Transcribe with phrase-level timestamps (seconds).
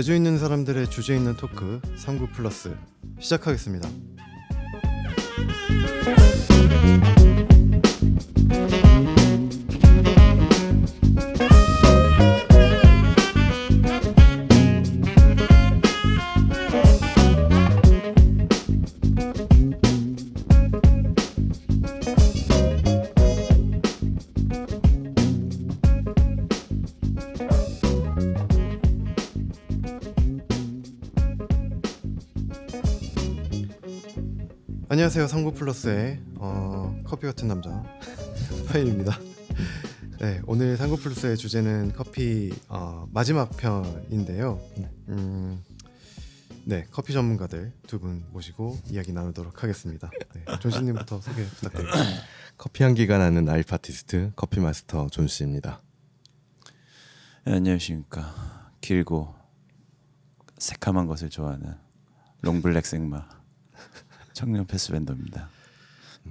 [0.00, 2.74] 제주 있는 사람들의 주제 있는 토크 39 플러스
[3.18, 4.09] 시작하겠습니다.
[5.70, 7.49] Thank you.
[35.10, 35.26] 안녕하세요.
[35.26, 37.82] 삼구 플러스의 어, 커피 같은 남자
[38.70, 39.18] 파일입니다.
[40.20, 44.60] 네, 오늘 삼구 플러스의 주제는 커피 어, 마지막 편인데요.
[45.08, 45.64] 음,
[46.64, 50.12] 네, 커피 전문가들 두 분 모시고 이야기 나누도록 하겠습니다.
[50.32, 51.98] 네, 존씨님부터 소개 부탁드립니다.
[52.56, 55.82] 커피 향기가 나는 life artist 커피 마스터 존 씨입니다.
[57.46, 59.34] 네, 안녕하십니까 길고
[60.58, 61.74] 새카만 것을 좋아하는
[62.42, 63.39] long black 생마
[64.40, 65.50] 청년 패스밴더입니다.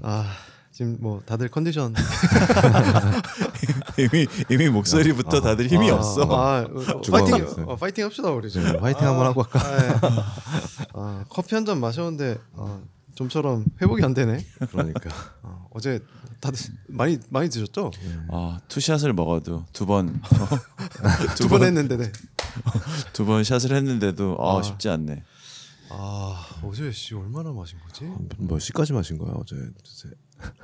[0.01, 0.33] 아
[0.71, 1.93] 지금 뭐 다들 컨디션
[3.99, 6.23] 이미 이미 목소리부터 다들 힘이 아, 없어.
[6.23, 7.45] 아, 어, 파이팅.
[7.67, 8.71] 어, 파이팅 합시다 우리 지금.
[8.71, 9.59] 네, 화이팅 한번 하고 할까?
[9.59, 9.89] 아, 예.
[10.93, 12.79] 아, 커피 한 잔 마셨는데 아,
[13.13, 14.43] 좀처럼 회복이 안 되네.
[14.71, 15.11] 그러니까
[15.43, 15.99] 아, 어제
[16.39, 17.91] 다들 많이 많이 드셨죠?
[18.31, 20.19] 아 two shot을 먹어도 두 번
[21.35, 22.11] 두번 했는데 네.
[23.13, 24.61] 두번 샷을 했는데도 아, 아.
[24.63, 25.23] 쉽지 않네.
[25.89, 28.09] 아 어제 씨 얼마나 마신 거지?
[28.37, 29.55] 몇 시까지 마신 거야 어제?
[29.55, 30.09] 도대체?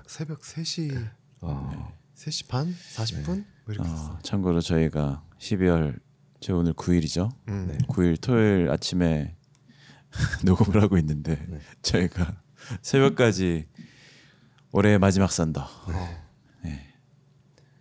[0.07, 2.73] 새벽 3시 아, 3시 반?
[2.73, 3.45] 40분?
[3.65, 3.89] 뭐 이렇게.
[3.89, 5.99] 어, 참고로 저희가 12월
[6.39, 7.31] 제 오늘 9일이죠.
[7.47, 7.67] 음.
[7.67, 7.77] 네.
[7.87, 9.35] 9일 토요일 아침에
[10.45, 11.59] 녹음을 하고 있는데 네.
[11.81, 12.41] 저희가
[12.81, 13.67] 새벽까지
[14.71, 15.61] 올해의 마지막 썬더.
[15.61, 16.25] 어,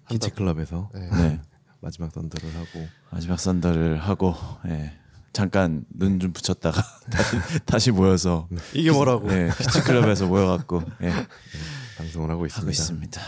[0.09, 1.11] 키치 클럽에서 네.
[1.11, 1.43] 네.
[1.81, 4.35] 마지막 던더를 하고 마지막 썬더를 하고
[4.67, 4.99] 예.
[5.35, 6.81] 잠깐 눈 좀 붙였다가
[7.13, 7.37] 다시
[7.67, 9.31] 다시 모여서 이게 뭐라고?
[9.33, 11.11] 예, 키치클럽에서 모여갖고 예,
[11.99, 12.61] 방송을 하고 있습니다.
[12.63, 13.21] 하고 있습니다.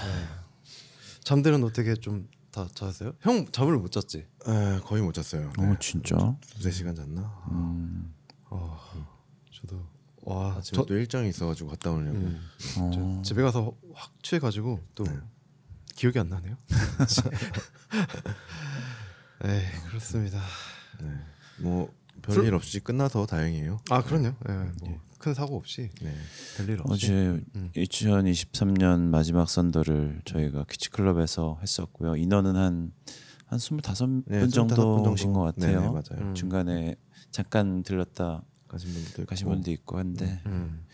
[1.25, 3.13] 잠들은 어떻게 좀다 잤어요?
[3.21, 4.19] 형 잠을 못 잤지?
[4.47, 5.53] 에, 거의 못 잤어요.
[5.59, 5.67] 네.
[5.67, 6.17] 어 진짜?
[6.55, 7.21] 두세 시간 잤나?
[7.51, 8.15] 음,
[8.51, 8.79] 어,
[9.53, 9.85] 저도
[10.23, 12.17] 와 아침에 저, 또 일정이 있어가지고 갔다 오려고.
[12.19, 12.41] 음,
[12.79, 15.19] 어, 저 집에 가서 확 취해가지고 또 네.
[15.97, 16.57] 기억이 안 나네요.
[19.43, 20.41] 네 그렇습니다.
[21.01, 21.11] 네.
[21.61, 23.81] 뭐 별일 없이 끝나서 다행이에요.
[23.91, 24.33] 아 그럼요.
[24.49, 24.53] 예,
[24.85, 26.15] 뭐 큰 사고 없이 네.
[26.57, 27.07] 별일 없이.
[27.07, 27.13] 어제
[27.55, 27.71] 음.
[27.75, 32.17] 2023년 마지막 썬더를 저희가 키치 클럽에서 했었고요.
[32.17, 32.93] 인원은 한한
[33.51, 35.81] 25분 네, 정도신 25분 것 같아요.
[35.81, 36.29] 네, 네, 맞아요.
[36.29, 36.35] 음.
[36.35, 36.97] 중간에
[37.31, 39.27] 잠깐 들렀다 가신 있고.
[39.27, 40.85] 가신 분도 있고 한데 음.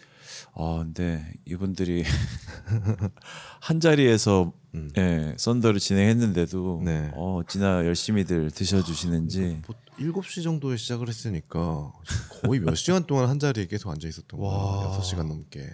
[0.54, 2.04] 아 근데 이분들이
[3.60, 4.90] 한 자리에서 음.
[4.96, 7.10] 예, 썬더를 진행했는데도 네.
[7.14, 11.92] 어 진짜 열심히들 드셔주시는지 뭐 7시 정도에 시작을 했으니까
[12.42, 14.50] 거의 몇 시간 동안 한 자리에 계속 앉아 있었던 와.
[14.88, 14.98] 거야.
[15.00, 15.68] 6시간 넘게.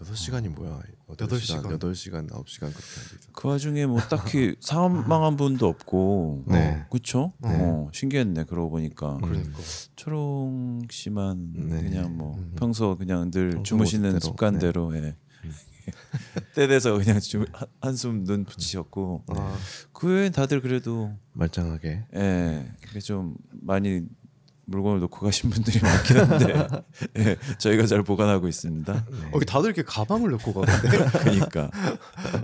[0.00, 0.80] 6시간이 뭐야?
[1.10, 1.62] 여덟 8시간, 시간.
[1.78, 6.86] 8시간, 9시간 그렇게 앉아 있었던 그 와중에 뭐 딱히 사망한 분도 없고 네.
[6.90, 7.34] 그렇죠?
[7.42, 7.50] 네.
[7.52, 9.58] 어, 신기했네 그러고 보니까 그러니까
[9.96, 11.82] 초롱 씨만 네.
[11.82, 12.54] 그냥 뭐 음.
[12.58, 14.20] 평소 그냥 늘 평소 주무시는.
[14.20, 15.16] 습관대로 예.
[16.54, 19.56] 때 돼서 그냥 주, 한- 한숨 눈 붙이셨고 아,
[19.92, 22.04] 그 외엔 다들 그래도 말짱하게.
[22.14, 24.02] 예, 그게 좀 많이
[24.66, 26.68] 물건을 놓고 가신 분들이 많긴 한데
[27.18, 29.06] 예, 저희가 잘 보관하고 있습니다.
[29.32, 31.70] 어, 다들 이렇게 가방을 넣고 가는데 그러니까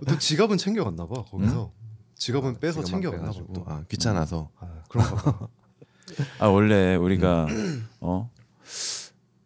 [0.09, 1.73] 또 지갑은 챙겨갔나 봐 거기서
[2.17, 3.31] 지갑은 빼서 지갑만 챙겨갔나.
[3.47, 3.71] 보고.
[3.71, 4.51] 아, 귀찮아서.
[4.59, 5.49] 아, 그런가 봐.
[6.39, 7.47] 아 원래 우리가
[8.01, 8.31] 어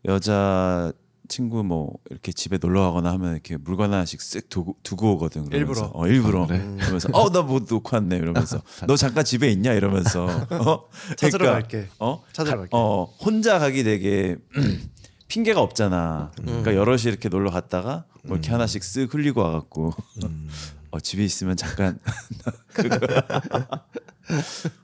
[0.07, 0.93] 여자
[1.31, 5.47] 친구 뭐 이렇게 집에 놀러 가거나 하면 이렇게 물건 하나씩 쓱 두고, 두고 오거든.
[5.47, 5.57] 그러면서.
[5.85, 5.91] 일부러?
[5.95, 6.43] 어 일부러.
[6.45, 6.59] 아, 그래?
[6.81, 10.85] 그러면서 어 나 뭐 놓고 왔네 이러면서 너 잠깐 집에 있냐 이러면서 어
[11.17, 11.89] 찾으러 그러니까, 갈게.
[11.99, 12.71] 어 찾으러 가- 갈게.
[12.75, 14.37] 어 혼자 가기 되게
[15.29, 16.33] 핑계가 없잖아.
[16.37, 19.95] 그러니까 여럿이 이렇게 놀러 갔다가 뭐 이렇게 하나씩 쓱 흘리고 와갖고
[20.25, 20.49] 음.
[20.93, 22.01] 어, 집에 있으면 잠깐
[22.75, 22.99] 그거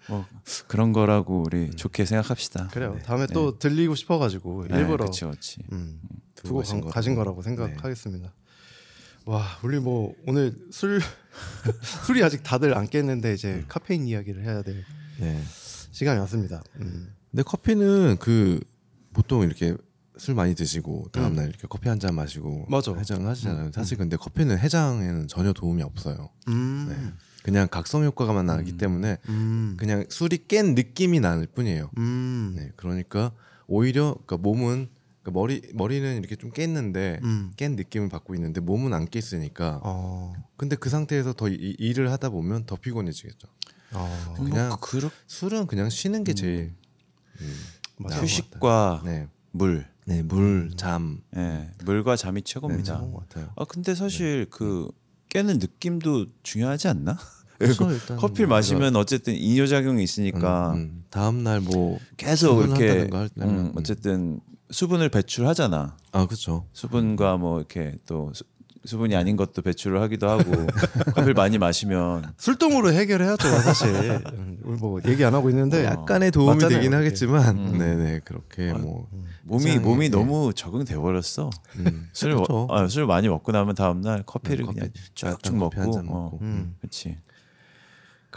[0.08, 0.26] 뭐
[0.68, 2.68] 그런 거라고 우리 좋게 생각합시다.
[2.68, 2.98] 그래요.
[3.04, 5.60] 다음에 또 들리고 싶어가지고 네, 일부러 그치, 그치.
[5.72, 6.00] 음,
[6.34, 7.36] 두고 두고 가신 가, 가신 거라고.
[7.36, 8.32] 거라고 생각하겠습니다.
[9.26, 11.00] 와, 우리 뭐 오늘 술
[12.06, 14.84] 술이 아직 다들 안 깼는데 이제 카페인 이야기를 해야 될
[15.18, 15.42] 네.
[15.90, 16.62] 시간이 왔습니다.
[16.80, 17.12] 음.
[17.30, 18.60] 근데 커피는 그
[19.12, 19.76] 보통 이렇게
[20.18, 22.70] 술 많이 드시고 다음 날 이렇게 커피 한 잔 마시고 음.
[22.70, 22.94] 맞아.
[22.94, 23.70] 해장을 하시잖아요.
[23.72, 26.30] 사실 근데 커피는 해장에는 전혀 도움이 없어요.
[26.48, 26.86] 음.
[26.88, 27.12] 네.
[27.46, 29.76] 그냥 각성 효과가만 나기 때문에 음.
[29.78, 31.92] 그냥 술이 깬 느낌이 나는 뿐이에요.
[31.96, 32.54] 음.
[32.56, 33.30] 네, 그러니까
[33.68, 34.88] 오히려 그러니까 몸은
[35.22, 37.52] 그러니까 머리 머리는 이렇게 좀 깼는데 음.
[37.56, 39.80] 깬 느낌을 받고 있는데 몸은 안 깼으니까.
[39.84, 40.34] 어.
[40.56, 43.46] 근데 그 상태에서 더 이- 일을 하다 보면 더 피곤해지겠죠.
[43.92, 44.34] 어.
[44.38, 46.74] 그냥 뭐 그렇 술은 그냥 쉬는 게 제일
[47.40, 47.56] 음,
[48.02, 52.98] 것 휴식과 네, 물, 네, 물, 잠, 예, 물과 잠이 네, 최고입니다.
[52.98, 53.52] 좋은 것 같아요.
[53.54, 54.90] 아 근데 사실 그
[55.28, 57.16] 깨는 느낌도 중요하지 않나?
[57.60, 61.04] 일단 커피를 뭐 마시면 어쨌든 이뇨작용이 있으니까 음, 음.
[61.10, 63.72] 다음 날 뭐 계속 이렇게 음, 음.
[63.76, 65.96] 어쨌든 수분을 배출하잖아.
[66.12, 66.66] 아 그렇죠.
[66.72, 68.44] 수분과 뭐 이렇게 또 수,
[68.84, 70.44] 수분이 아닌 것도 배출을 하기도 하고
[71.14, 73.88] 커피를 많이 마시면 술동으로 해결해야죠 사실.
[74.32, 76.94] 음, 우리 뭐 얘기 안 하고 있는데 약간의 도움이 맞잖아요, 되긴.
[76.94, 77.78] 하겠지만, 음.
[77.78, 79.08] 네네 그렇게 아, 뭐
[79.44, 80.08] 몸이 몸이 예.
[80.10, 81.50] 너무 적응돼 버렸어.
[81.78, 82.68] 음, 술, 그렇죠.
[82.70, 86.08] 아, 술 많이 먹고 나면 다음 날 커피를 네, 커피, 그냥 쭉쭉 커피 먹고, 한잔
[86.08, 86.38] 어, 먹고.
[86.42, 86.74] 음.
[86.80, 87.18] 그렇지.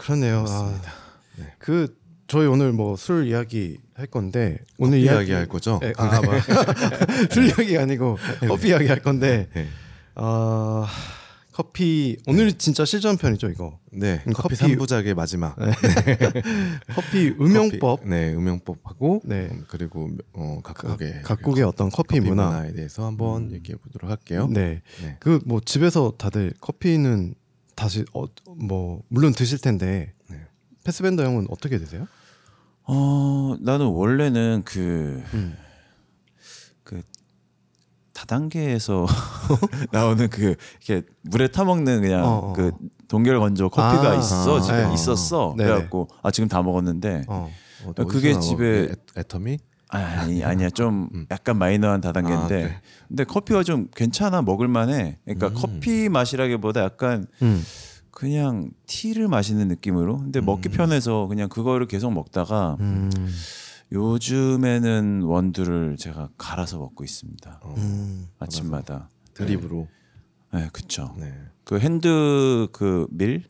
[0.00, 0.38] 그러네요.
[0.40, 0.92] 아, 그렇습니다.
[1.36, 1.54] 네.
[1.58, 5.80] 그 저희 오늘 뭐 술 이야기 할 건데 오늘 이야기 이야기 할 거죠?
[5.82, 6.34] 예, 아, 아, 뭐.
[7.32, 8.18] 술 이야기가 아니고
[8.48, 9.66] 커피 이야기 할 건데 네.
[10.14, 10.86] 아
[11.52, 15.56] 커피 오늘 진짜 실전 편이죠 이거 네, 음, 커피 커피- 삼부작의 마지막
[16.94, 19.48] 커피 커피, 네, 음용법하고 네.
[19.50, 24.10] 음, 그리고 어, 각국의 각 국의 어떤 커피, 커피 문화 문화에 대해서 한번 얘기해 보도록
[24.10, 24.48] 할게요.
[24.50, 25.16] 네 네.
[25.20, 27.34] 그 뭐 집에서 다들 커피는
[27.80, 30.36] 다시 어, 뭐 물론 드실 텐데 네.
[30.84, 32.06] 패스밴더 형은 어떻게 드세요?
[32.84, 35.56] 어, 나는 원래는 그, 음.
[36.84, 37.00] 그
[38.12, 39.06] 다단계에서
[39.92, 42.52] 나오는 그 이렇게 물에 타 먹는 그냥 어, 어.
[42.52, 42.72] 그
[43.08, 44.92] 동결 건조 커피가 아, 있어 아, 집에 네.
[44.92, 45.54] 있었어.
[45.56, 45.70] 네네.
[45.70, 47.50] 그래갖고 아 지금 다 먹었는데 어.
[47.84, 48.38] 어, 아, 그게?
[48.38, 49.56] 집에- 애, 애터미?
[49.90, 51.26] 아니 아니야 좀 음.
[51.30, 52.80] 약간 마이너한 다단계인데 아, 그래.
[53.08, 55.18] 근데 커피가 좀 괜찮아 먹을만해.
[55.24, 55.54] 그러니까 음.
[55.54, 57.62] 커피 맛이라기보다 약간 음.
[58.10, 60.18] 그냥 티를 마시는 느낌으로.
[60.18, 63.10] 근데 먹기 편해서 그냥 그거를 계속 먹다가 음.
[63.92, 67.60] 요즘에는 원두를 제가 갈아서 먹고 있습니다.
[67.62, 68.28] 어, 음.
[68.38, 69.08] 아침마다.
[69.34, 69.88] drip으로.
[70.52, 71.14] 네, 그쵸.
[71.18, 71.32] 네.
[71.64, 73.44] 그 hand 그 mill?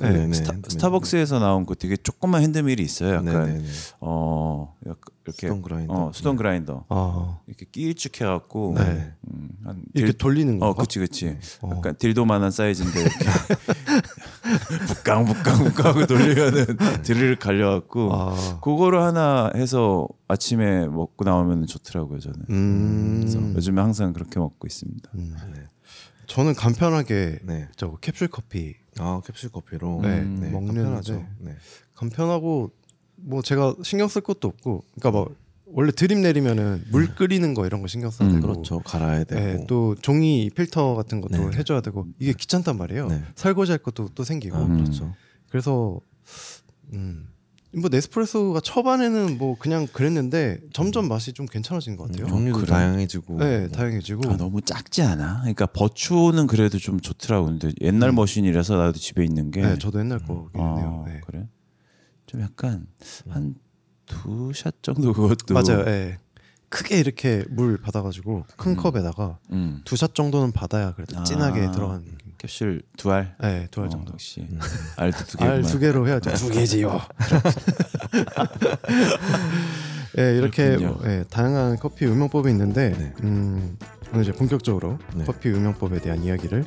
[0.00, 0.70] 그 네, 네, 스타, hand mill.
[0.72, 3.16] 스타벅스에서 나온 그 되게 조그만 hand mill이 있어요.
[3.16, 3.64] 약간 네, 네, 네.
[4.00, 5.92] 어 약간 이렇게 수동 그라인더.
[5.94, 9.12] 어, 수동 그라인더 아 이렇게 끼일쭉 해갖고 네.
[9.32, 10.68] 음, 한 이렇게 딜- 돌리는 거.
[10.68, 11.36] 어, 그치, 그치.
[11.60, 11.70] 어.
[11.76, 13.18] 약간 dildo만한 사이즈인데 이렇게
[14.86, 18.60] 북강 북강 북강 하고 돌리면은 드릴 갈려갖고 아.
[18.62, 22.38] 그거를 하나 해서 아침에 먹고 나오면 좋더라고요 저는.
[22.46, 23.52] 그래서 음.
[23.56, 25.10] 요즘에 항상 그렇게 먹고 있습니다.
[25.14, 25.36] 음.
[25.54, 25.60] 네.
[26.30, 27.68] 저는 간편하게 네.
[27.76, 30.00] 저 캡슐 커피 아 캡슐 커피로.
[30.00, 31.26] 네, 음, 먹는데 간편하죠.
[31.40, 31.56] 네.
[31.94, 32.70] 간편하고
[33.16, 35.34] 뭐 제가 신경 쓸 것도 없고 그러니까 뭐
[35.66, 38.78] 원래 드립 내리면은 물 끓이는 거 이런 거 신경 써야 음, 되고 그렇죠.
[38.78, 39.40] 갈아야 되고.
[39.40, 41.58] 네, 또 종이 필터 같은 것도 네.
[41.58, 43.08] 해줘야 되고 이게 귀찮단 말이에요.
[43.08, 43.22] 네.
[43.34, 44.76] 설거지 할 것도 또 생기고 아, 음.
[44.84, 45.12] 그렇죠.
[45.48, 46.00] 그래서
[46.92, 47.28] 음.
[47.72, 52.26] 뭐 네스프레소가 초반에는 뭐 그냥 그랬는데 점점 맛이 좀 괜찮아진 것 같아요.
[52.26, 52.66] 종류도 그래.
[52.68, 53.38] 다양해지고.
[53.38, 54.30] 네, 다양해지고.
[54.32, 55.40] 아, 너무 작지 않아?
[55.40, 57.46] 그러니까 버추는 그래도 좀 좋더라고.
[57.46, 59.62] 근데 옛날 머신이라서 나도 집에 있는 게.
[59.62, 61.04] 네, 저도 옛날 거긴 해요.
[61.06, 61.20] 아, 네.
[61.26, 61.46] 그래?
[62.26, 62.86] 좀 약간
[63.28, 63.54] 한
[64.06, 65.84] 두 샷 정도 그것도 맞아요.
[65.86, 66.18] 예.
[66.68, 68.76] 크게 이렇게 물 받아가지고 큰 음.
[68.76, 69.82] 컵에다가 음.
[69.84, 71.22] 두샷 정도는 받아야 그래도 아.
[71.22, 72.29] 진하게 들어가는 느낌.
[72.40, 73.34] 캡슐 두 알.
[73.40, 74.12] 네, 두알 어, 정도.
[74.14, 74.58] 역시 음.
[74.96, 75.56] 알도 두 개구만.
[75.56, 76.32] 알두 개로 해야죠.
[76.34, 77.00] 두 개지요.
[80.18, 80.76] 예, 이렇게.
[80.78, 83.12] 뭐, 예, 다양한 커피 음용법이 있는데 네.
[83.24, 83.76] 음,
[84.10, 85.24] 오늘 이제 본격적으로 네.
[85.24, 86.64] 커피 음용법에 대한 이야기를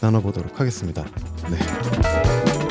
[0.00, 1.04] 나눠보도록 하겠습니다.
[1.50, 2.67] 네.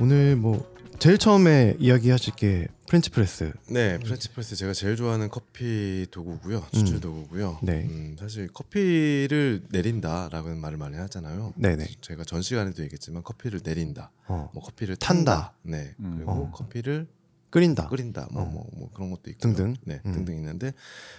[0.00, 3.52] 오늘 뭐 제일 처음에 이야기하실 게 French press.
[3.68, 6.64] 네, French press 제가 제일 좋아하는 커피 도구고요.
[6.72, 7.00] 추출 음.
[7.00, 7.58] 도구고요.
[7.62, 7.84] 네.
[7.84, 11.52] 음, 사실 커피를 내린다라는 말을 많이 하잖아요.
[11.56, 11.86] 네네.
[12.00, 14.10] 제가 전 시간에도 얘기했지만 커피를 내린다.
[14.26, 15.34] 어, 뭐 커피를 탄다.
[15.34, 15.54] 탄다.
[15.62, 15.94] 네.
[16.00, 16.14] 음.
[16.16, 16.50] 그리고 어.
[16.52, 17.06] 커피를
[17.50, 17.88] 끓인다.
[17.88, 18.28] 끓인다.
[18.32, 18.46] 뭐 어.
[18.46, 19.76] 뭐 뭐 그런 것도 있고 등등.
[19.84, 20.12] 네, 음.
[20.12, 20.72] 등등 있는데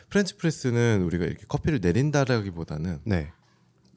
[0.10, 3.32] French press는 우리가 이렇게 커피를 내린다라기보다는 네.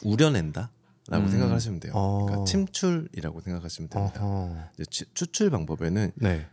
[0.05, 0.71] 우려낸다
[1.09, 1.31] 라고 음.
[1.31, 1.93] 생각을 하시면 돼요.
[1.95, 2.25] 어.
[2.27, 4.21] 그러니까 침출이라고 생각하시면 됩니다.
[4.25, 4.57] 어허.
[4.75, 6.47] 이제 치- 추출 방법에는 네.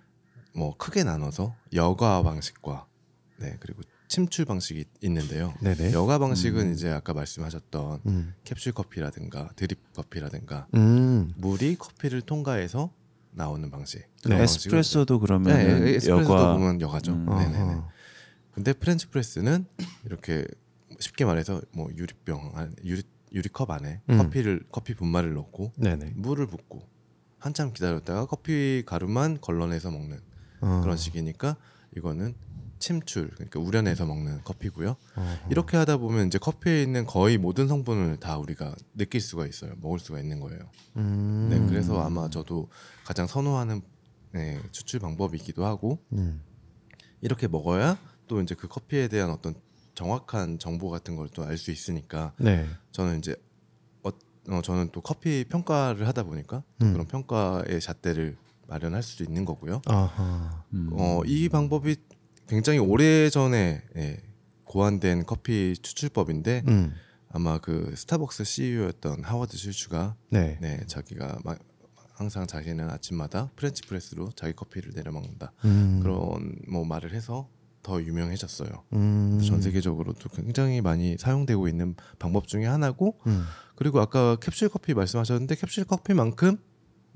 [0.56, 2.88] 뭐 크게 나눠서 여과 방식과
[3.38, 5.54] 네 그리고 침출 방식이 있는데요.
[5.62, 5.94] 네네.
[5.94, 6.74] 여과 방식은 음.
[6.74, 8.34] 이제 아까 말씀하셨던 음.
[8.44, 11.32] 캡슐 커피라든가 드립 커피라든가 음.
[11.38, 12.92] 물이 커피를 통과해서
[13.32, 14.04] 나오는 방식.
[14.26, 14.42] 네.
[14.42, 15.62] 에스프레소도 그러면 네,
[15.96, 17.12] 에스프레소도 여과 보면 여과죠.
[17.14, 17.26] 음.
[17.28, 17.82] 네네네.
[18.52, 19.68] 근데 French press는
[20.06, 20.44] 이렇게
[21.00, 24.18] 쉽게 말해서 뭐 유리병 안 유리 유리컵 안에 음.
[24.18, 26.14] 커피를 커피 분말을 넣고 네네.
[26.16, 26.88] 물을 붓고
[27.38, 30.20] 한참 기다렸다가 커피 가루만 걸러내서 먹는
[30.62, 30.82] 어.
[30.84, 31.56] 그런 식이니까
[31.96, 32.36] 이거는
[32.80, 34.96] 침출 그러니까 우려내서 먹는 커피고요.
[35.16, 35.50] 어허.
[35.50, 39.74] 이렇게 하다 보면 이제 커피에 있는 거의 모든 성분을 다 우리가 느낄 수가 있어요.
[39.82, 40.70] 먹을 수가 있는 거예요.
[40.96, 41.48] 음.
[41.50, 42.70] 네, 그래서 아마 저도
[43.06, 43.82] 가장 선호하는
[44.32, 46.42] 네, 추출 방법이기도 하고 음.
[47.22, 49.56] 이렇게 먹어야 또 이제 그 커피에 대한 어떤
[50.00, 52.66] 정확한 정보 같은 걸 또 알 수 있으니까 네.
[52.92, 53.36] 저는 이제
[54.04, 54.10] 어,
[54.50, 56.94] 어, 저는 또 커피 평가를 하다 보니까 또 음.
[56.94, 58.38] 그런 평가의 잣대를
[58.68, 59.82] 마련할 수도 있는 거고요.
[59.88, 60.64] 아하.
[60.74, 60.90] 음.
[60.94, 61.98] 어, 이 방법이
[62.48, 64.18] 굉장히 오래 전에 예,
[64.64, 66.94] 고안된 커피 추출법인데 음.
[67.32, 70.58] 아마 그 스타벅스 CEO였던 하워드 슐츠가 네.
[70.62, 71.60] 네 자기가 막
[72.14, 76.00] 항상 자기는 아침마다 French press로 자기 커피를 내려 먹는다 음.
[76.02, 77.50] 그런 뭐 말을 해서
[77.82, 78.70] 더 유명해졌어요.
[78.94, 79.40] 음.
[79.46, 83.46] 전 세계적으로도 굉장히 많이 사용되고 있는 방법 중에 하나고 음.
[83.76, 86.58] 그리고 아까 캡슐 커피 말씀하셨는데 캡슐 커피만큼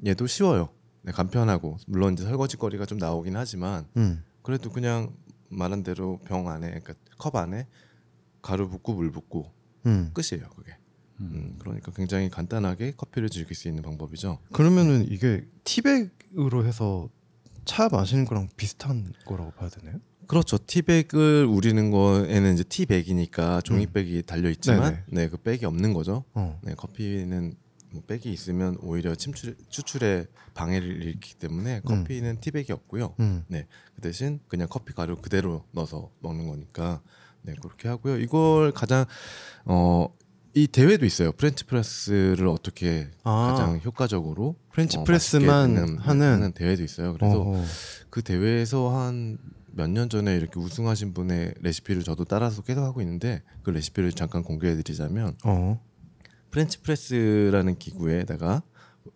[0.06, 0.70] 얘도 쉬워요.
[1.02, 4.24] 네, 간편하고 물론 이제 설거지 거리가 좀 나오긴 하지만 음.
[4.42, 5.14] 그래도 그냥
[5.50, 7.68] 말한 대로 병 안에 그러니까 컵 안에
[8.42, 9.52] 가루 붓고 물 붓고
[9.86, 10.12] 음.
[10.14, 10.78] 끝이에요 그게.
[11.20, 14.40] 음, 그러니까 굉장히 간단하게 커피를 즐길 수 있는 방법이죠.
[14.52, 17.10] 그러면은 이게 티백으로 해서
[17.66, 20.00] 차 마시는 거랑 비슷한 거라고 봐야 되나요?
[20.28, 20.58] 그렇죠.
[20.58, 25.04] 티백을 우리는 거에는 이제 티백이니까 종이백이 달려 있지만 네네.
[25.08, 26.24] 네, 그 백이 없는 거죠.
[26.34, 26.60] 어.
[26.64, 27.56] 네, 커피는
[27.92, 33.16] 뭐 백이 있으면 오히려 침출 추출에 방해를 일으키기 때문에 커피는 티백이 없고요.
[33.20, 33.44] 음.
[33.48, 37.02] 네, 그 대신 그냥 커피 가루 그대로 넣어서 먹는 거니까
[37.44, 38.18] 네 그렇게 하고요.
[38.18, 39.06] 이걸 가장
[39.66, 40.08] 어
[40.56, 41.32] 이 대회도 있어요.
[41.32, 43.52] French press를 어떻게 아.
[43.52, 47.14] 가장 효과적으로 French 어, press만 맛있게 하는 하는 대회도 있어요.
[47.14, 47.64] 그래서 어허.
[48.12, 49.40] 그 대회에서 한
[49.76, 54.44] 몇 년 전에 이렇게 우승하신 분의 레시피를 저도 따라서 계속 하고 있는데 그 레시피를 잠깐
[54.44, 55.82] 공개해드리자면 어.
[56.52, 58.62] French press라는 기구에다가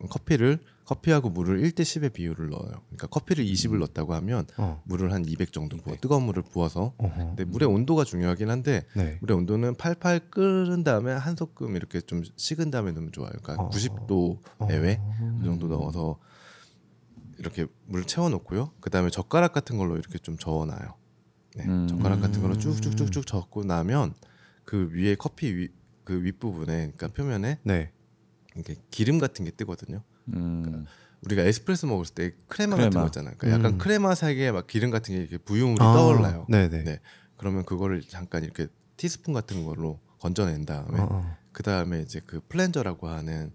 [0.10, 2.72] 커피를 커피하고 물을 1대 10의 비율을 넣어요.
[2.88, 4.82] 그러니까 커피를 20을 넣었다고 하면 어.
[4.86, 7.16] 물을 한 200 정도 부어 뜨거운 물을 부어서 어허.
[7.28, 9.18] 근데 물의 온도가 중요하긴 한데 네.
[9.22, 13.32] 물의 온도는 팔팔 끓은 다음에 한 소끔 이렇게 좀 식은 다음에 넣으면 좋아요.
[13.44, 13.70] 그러니까 어.
[13.70, 15.00] 90도 내외
[15.40, 16.20] 그 정도 넣어서
[17.40, 18.74] 이렇게 물 채워놓고요.
[18.80, 20.96] 그 다음에 젓가락 같은 걸로 이렇게 좀 저어놔요.
[21.56, 21.88] 네, 음.
[21.88, 24.14] 젓가락 같은 걸로 쭉쭉쭉쭉 저고 나면
[24.66, 25.70] 그 위에 커피 위,
[26.04, 27.92] 그 윗부분에 그러니까 표면에 네.
[28.56, 30.04] 이렇게 기름 같은 게 뜨거든요.
[30.34, 30.86] 음.
[31.26, 32.90] 우리가 에스프레소 먹을 때 크레마, 크레마.
[32.90, 33.34] 같은 거 있잖아요.
[33.38, 33.78] 그러니까 약간 음.
[33.78, 36.46] 크레마 사이에 막 기름 같은 게 이렇게 부유물이 아, 떠올라요.
[36.50, 36.84] 네네.
[36.84, 37.00] 네.
[37.38, 38.68] 그러면 그거를 잠깐 이렇게
[38.98, 41.38] 티스푼 같은 걸로 건져낸 다음에 어, 어.
[41.52, 43.52] 그 다음에 이제 그 plunger라고 하는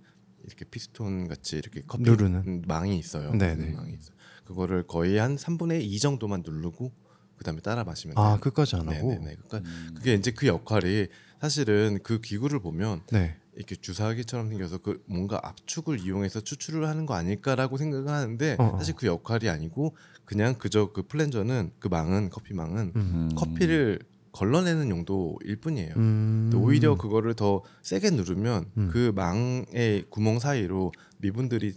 [0.47, 2.43] 이렇게 피스톤 같이 이렇게 커피 누르는.
[2.47, 3.33] 음, 망이 있어요.
[3.33, 3.55] 네네.
[3.55, 4.17] 누르는 망이 있어요.
[4.45, 6.93] 그거를 거의 한 3분의 2 정도만 누르고
[7.37, 8.41] 그 다음에 따라 마시면 아 돼요.
[8.41, 9.09] 끝까지 안 하고.
[9.09, 9.37] 네네네.
[9.37, 9.95] 그러니까 음.
[9.95, 11.09] 그게 이제 그 역할이
[11.41, 13.37] 사실은 그 기구를 보면 네.
[13.55, 18.79] 이렇게 주사기처럼 생겨서 그 뭔가 압축을 이용해서 추출을 하는 거 아닐까라고 생각을 하는데 어, 어.
[18.79, 22.97] 사실 그 역할이 아니고 그냥 그저 그 플렌저는 그 망은 커피 망은 음.
[22.97, 23.31] 음.
[23.35, 23.99] 커피를
[24.33, 25.95] 걸러내는 용도일 뿐이에요.
[25.97, 26.51] 음.
[26.55, 28.89] 오히려 그거를 더 세게 누르면 음.
[28.93, 31.75] 그 망의 구멍 사이로 미분들이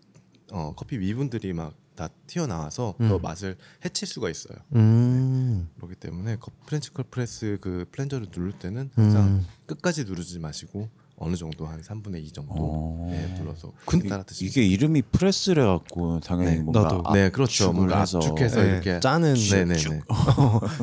[0.52, 3.22] 어, 커피 미분들이 막 다 튀어나와서 더 음.
[3.22, 4.58] 맛을 해칠 수가 있어요.
[4.76, 5.70] 음.
[5.78, 9.46] 그렇기 때문에 커- French 컬 프레스 그 plunger를 누를 때는 항상 음.
[9.66, 13.08] 끝까지 누르지 마시고 어느 정도 한 3분의 2 정도 어.
[13.10, 17.14] 네, 눌러서 근- 따라 드시면 이게 이름이 press래 갖고 당연히 네, 뭔가 나도.
[17.14, 18.18] 네 그렇죠 뭔가 해서.
[18.18, 19.76] 압축해서 네, 이렇게 짜는 네네네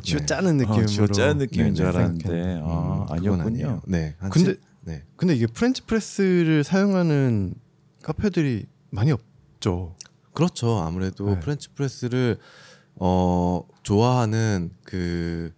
[0.03, 0.27] 쥐어 네.
[0.27, 0.83] 짜는 느낌으로.
[0.83, 2.61] 어, 쥐어 짜는 느낌인 네, 줄 네, 알았는데.
[2.65, 3.83] 아, 음, 아니었군요.
[3.87, 7.55] 네 한 근데- 칠- 네 근데 이게 French press를 사용하는
[8.03, 9.97] 카페들이 많이 없죠.
[10.33, 10.79] 그렇죠.
[10.81, 11.41] 아무래도 네.
[11.41, 12.39] French press를
[12.97, 15.53] 어 좋아하는 그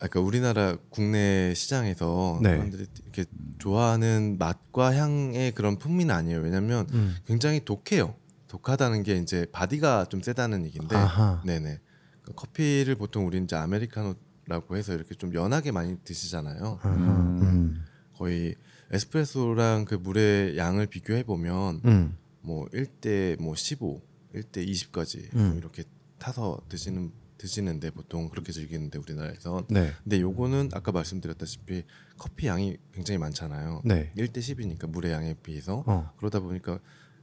[0.00, 2.50] 아까 우리나라 국내 시장에서 네.
[2.50, 3.24] 사람들이 이렇게
[3.58, 6.40] 좋아하는 맛과 향의 그런 풍미는 아니에요.
[6.40, 7.16] 왜냐하면 음.
[7.26, 8.14] 굉장히 독해요.
[8.48, 11.42] 독하다는 게 이제 body가 좀 세다는 얘기인데, 아하.
[11.44, 11.78] 네네.
[12.22, 16.80] 그 커피를 보통 우리 이제 아메리카노라고 해서 이렇게 좀 연하게 많이 드시잖아요.
[16.84, 17.38] 음.
[17.42, 17.84] 음.
[18.14, 18.54] 거의
[18.90, 22.16] 에스프레소랑 그 물의 양을 비교해 보면 음.
[22.40, 24.02] 뭐 1대 뭐 15,
[24.34, 25.48] 1대 20까지 음.
[25.50, 25.84] 뭐 이렇게
[26.18, 29.92] 타서 드시는 드시는데 보통 그렇게 즐기는데 우리나라에서 네.
[30.04, 31.84] 근데 요거는 아까 말씀드렸다시피
[32.18, 33.80] 커피 양이 굉장히 많잖아요.
[33.86, 34.12] 네.
[34.14, 36.12] 1대 10이니까 물의 양에 비해서 어.
[36.18, 36.78] 그러다 보니까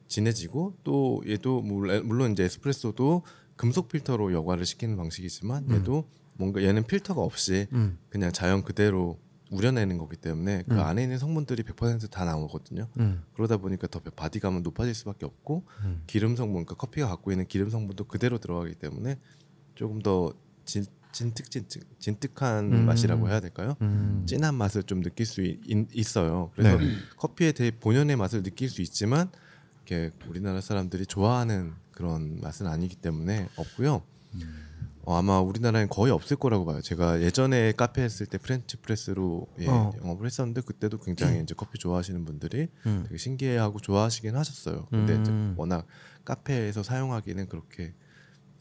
[0.08, 3.22] 진해지고 또 얘도 물- 물론 이제 에스프레소도
[3.58, 5.76] 금속 필터로 여과를 시키는 방식이지만 음.
[5.76, 8.00] 얘도 뭔가 얘는 필터가 없이 음.
[8.10, 9.20] 그냥 자연 그대로
[9.50, 10.80] 우려내는 거기 때문에 그 음.
[10.80, 12.88] 안에 있는 성분들이 100%다 나오거든요.
[13.00, 13.24] 음.
[13.34, 16.04] 그러다 보니까 더 바디감은 높아질 수밖에 없고 음.
[16.08, 19.18] 기름 성분, 그러니까 커피가 갖고 있는 기름 성분도 그대로 들어가기 때문에
[19.78, 20.34] 조금 더
[20.66, 22.86] 질, 진득진득 진득한 음.
[22.86, 23.76] 맛이라고 해야 될까요?
[23.82, 24.24] 음.
[24.28, 25.60] 진한 맛을 좀 느낄 수 있,
[25.94, 26.52] 있어요.
[26.56, 26.86] 그래서 네.
[27.18, 29.30] 커피의 대 본연의 맛을 느낄 수 있지만
[29.86, 34.02] 이렇게 우리나라 사람들이 좋아하는 그런 맛은 아니기 때문에 없고요.
[35.04, 36.82] 어, 아마 우리나라엔 거의 없을 거라고 봐요.
[36.82, 39.94] 제가 예전에 카페 했을 때 French press로 예, 어.
[40.02, 43.04] 영업을 했었는데 그때도 굉장히 이제 커피 좋아하시는 분들이 음.
[43.08, 44.88] 되게 신기해하고 좋아하시긴 하셨어요.
[44.90, 45.54] 근데 이제 음.
[45.56, 45.86] 워낙
[46.26, 47.94] 카페에서 사용하기는 그렇게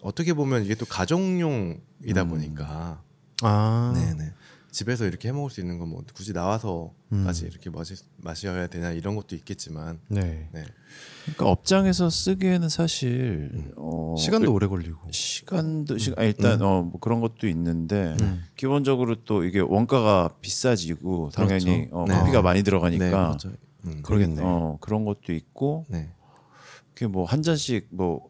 [0.07, 2.29] 어떻게 보면 이게 또 가정용이다 음.
[2.29, 3.03] 보니까
[3.43, 3.93] 아.
[3.95, 4.33] 네네.
[4.71, 7.49] 집에서 이렇게 해 먹을 수 있는 건 뭐 굳이 나와서까지 음.
[7.51, 10.49] 이렇게 마시, 마셔야 되냐 이런 것도 있겠지만 네.
[10.53, 10.65] 네.
[11.25, 14.99] 그러니까 업장에서 쓰기에는 사실 어, 시간도 오래 걸리고.
[15.11, 18.45] 시간도 시간 아니, 일단 어, 뭐 그런 것도 있는데 음.
[18.57, 21.97] 기본적으로 또 이게 원가가 비싸지고 당연히 그렇죠.
[21.97, 22.15] 어, 네.
[22.15, 23.53] 커피가 많이 네, 들어가니까 그렇죠.
[23.87, 24.03] 음.
[24.03, 24.43] 그러겠네.
[24.45, 26.11] 어, 그런 것도 있고 네.
[26.95, 28.29] 그게 뭐 한 잔씩 뭐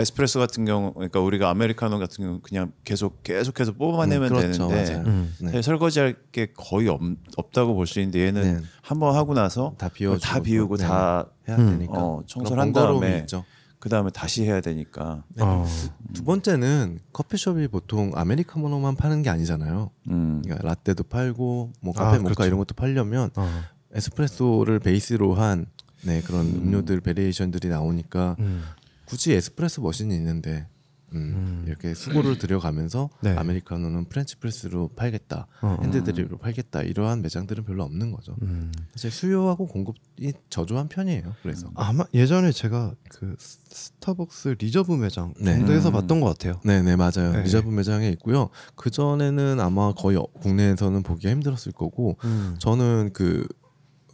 [0.00, 4.68] 에스프레소 같은 경우 그러니까 우리가 아메리카노 같은 경우 그냥 계속 계속해서 뽑아내면 음, 그렇죠.
[4.68, 5.06] 되는데 맞아요.
[5.06, 5.34] 음.
[5.40, 5.46] 네.
[5.48, 7.00] 사실 설거지할 게 거의 없,
[7.36, 8.60] 없다고 볼 수 있는데 얘는 네.
[8.82, 10.84] 한번 하고 나서 다 비워 다 비우고 네.
[10.86, 11.70] 다 해야 음.
[11.78, 13.44] 되니까 어, 청소를 한 다음에 있죠.
[13.78, 15.42] 그 다음에 다시 해야 되니까 네.
[15.42, 15.64] 어.
[16.12, 19.90] 두 번째는 커피숍이 보통 아메리카노만 파는 게 아니잖아요.
[20.10, 20.42] 음.
[20.44, 22.46] 그러니까 라떼도 팔고 뭐 아, 카페 모카 그렇죠.
[22.46, 23.48] 이런 것도 팔려면 어.
[23.94, 25.66] 에스프레소를 베이스로 한
[26.02, 28.62] 네, 그런 음료들 variation들이 나오니까 음.
[29.10, 30.68] 굳이 에스프레소 machine이 있는데
[31.12, 31.64] 음, 음.
[31.66, 33.30] 이렇게 수고를 들여가면서 네.
[33.36, 35.78] 아메리카노는 French press로 팔겠다, 어.
[35.82, 38.36] hand drip으로 팔겠다 이러한 매장들은 별로 없는 거죠.
[38.42, 38.70] 음.
[38.92, 41.34] 사실 수요하고 공급이 저조한 편이에요.
[41.42, 45.56] 그래서 아마 예전에 제가 그 스- 스타벅스 리저브 매장 네.
[45.56, 45.94] 정도에서 음.
[45.94, 46.60] 봤던 것 같아요.
[46.64, 47.32] 네, 네 맞아요.
[47.32, 47.42] 네.
[47.42, 48.50] 리저브 매장에 있고요.
[48.76, 52.54] 그 전에는 아마 거의 어- 국내에서는 보기 가 힘들었을 거고 음.
[52.60, 53.44] 저는 그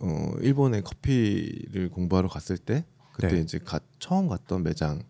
[0.01, 2.87] 어, 일본에 커피를 공부하러 갔을 때
[3.17, 3.41] 그때 네.
[3.41, 5.03] 이제 가, 처음 갔던 매장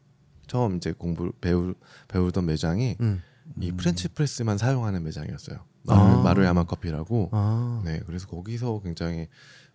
[0.47, 1.75] 처음 이제 공부 배우
[2.09, 3.21] 배우던 매장이 음.
[3.61, 5.59] 이 French press만 사용하는 매장이었어요.
[5.89, 5.95] 아.
[5.95, 7.31] 마루, 마루야마 커피라고.
[7.33, 7.83] 아.
[7.85, 9.27] 네, 그래서 거기서 굉장히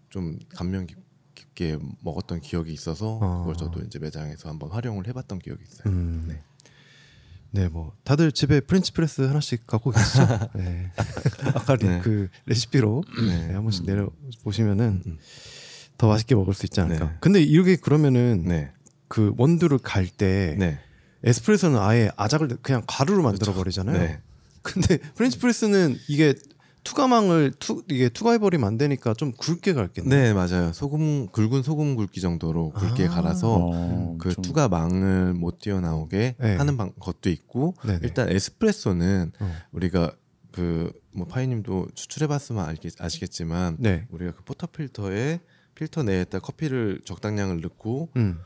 [0.09, 0.97] 좀 감명 깊-
[1.35, 3.39] 깊게 먹었던 기억이 있어서 아.
[3.39, 5.83] 그걸 저도 이제 매장에서 한번 활용을 해봤던 기억이 있어요.
[5.93, 6.25] 음.
[6.27, 6.41] 네.
[7.53, 10.25] 네, 뭐 다들 집에 French press 하나씩 갖고 계시죠?
[10.55, 10.91] 네.
[11.53, 11.99] 아까 리- 네.
[12.01, 13.47] 그 레시피로 네.
[13.47, 14.09] 네, 한 번씩 내려
[14.43, 15.17] 보시면은 음.
[16.01, 17.05] 더 맛있게 먹을 수 있지 않을까.
[17.05, 17.11] 네.
[17.19, 18.71] 근데 이렇게 그러면은 네,
[19.07, 20.79] 그 원두를 갈때 네,
[21.23, 23.95] 에스프레소는 아예 아작을 그냥 가루로 만들어 버리잖아요.
[23.99, 24.19] 네.
[24.63, 26.33] 근데 French press는 이게
[26.83, 30.09] 투과망을 투 이게 투과해 버리면 안 되니까 좀 굵게 갈겠네.
[30.09, 30.73] 네, 맞아요.
[30.73, 33.09] 소금 굵은 소금 굵기 정도로 굵게 아.
[33.11, 36.55] 갈아서 어, 그 좀- 투과망을 못 튀어나오게 네.
[36.55, 37.99] 하는 방, 것도 있고 네네.
[38.01, 39.55] 일단 에스프레소는 어.
[39.71, 40.13] 우리가
[40.51, 44.05] 그 뭐 파이님도 추출해봤으면 알겠, 아시겠지만 네.
[44.11, 45.39] 우리가 그 portafilter에
[45.81, 48.39] 필터 내에다 커피를 적당량을 넣고 음.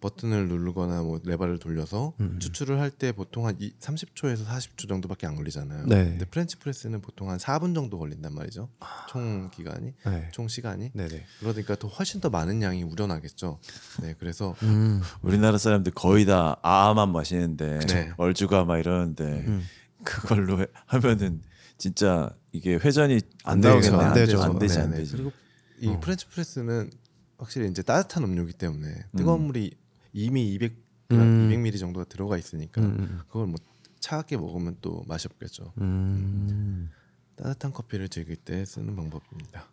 [0.00, 2.38] 버튼을 누르거나 뭐 레버를 돌려서 음.
[2.40, 5.84] 추출을 할 때 보통 한 이, 30초에서 40초 정도밖에 안 걸리잖아요.
[5.86, 6.04] 네.
[6.04, 8.70] 근데 French press는 보통 한 4분 정도 걸린단 말이죠.
[9.10, 10.28] 총 기간이, 네.
[10.32, 10.92] 총 시간이.
[10.94, 11.26] 네네.
[11.40, 13.58] 그러니까 더 훨씬 더 많은 양이 우려나겠죠.
[14.00, 15.02] 네, 그래서 음.
[15.20, 18.12] 우리나라 사람들 거의 다 아아만 마시는데 네.
[18.16, 19.62] 얼죽아 막 이러는데 음.
[20.04, 21.42] 그걸로 해- 하면은
[21.76, 23.90] 진짜 이게 회전이 안 안 되죠.
[23.90, 24.04] 나오겠네.
[24.04, 24.42] 안 되죠.
[24.42, 24.90] 안 되지, 안.
[24.92, 25.30] 되지.
[25.80, 26.00] 이 어.
[26.00, 26.90] French press는
[27.38, 29.46] 확실히 이제 따뜻한 음료이기 때문에 뜨거운 음.
[29.46, 29.76] 물이
[30.12, 30.76] 이미 200
[31.12, 31.50] 음.
[31.50, 33.20] 200ml 정도가 들어가 있으니까 음.
[33.28, 33.56] 그걸 뭐
[34.00, 35.72] 차갑게 먹으면 또 맛이 없겠죠.
[35.78, 36.90] 음.
[37.36, 39.66] 따뜻한 커피를 즐길 때 쓰는 방법입니다.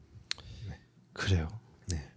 [1.14, 1.48] 그래요.
[1.88, 2.08] 네.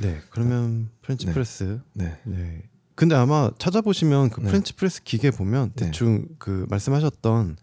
[0.00, 0.20] 네.
[0.30, 1.32] 그러면 French 네.
[1.32, 1.80] 프레스.
[1.94, 2.20] 네.
[2.24, 2.62] 네.
[2.94, 4.48] 근데 아마 찾아보시면 그 네.
[4.48, 5.86] French press 기계 보면 네.
[5.86, 7.56] 대충 그 말씀하셨던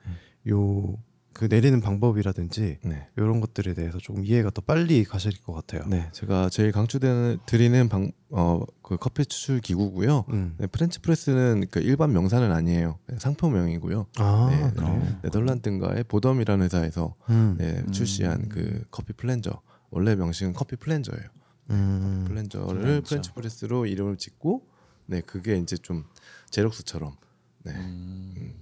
[0.50, 0.98] 요
[1.36, 3.10] 그 내리는 방법이라든지 네.
[3.18, 5.86] 이런 것들에 대해서 조금 이해가 더 빨리 가실 것 같아요.
[5.86, 10.24] 네, 제가 제일 강추드리는 방, 어, 그 커피 추출 기구고요.
[10.30, 10.56] 음.
[10.58, 13.00] 네, French press는 그 일반 명사는 아니에요.
[13.06, 14.06] 그냥 상표명이고요.
[14.18, 14.98] 아, 네, 그래요.
[14.98, 15.20] 네.
[15.24, 17.56] 네덜란드인가의 보덤이라는 회사에서 음.
[17.60, 19.62] 네, 출시한 그 커피 plunger.
[19.90, 21.26] 원래 명칭은 커피 plunger예요.
[21.72, 22.24] 음.
[22.30, 23.10] plunger를 plunger.
[23.10, 24.66] French press로 이름을 짓고,
[25.06, 26.06] 네, 그게 이제 좀
[26.50, 27.18] 제록스처럼,
[27.64, 28.34] 네, 음.
[28.38, 28.54] 음,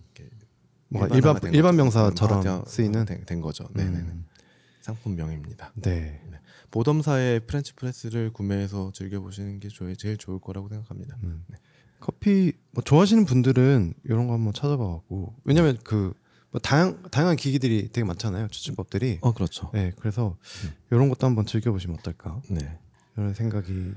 [0.94, 1.76] 뭔가 일반화가 일반 된 일반.
[1.76, 3.06] 명사처럼 일반화가 쓰이는.
[3.06, 3.68] 된, 된 거죠.
[3.74, 3.98] 네, 네, 네.
[4.00, 4.26] 음.
[4.82, 5.72] 상품명입니다.
[5.76, 6.22] 네.
[6.72, 11.18] 보덤사의 French press를 구매해서 즐겨 보시는 게 저- 제일 좋을 거라고 생각합니다.
[11.24, 11.46] 음.
[12.00, 16.14] 커피 뭐 좋아하시는 분들은 이런 거 한번 찾아봐 갖고 왜냐면 그
[16.52, 19.18] 뭐 다양 다양한 기기들이 되게 많잖아요 추출법들이.
[19.22, 19.72] 어, 그렇죠.
[19.74, 20.38] 네, 그래서
[20.92, 22.78] 이런 것도 한번 즐겨 보시면 어떨까 네.
[23.18, 23.92] 이런 생각이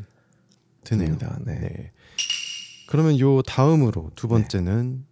[0.83, 1.19] 드네요.
[1.19, 1.39] 듭니다.
[1.45, 1.93] 네.
[2.89, 5.05] 그러면 요 다음으로 두 번째는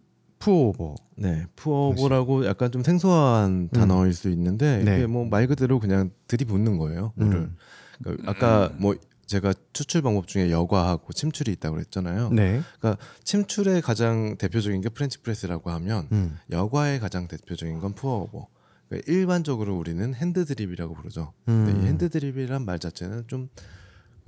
[0.45, 0.95] 푸오버.
[1.17, 4.97] 네, pour over라고 약간 좀 생소한 단어일 수 있는데 네.
[4.97, 7.13] 이게 뭐 말 그대로 그냥 들이붓는 거예요.
[7.15, 7.37] 물을.
[7.37, 7.55] 음.
[8.03, 12.29] 그러니까 아까 뭐 제가 추출 방법 중에 여과하고 침출이 있다고 그랬잖아요.
[12.29, 12.61] 네.
[12.79, 16.37] 그러니까 침출의 가장 대표적인 게 French press라고 하면 음.
[16.51, 18.47] 여과의 가장 대표적인 건 푸어오버.
[18.87, 21.33] 그러니까 일반적으로 우리는 hand drip이라고 부르죠.
[21.47, 21.65] 음.
[21.65, 23.49] 근데 이 hand drip이란 말 자체는 좀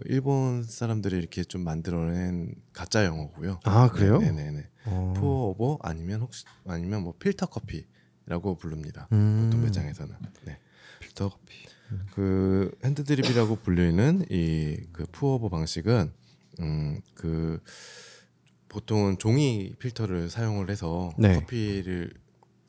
[0.06, 3.60] 일본 사람들이 이렇게 좀 만들어낸 가짜 영어고요.
[3.64, 4.20] 아, 그래요?
[4.20, 4.68] 네네네.
[4.86, 5.14] 어.
[5.18, 9.08] 푸어오버 아니면 혹시 아니면 뭐 필터 커피라고 부릅니다.
[9.12, 9.44] 음.
[9.50, 10.16] 보통 매장에서는.
[10.46, 10.60] 네.
[11.00, 11.56] 필터 커피.
[12.14, 16.12] 그 hand drip이라고 불리는 이 그 푸어오버 방식은
[16.60, 17.60] 음그
[18.70, 21.36] 보통은 종이 필터를 사용을 해서 네.
[21.40, 22.12] 커피를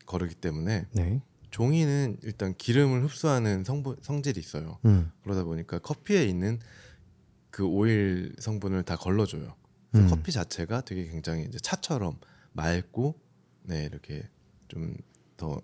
[0.06, 1.20] 거르기 때문에 네.
[1.50, 4.78] 종이는 일단 기름을 흡수하는 성분 성질이 있어요.
[4.84, 5.10] 음.
[5.24, 6.60] 그러다 보니까 커피에 있는
[7.58, 9.56] 그 오일 성분을 다 걸러줘요.
[9.96, 10.06] 음.
[10.08, 12.18] 커피 자체가 되게 굉장히 이제 차처럼
[12.52, 13.16] 맑고
[13.64, 14.28] 네 이렇게
[14.68, 14.94] 좀
[15.38, 15.60] 더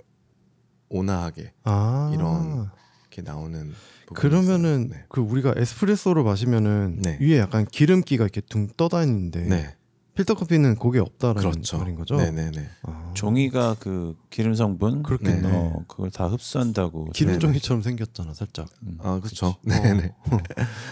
[0.89, 2.11] 온화하게 아.
[2.15, 2.71] 이런
[3.03, 3.73] 이렇게 나오는
[4.15, 5.01] 그러면은 있어요.
[5.09, 7.19] 그 우리가 에스프레소를 마시면은 네.
[7.21, 9.77] 위에 약간 기름기가 이렇게 둥 떠다니는데 네, 네.
[10.15, 11.79] 필터 커피는 그게 없다라는 그렇죠.
[11.79, 12.17] 말인 거죠?
[12.17, 12.69] 네네네.
[12.83, 13.11] 아.
[13.15, 15.49] 종이가 그 기름 성분 그렇겠네.
[15.53, 17.07] 어, 그걸 다 흡수한다고.
[17.13, 17.39] 기름 네네.
[17.41, 18.69] 종이처럼 생겼잖아, 살짝.
[18.85, 18.99] 음.
[19.01, 19.57] 아 그렇죠.
[19.65, 19.81] 그치?
[19.81, 20.13] 네네.
[20.31, 20.39] 어.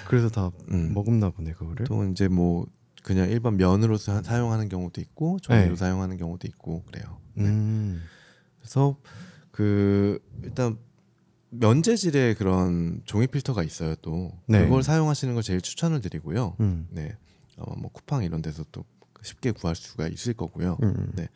[0.08, 0.92] 그래서 다 음.
[0.92, 1.84] 먹었나 보네 그거를.
[1.84, 2.66] 보통 이제 뭐
[3.04, 5.76] 그냥 일반 면으로 사, 사용하는 경우도 있고 종이로 네.
[5.76, 7.18] 사용하는 경우도 있고 그래요.
[7.34, 7.44] 네.
[7.44, 8.02] 음.
[8.58, 8.96] 그래서
[9.50, 10.78] 그 일단
[11.50, 13.94] 면재질의 그런 종이 필터가 있어요.
[14.02, 14.64] 또 네.
[14.64, 16.56] 그걸 사용하시는 걸 제일 추천을 드리고요.
[16.60, 16.88] 음.
[16.90, 17.14] 네,
[17.58, 18.84] 아마 뭐 쿠팡 이런 데서 또
[19.22, 20.78] 쉽게 구할 수가 있을 거고요.
[20.82, 21.12] 음.
[21.14, 21.28] 네.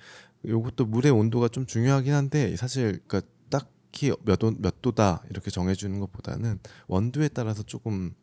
[0.44, 5.75] 요것도 물의 온도가 좀 중요하긴 한데 사실 그러니까 딱히 몇, 도, 몇 도다 이렇게 정해
[5.75, 8.14] 주는 것보다는 원두에 따라서 조금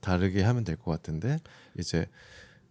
[0.00, 1.38] 다르게 하면 될 것 같은데
[1.78, 2.06] 이제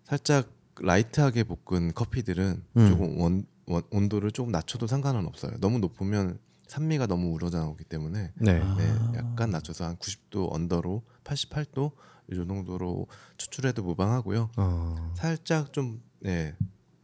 [0.03, 2.89] 살짝 라이트하게 볶은 커피들은 음.
[2.89, 5.53] 조금 원, 원- 온도를 조금 낮춰도 상관은 없어요.
[5.60, 8.60] 너무 높으면 산미가 너무 우러져 나오기 때문에 네.
[8.62, 8.75] 아.
[8.77, 11.91] 네, 약간 낮춰서 한 90도 언더로 88도
[12.31, 13.07] 이 정도로
[13.38, 14.49] 추출해도 무방하고요.
[14.57, 15.13] 어.
[15.15, 16.55] 살짝 좀 네,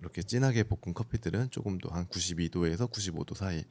[0.01, 3.63] 이렇게 진하게 볶은 커피들은 조금 더 한 92도에서 95도 사이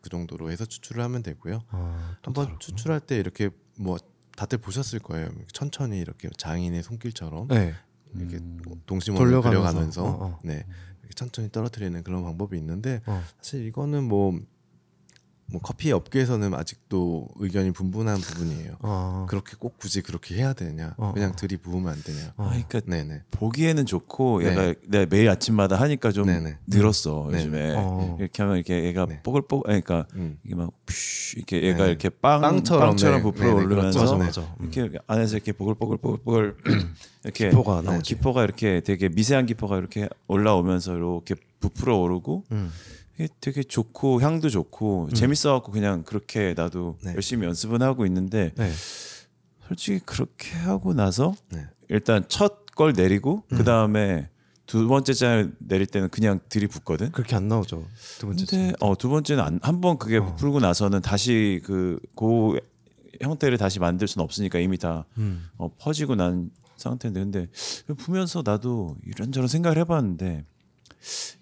[0.00, 1.62] 그 정도로 해서 추출을 하면 되고요.
[1.70, 2.58] 아, 또 한번 다르구나.
[2.60, 3.98] 추출할 때 이렇게 뭐
[4.36, 5.30] 다들 보셨을 거예요.
[5.52, 7.74] 천천히 이렇게 장인의 손길처럼 네.
[8.14, 8.62] 이렇게 음.
[8.86, 9.60] 동심원을 돌려가면서.
[9.60, 10.40] 그려가면서 어, 어.
[10.44, 10.64] 네
[11.00, 13.22] 이렇게 천천히 떨어뜨리는 그런 방법이 있는데 어.
[13.38, 14.38] 사실 이거는 뭐,
[15.52, 18.76] 뭐 커피 업계에서는 아직도 의견이 분분한 부분이에요.
[18.80, 19.26] 아.
[19.28, 20.94] 그렇게 꼭 굳이 그렇게 해야 되냐?
[20.96, 21.36] 어, 그냥 어.
[21.36, 22.32] 들이부으면 안 되냐?
[22.38, 22.44] 어.
[22.44, 23.22] 아, 그러니까 네네.
[23.30, 24.50] 보기에는 좋고 네.
[24.50, 26.56] 얘가 내가 매일 아침마다 하니까 좀 네네.
[26.66, 27.38] 늘었어 네.
[27.38, 28.16] 요즘에 어.
[28.18, 29.20] 이렇게 하면 이렇게 얘가 네.
[29.22, 30.38] 뽀글뽀글 그러니까 음.
[30.42, 30.70] 이게 막
[31.36, 31.90] 이렇게 얘가 네.
[31.90, 33.22] 이렇게 빵 빵처럼, 빵처럼 네.
[33.22, 34.00] 부풀어 오르면서 그렇죠.
[34.00, 34.24] 맞아 네.
[34.24, 34.56] 맞아.
[34.60, 34.70] 음.
[34.72, 36.56] 이렇게 안에서 이렇게 보글보글보글
[37.24, 38.14] 이렇게 기포가 네, 나오지.
[38.14, 42.72] 기포가 이렇게 되게 미세한 기포가 이렇게 올라오면서 이렇게 부풀어 오르고 음.
[43.40, 47.14] 되게 좋고 향도 좋고 재밌어갖고 그냥 그렇게 나도 네.
[47.14, 48.70] 열심히 연습은 하고 있는데 네.
[49.68, 51.66] 솔직히 그렇게 하고 나서 네.
[51.88, 53.58] 일단 첫 걸 내리고 음.
[53.58, 54.30] 그 다음에
[54.64, 57.12] 두 번째 잔을 내릴 때는 그냥 들이붓거든.
[57.12, 57.86] 그렇게 안 나오죠.
[58.18, 58.46] 두 번째.
[58.48, 60.24] 근데 어두 번째는 한 번 그게 어.
[60.24, 62.56] 부풀고 나서는 다시 그고
[63.20, 65.50] 형태를 다시 만들 수는 없으니까 이미 다 음.
[65.58, 67.48] 어, 퍼지고 난 상태인데 근데
[68.02, 70.46] 보면서 나도 이런저런 생각을 해봤는데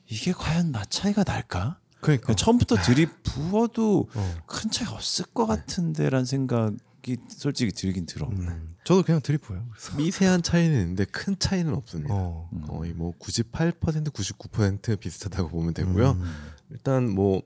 [0.06, 1.78] 이게 과연 맛 차이가 날까?
[2.00, 2.26] 그러니까.
[2.26, 4.34] 그냥 처음부터 들이부어도 어.
[4.46, 8.28] 큰 차이 없을 것 같은데라는 생각이 솔직히 들긴 들어.
[8.28, 8.74] 음.
[8.84, 9.66] 저도 그냥 드리프예요.
[9.70, 9.96] 그래서.
[9.96, 12.14] 미세한 차이는 있는데 큰 차이는 없습니다.
[12.14, 12.48] 어.
[12.52, 12.62] 음.
[12.62, 16.12] 거의 뭐 98% 99% 비슷하다고 보면 되고요.
[16.12, 16.34] 음.
[16.70, 17.42] 일단 뭐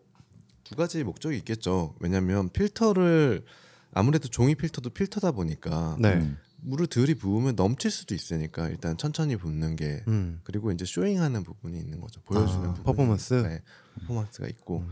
[0.64, 1.94] 두 가지 목적이 있겠죠.
[2.00, 3.44] 왜냐하면 필터를
[3.92, 6.34] 아무래도 종이 필터도 필터다 보니까 네.
[6.64, 6.70] 음.
[6.70, 10.40] 물을 들이 부으면 넘칠 수도 있으니까 일단 천천히 붓는 게 음.
[10.44, 12.20] 그리고 이제 쇼잉하는 부분이 있는 거죠.
[12.22, 12.84] 보여주는 아, 부분이.
[12.84, 13.34] 퍼포먼스?
[13.34, 13.60] 네,
[14.00, 14.88] 퍼포먼스가 있고 음.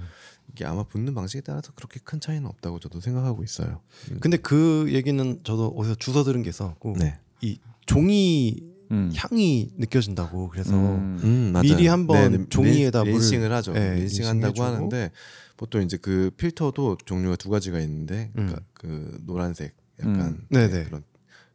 [0.52, 3.80] 이게 아마 붓는 방식에 따라서 그렇게 큰 차이는 없다고 저도 생각하고 있어요.
[4.20, 7.18] 근데 그 얘기는 저도 어디서 주워 들은 게 있었고 네.
[7.40, 9.10] 이 종이 음.
[9.16, 11.18] 향이 느껴진다고 그래서 음.
[11.22, 11.60] 음.
[11.62, 13.72] 미리 한번 종이에다 린, 린싱을 하죠.
[13.72, 14.62] 네, 린싱한다고 린싱해주고.
[14.62, 15.10] 하는데
[15.56, 18.46] 보통 이제 그 필터도 종류가 두 가지가 있는데 음.
[18.46, 20.46] 그러니까 그 노란색 약간 음.
[20.50, 20.84] 네.
[20.84, 21.02] 그런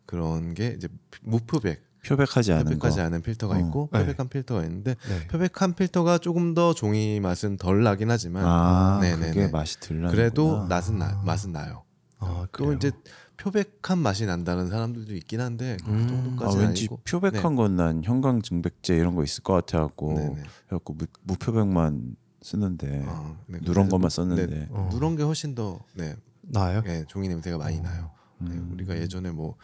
[0.08, 0.88] 그런 게 이제
[1.22, 3.04] 무표백 표백하지 않은 표백하지 거.
[3.04, 3.60] 않은 필터가 어.
[3.60, 4.00] 있고 네.
[4.00, 5.28] 표백한 필터가 있는데 네.
[5.28, 9.28] 표백한 필터가 조금 더 종이 맛은 덜 나긴 하지만 아, 네네네.
[9.34, 10.76] 그게 맛이 덜 그래도 나는구나.
[10.76, 11.84] 맛은 나, 맛은 나요.
[12.20, 12.74] 아, 또?
[12.74, 12.92] 이제
[13.36, 16.36] 표백한 맛이 난다는 사람들도 있긴 한데 음.
[16.40, 20.44] 그 아, 왠지 아니고 표백한 건난 형광증백제 이런 거 있을 것 같아 갖고 네네.
[20.68, 24.90] 그래갖고 무, 무표백만 쓰는데 아, 네, 누런 것만 네, 썼는데 어.
[24.94, 26.82] 누런 게 훨씬 더 네, 나요?
[26.84, 27.82] 네, 종이 냄새가 많이 어.
[27.82, 28.12] 나요.
[28.40, 28.70] 네, 음.
[28.72, 29.56] 우리가 예전에 뭐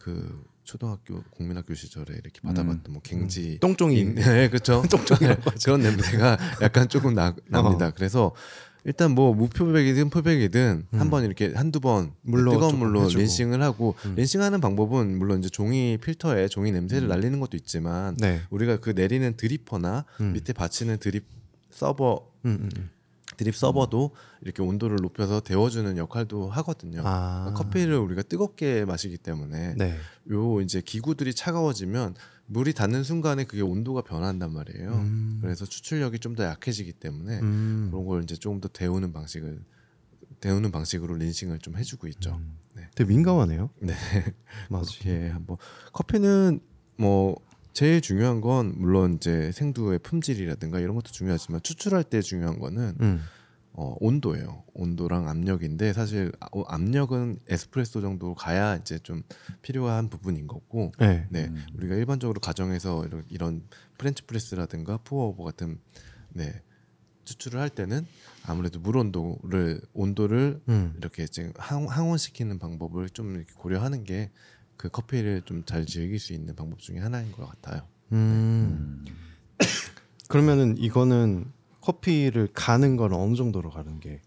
[0.00, 4.82] 그 초등학교 국민학교 시절에 이렇게 받아봤던 뭐 갱지 똥종이 인- 네, 그렇죠.
[4.90, 7.88] 똥종이라고 그런 냄새가 약간 조금 나, 납니다.
[7.88, 7.92] 어.
[7.94, 8.32] 그래서
[8.84, 12.12] 일단 뭐 무표백이든 표백이든 한번 이렇게 한두 번 음.
[12.22, 13.20] 물로 뜨거운 물로 해주고.
[13.20, 14.14] 린싱을 하고 음.
[14.16, 18.40] 린싱하는 방법은 물론 이제 종이 필터에 종이 냄새를 날리는 것도 있지만 네.
[18.48, 20.32] 우리가 그 내리는 드리퍼나 음.
[20.32, 21.26] 밑에 받치는 드립
[21.70, 22.90] 서버 음, 음, 음.
[23.40, 24.10] 드립 서버도
[24.42, 27.00] 이렇게 온도를 높여서 데워주는 역할도 하거든요.
[27.06, 27.44] 아.
[27.46, 29.96] 그러니까 커피를 우리가 뜨겁게 마시기 때문에 네.
[30.30, 34.92] 요 이제 기구들이 차가워지면 물이 닿는 순간에 그게 온도가 변한단 말이에요.
[34.92, 35.38] 음.
[35.40, 37.88] 그래서 추출력이 좀 더 약해지기 때문에 음.
[37.90, 39.62] 그런 걸 이제 조금 더 데우는 방식을
[40.40, 42.34] 데우는 방식으로 rinsing을 좀 해주고 있죠.
[42.34, 42.58] 음.
[42.74, 42.88] 네.
[42.94, 43.70] 되게 민감하네요.
[43.80, 43.94] 네.
[44.68, 44.90] 맞아.
[45.00, 45.56] 그렇게 한번
[45.94, 46.60] 커피는
[46.98, 47.36] 뭐
[47.72, 53.22] 제일 중요한 건 물론 이제 생두의 품질이라든가 이런 것도 중요하지만 추출할 때 중요한 거는 음.
[53.72, 54.64] 어, 온도예요.
[54.74, 59.22] 온도랑 압력인데 사실 아- 어, 압력은 에스프레소 정도 가야 이제 좀
[59.62, 60.92] 필요한 부분인 거고.
[60.98, 61.26] 네.
[61.30, 61.64] 네, 음.
[61.76, 63.62] 우리가 일반적으로 가정에서 이런, 이런
[63.96, 65.78] French press라든가 푸어오버 같은
[66.30, 66.62] 네
[67.24, 68.06] 추출을 할 때는
[68.44, 70.94] 아무래도 물 온도를 온도를 음.
[70.98, 74.30] 이렇게 지금 항, 항온시키는 방법을 좀 이렇게 고려하는 게
[74.80, 77.82] 그 커피를 좀 잘 즐길 수 있는 방법 중에 하나인 것 같아요.
[78.12, 79.04] 음.
[80.26, 81.44] 그러면은 이거는
[81.82, 84.22] 커피를 가는 건 어느 정도로 가는 게?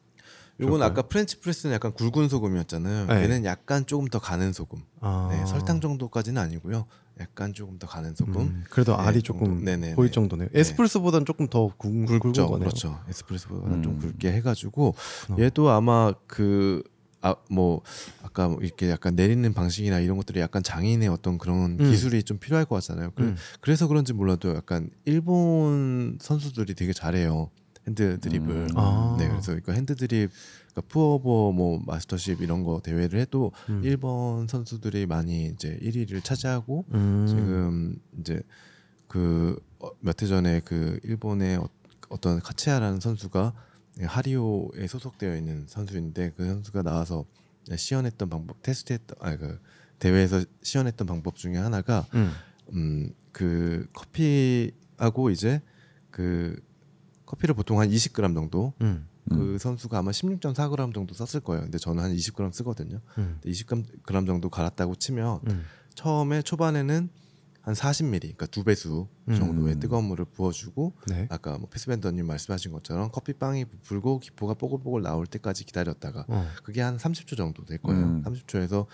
[0.60, 0.92] 요건 좋을까요?
[0.92, 3.08] 아까 French press는 약간 굵은 소금이었잖아요.
[3.08, 3.24] 네.
[3.24, 4.80] 얘는 약간 조금 더 가는 소금.
[5.02, 5.28] 아.
[5.32, 6.86] 네, 설탕 정도까지는 아니고요.
[7.20, 8.36] 약간 조금 더 가는 소금.
[8.42, 9.46] 음, 그래도 네, 알이 정도.
[9.46, 9.96] 조금 네네네.
[9.96, 10.50] 보일 정도네요.
[10.54, 12.60] 에스프레소보다는 조금 더 굵, 굵은 거네요.
[12.60, 13.00] 그렇죠.
[13.10, 13.84] 에스프레소보다는 음.
[13.84, 14.94] 좀 굵게 해가지고
[15.30, 15.36] 어.
[15.39, 16.84] 얘도 아마 그
[17.24, 17.82] 아 뭐
[18.22, 21.90] 아까 뭐 이렇게 약간 내리는 방식이나 이런 것들이 약간 장인의 어떤 그런 음.
[21.90, 23.12] 기술이 좀 필요할 것 같잖아요.
[23.16, 23.36] 그래, 음.
[23.62, 27.50] 그래서 그런지 몰라도 약간 일본 선수들이 되게 잘해요
[27.88, 28.50] hand drip을.
[28.56, 28.68] 음.
[28.76, 29.16] 아.
[29.20, 30.32] 네, 그래서 이거 hand drip,
[30.72, 33.82] 그러니까 푸어버 뭐 mastership 이런 거 대회를 해도 음.
[33.84, 37.26] 일본 선수들이 많이 이제 1위를 차지하고 음.
[37.28, 38.42] 지금 이제
[39.08, 39.58] 그
[40.02, 41.68] 몇 해 전에 그 일본의 어,
[42.08, 43.54] 어떤 카치야라는 선수가
[44.02, 47.26] 하리오에 소속되어 있는 선수인데 그 선수가 나와서
[47.74, 49.60] 시연했던 방법 테스트했던 아그
[50.00, 52.32] 대회에서 시연했던 방법 중에 하나가 음.
[52.74, 55.62] 음그 커피하고 이제
[56.10, 56.60] 그
[57.26, 59.08] 커피를 보통 한 20g 정도 음.
[59.30, 61.64] 그 선수가 아마 16.4g 정도 썼을 거예요.
[61.64, 63.00] 근데 저는 한 20g 쓰거든요.
[63.18, 63.40] 음.
[63.42, 65.64] 근데 20g 정도 갈았다고 치면 음.
[65.96, 67.10] 처음에 초반에는
[67.63, 69.80] 한 40ml, 그러니까 두 배수 정도의 음.
[69.80, 71.28] 뜨거운 물을 부어주고 네.
[71.30, 76.45] 아까 뭐 피스밴더님 말씀하신 것처럼 커피 빵이 부풀고 기포가 뽀글뽀글 나올 때까지 기다렸다가 어.
[76.63, 78.04] 그게 한 30초 정도 될 거예요.
[78.04, 78.23] 음.
[78.23, 78.86] 30초에서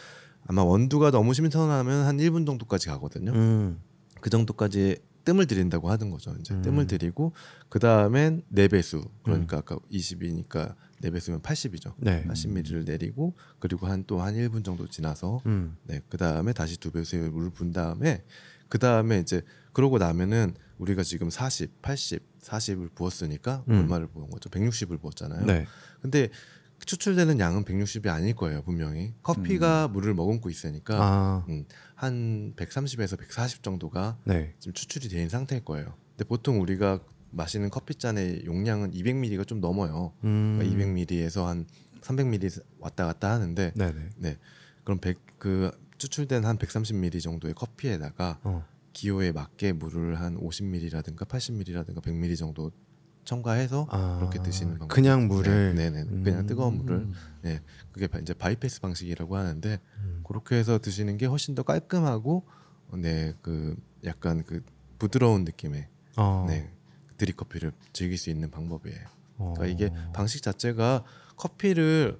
[0.45, 3.31] 아마 원두가 너무 신선하면 한 1분 정도까지 가거든요.
[3.31, 3.81] 음.
[4.21, 6.35] 그 정도까지 뜸을 들인다고 하는 거죠.
[6.39, 6.61] 이제 음.
[6.61, 7.33] 뜸을 들이고
[7.69, 11.93] 그 다음엔 네 배수 그러니까 아까 20이니까 네 배수면 80이죠.
[11.97, 12.23] 네.
[12.25, 15.75] 80ml를 내리고 그리고 한 또한 1분 정도 지나서 음.
[15.83, 18.23] 네, 그 다음에 다시 두 배수의 물을 분 다음에
[18.69, 19.41] 그 다음에 이제
[19.73, 23.79] 그러고 나면은 우리가 지금 40, 80, 40을 부었으니까 음.
[23.79, 24.49] 얼마를 부은 거죠?
[24.49, 25.45] 160을 부었잖아요.
[25.45, 25.65] 네.
[26.01, 26.29] 근데
[26.85, 29.13] 추출되는 양은 160이 아닐 거예요, 분명히.
[29.23, 31.01] 커피가 물을 머금고 있으니까 음.
[31.01, 31.45] 아.
[31.49, 34.53] 음, 한 130에서 140 정도가 네.
[34.59, 35.93] 지금 추출이 된 상태일 거예요.
[36.11, 36.99] 근데 보통 우리가
[37.31, 40.13] 마시는 커피 잔의 용량은 200ml가 좀 넘어요.
[40.23, 40.57] 음.
[40.57, 41.65] 그러니까 200ml에서 한
[42.01, 44.09] 300ml 왔다 갔다 하는데 네네.
[44.17, 44.37] 네.
[44.83, 45.71] 그럼 100, 그
[46.03, 48.65] 추출된 한 130ml 정도의 커피에다가 어.
[48.93, 52.71] 기호에 맞게 물을 한 50ml라든가 80ml라든가 100ml 정도
[53.25, 54.17] 첨가해서 아.
[54.19, 54.95] 그렇게 드시는 방법.
[54.95, 55.75] 그냥 물을.
[55.75, 56.23] 네, 네, 네.
[56.23, 56.47] 그냥 음.
[56.47, 57.07] 뜨거운 물을
[57.43, 57.59] 네.
[57.91, 60.23] 그게 바- 이제 바이패스 방식이라고 하는데 음.
[60.27, 62.45] 그렇게 해서 드시는 게 훨씬 더 깔끔하고
[62.97, 64.63] 네, 그 약간 그
[64.97, 66.45] 부드러운 느낌의 어.
[66.47, 66.71] 네.
[67.17, 69.05] 드립 커피를 즐길 수 있는 방법이에요.
[69.37, 69.53] 어.
[69.55, 71.03] 그러니까 이게 방식 자체가
[71.35, 72.19] 커피를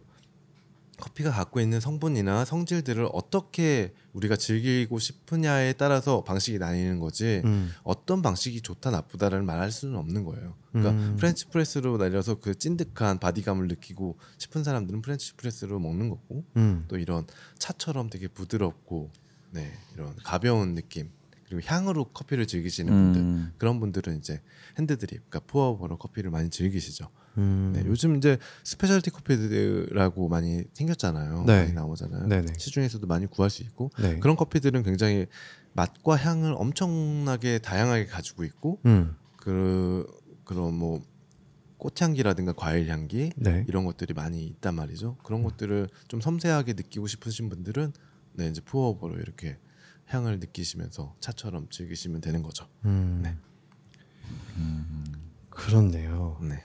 [1.00, 7.72] 커피가 갖고 있는 성분이나 성질들을 어떻게 우리가 즐기고 싶으냐에 따라서 방식이 나뉘는 거지 음.
[7.84, 10.56] 어떤 방식이 좋다 나쁘다를 말할 수는 없는 거예요.
[10.72, 11.16] 그러니까 음.
[11.18, 16.86] French press로 내려서 그 찐득한 body감을 느끼고 싶은 사람들은 French press로 먹는 거고 음.
[16.88, 17.26] 또 이런
[17.58, 19.12] 차처럼 되게 부드럽고
[19.52, 21.10] 네 이런 가벼운 느낌
[21.50, 23.54] 그리고 향으로 커피를 즐기시는 분들 음.
[23.58, 24.40] 그런 분들은 이제
[24.78, 27.10] hand drip, 그러니까 푸어버로 커피를 많이 즐기시죠.
[27.40, 27.72] 음.
[27.74, 31.46] 네, 요즘 이제 specialty 커피들이라고 많이 생겼잖아요.
[31.46, 31.62] 네.
[31.62, 32.28] 많이 나오잖아요.
[32.28, 32.54] 네네.
[32.58, 34.20] 시중에서도 많이 구할 수 있고 네.
[34.20, 35.28] 그런 커피들은 굉장히
[35.74, 39.16] 맛과 향을 엄청나게 다양하게 가지고 있고 음.
[39.38, 40.06] 그
[40.44, 41.02] 그런 뭐
[41.78, 43.64] 꽃향기라든가 과일 향기 네.
[43.68, 45.16] 이런 것들이 많이 있단 말이죠.
[45.24, 47.94] 그런 것들을 좀 섬세하게 느끼고 싶으신 분들은
[48.34, 49.58] 네 이제 푸어버로 이렇게
[50.08, 52.68] 향을 느끼시면서 차처럼 즐기시면 되는 거죠.
[52.84, 53.22] 음.
[53.24, 53.36] 네.
[55.60, 56.38] 그렇네요.
[56.42, 56.64] 네.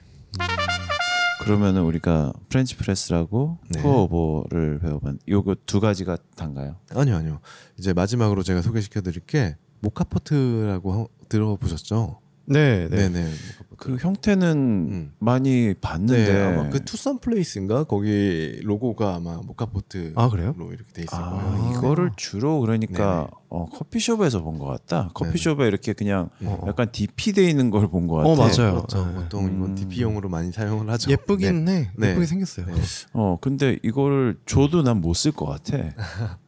[1.42, 3.82] 그러면은 우리가 French press라고 네.
[3.82, 6.76] 푸어오버를 배워본 요거 두 가지가 단가요?
[6.94, 7.40] 아니요, 아니요.
[7.78, 12.20] 이제 마지막으로 제가 소개시켜 드릴 게 moka pot라고 하- 들어보셨죠?
[12.46, 13.08] 네, 네.
[13.08, 13.30] 네, 네.
[13.76, 15.12] 그 형태는 음.
[15.18, 20.54] 많이 봤는데 네, 아마 그 투썸 플레이스인가 거기 로고가 아마 moka pot로 아, 그래요?
[20.58, 21.72] 이렇게 돼 있을 아, 거예요.
[21.72, 25.10] 이거를 주로 그러니까 어, 커피숍에서 본 것 같다.
[25.14, 26.64] 커피숍에 이렇게 그냥 어.
[26.68, 28.28] 약간 DP 돼 있는 걸 본 것 같아.
[28.28, 28.74] 어, 맞아요.
[28.76, 29.06] 그렇죠.
[29.06, 29.14] 네.
[29.14, 29.74] 보통 이건 음.
[29.74, 31.10] DP용으로 많이 사용을 하죠.
[31.10, 31.90] 예쁘긴 해.
[31.96, 32.10] 네.
[32.10, 32.66] 예쁘게 생겼어요.
[32.66, 32.74] 네.
[33.12, 35.78] 어 근데 이걸 줘도 난 못 쓸 것 같아.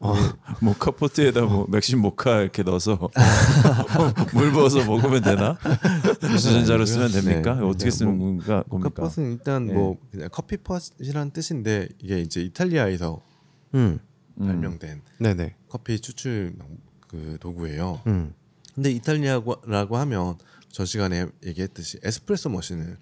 [0.00, 0.14] 어.
[0.60, 3.10] 모카 포트에다 뭐 맥심 모카 이렇게 넣어서
[4.34, 5.58] 물 부어서 먹으면 되나?
[6.20, 7.54] 주전자로 쓰면 됩니까?
[7.54, 7.62] 네.
[7.62, 7.90] 어떻게 네.
[7.90, 8.62] 쓰는 뭐, 건가?
[8.68, 9.02] 겁니까?
[9.02, 9.74] 모카 폿은 일단 네.
[9.74, 13.20] 뭐 그냥 커피 폿이란 뜻인데 이게 이제 이탈리아에서
[13.74, 13.98] 음.
[14.40, 14.46] 음.
[14.46, 15.54] 발명된 네네.
[15.68, 16.54] 커피 추출
[17.06, 18.00] 그 도구예요.
[18.06, 18.34] 음.
[18.74, 20.38] 근데 이탈리아라고 하면
[20.70, 22.96] 전 시간에 얘기했듯이 에스프레소 머신을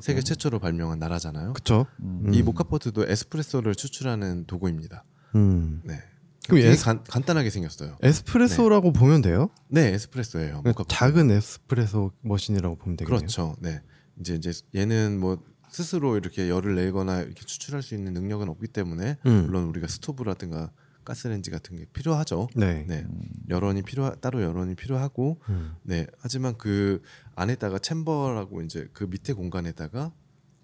[0.00, 1.52] 세계 최초로 발명한 나라잖아요.
[2.00, 2.30] 음.
[2.32, 5.04] 이 모카포트도 에스프레소를 추출하는 도구입니다.
[5.34, 5.80] 음.
[5.84, 5.98] 네.
[6.46, 7.96] 그럼 되게 에스- 간, 간단하게 생겼어요.
[8.02, 9.48] 에스프레소라고 보면 돼요?
[9.68, 10.56] 네, 에스프레소예요.
[10.56, 10.88] 모카포트.
[10.94, 13.18] 작은 에스프레소 머신이라고 보면 되겠네요.
[13.18, 13.56] 그렇죠.
[13.60, 13.80] 네.
[14.20, 19.16] 이제 이제 얘는 뭐 스스로 이렇게 열을 내거나 이렇게 추출할 수 있는 능력은 없기 때문에
[19.26, 19.44] 음.
[19.46, 20.70] 물론 우리가 스토브라든가
[21.04, 22.48] 가스레인지 같은 게 필요하죠.
[22.54, 22.84] 네.
[22.86, 23.06] 네.
[23.50, 25.74] 열원이 필요 따로 열원이 필요하고 음.
[25.82, 26.06] 네.
[26.20, 27.02] 하지만 그
[27.34, 30.12] 안에다가 챔버라고 이제 그 밑에 공간에다가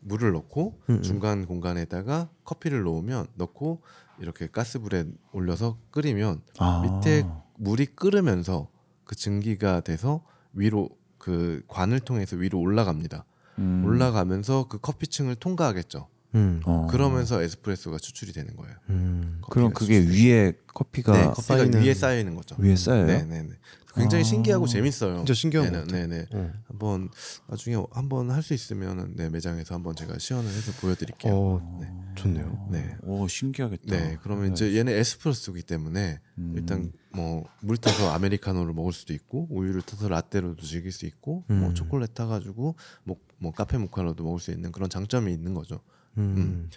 [0.02, 1.02] 물을 넣고 음, 음.
[1.02, 3.82] 중간 공간에다가 커피를 넣으면 넣고
[4.20, 6.82] 이렇게 가스불에 올려서 끓이면 아.
[6.82, 7.24] 밑에
[7.56, 8.68] 물이 끓으면서
[9.04, 13.24] 그 증기가 돼서 위로 그 관을 통해서 위로 올라갑니다.
[13.58, 13.82] 음.
[13.84, 16.08] 올라가면서 그 커피층을 통과하겠죠.
[16.36, 16.60] 음.
[16.64, 16.86] 어.
[16.90, 18.74] 그러면서 에스프레소가 추출이 되는 거예요.
[18.90, 19.40] 음.
[19.50, 22.54] 그럼 그게 위에 커피가 네, 커피가 쌓이는- 위에 쌓여 있는 거죠.
[22.58, 23.06] 위에 쌓여요?
[23.06, 23.50] 네, 네, 네.
[23.94, 24.24] 굉장히 아.
[24.24, 25.16] 신기하고 재밌어요.
[25.18, 26.06] 진짜 신기한 것 네, 같아요.
[26.06, 26.28] 네, 네.
[26.32, 26.52] 어.
[26.68, 27.08] 한번
[27.48, 31.32] 나중에 한번 할 수 있으면은 네 매장에서 한번 제가 시연을 해서 보여드릴게요.
[31.34, 31.88] 어, 네.
[32.14, 32.68] 좋네요.
[32.70, 32.96] 네.
[33.02, 33.84] 오 신기하겠다.
[33.96, 36.54] 네, 그러면 이제 얘는 에스프레소기 때문에 음.
[36.56, 41.68] 일단 뭐 물 타서 아메리카노를 먹을 수도 있고 우유를 타서 라떼로도 즐길 수 있고 뭐
[41.68, 41.74] 음.
[41.74, 45.80] 초콜릿 타가지고 뭐, 뭐 카페 모카로도 먹을 수 있는 그런 장점이 있는 거죠.
[46.18, 46.70] 음.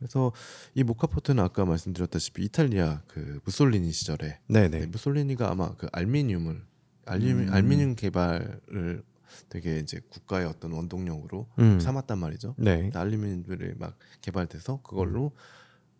[0.00, 0.06] 음.
[0.06, 0.32] 그래서
[0.74, 4.80] 이 모카포트는 아까 말씀드렸다시피 이탈리아 그 무솔리니 시절에 네네.
[4.80, 6.62] 네, 무솔리니가 아마 그 알미늄을
[7.06, 7.52] 알미늄, 음.
[7.52, 9.02] 알미늄 개발을
[9.48, 11.78] 되게 이제 국가의 어떤 원동력으로 음.
[11.80, 12.54] 삼았단 말이죠.
[12.58, 12.90] 네.
[12.94, 15.32] 알루미늄들이 막 개발돼서 그걸로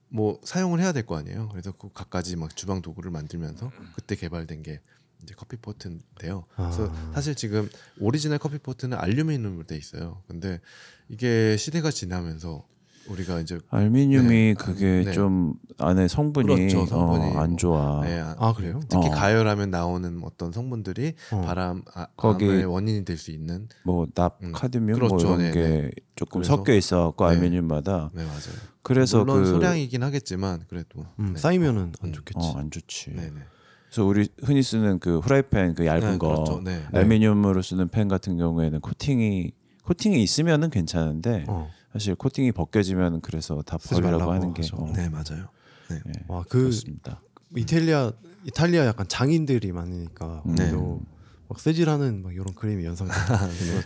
[0.08, 1.48] 뭐 사용을 해야 될 거 아니에요.
[1.50, 4.80] 그래서 그 갖가지 막 주방 도구를 만들면서 그때 개발된 게
[5.22, 6.46] 이제 커피 포트인데요.
[6.56, 7.12] 그래서 아.
[7.14, 7.68] 사실 지금
[8.00, 10.22] 오리지널 커피 포트는 알루미늄으로 돼 있어요.
[10.26, 10.60] 근데
[11.08, 12.66] 이게 시대가 지나면서
[13.08, 14.54] 우리가 이제 알미늄이 네.
[14.54, 15.12] 그게 네.
[15.12, 18.02] 좀 안에 성분이, 그렇죠, 성분이 어, 안 좋아.
[18.04, 18.80] 네, 아, 아 그래요?
[18.88, 19.10] 특히 어.
[19.10, 21.40] 가열하면 나오는 어떤 성분들이 어.
[21.40, 24.52] 발암 아, 거기- 암의 원인이 될 수 있는 뭐 납, 음.
[24.52, 25.14] 카드뮴 그렇죠.
[25.14, 27.34] 뭐 이런 네, 게 조금 그래서- 섞여 있어갖고 네.
[27.36, 28.40] 알미늄마다 네 맞아요.
[28.82, 31.40] 그래서 물론 그 소량이긴 하겠지만 그래도 음, 네.
[31.40, 32.12] 쌓이면은 안 음.
[32.12, 32.38] 좋겠지.
[32.38, 33.10] 어, 안 좋지.
[33.10, 33.32] 네네.
[33.88, 36.60] 그래서 우리 흔히 쓰는 그 후라이팬 그 얇은 네, 거 그렇죠.
[36.62, 36.84] 네.
[36.92, 39.52] 알미늄으로 쓰는 펜 같은 경우에는 코팅이
[39.84, 41.68] 코팅이 있으면은 괜찮은데 어.
[41.92, 44.62] 사실 코팅이 벗겨지면 그래서 다 버리라고 하는 게.
[44.72, 45.48] 어, 네 맞아요.
[45.88, 46.00] 네.
[46.06, 47.20] 네, 와, 그 그렇습니다.
[47.56, 48.12] 이탈리아
[48.44, 50.70] 이탈리아 약간 장인들이 많으니까 네.
[50.70, 53.12] 또막 쓰질하는 막 이런 그림이 연상돼.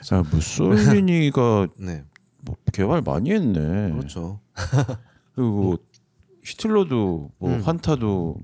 [0.03, 2.05] 자 무솔리니가 네
[2.45, 3.91] 뭐 개발 많이 했네.
[3.93, 4.41] 그렇죠.
[5.35, 5.79] 그리고
[6.45, 7.61] 히틀러도 뭐 음.
[7.63, 8.37] 환타도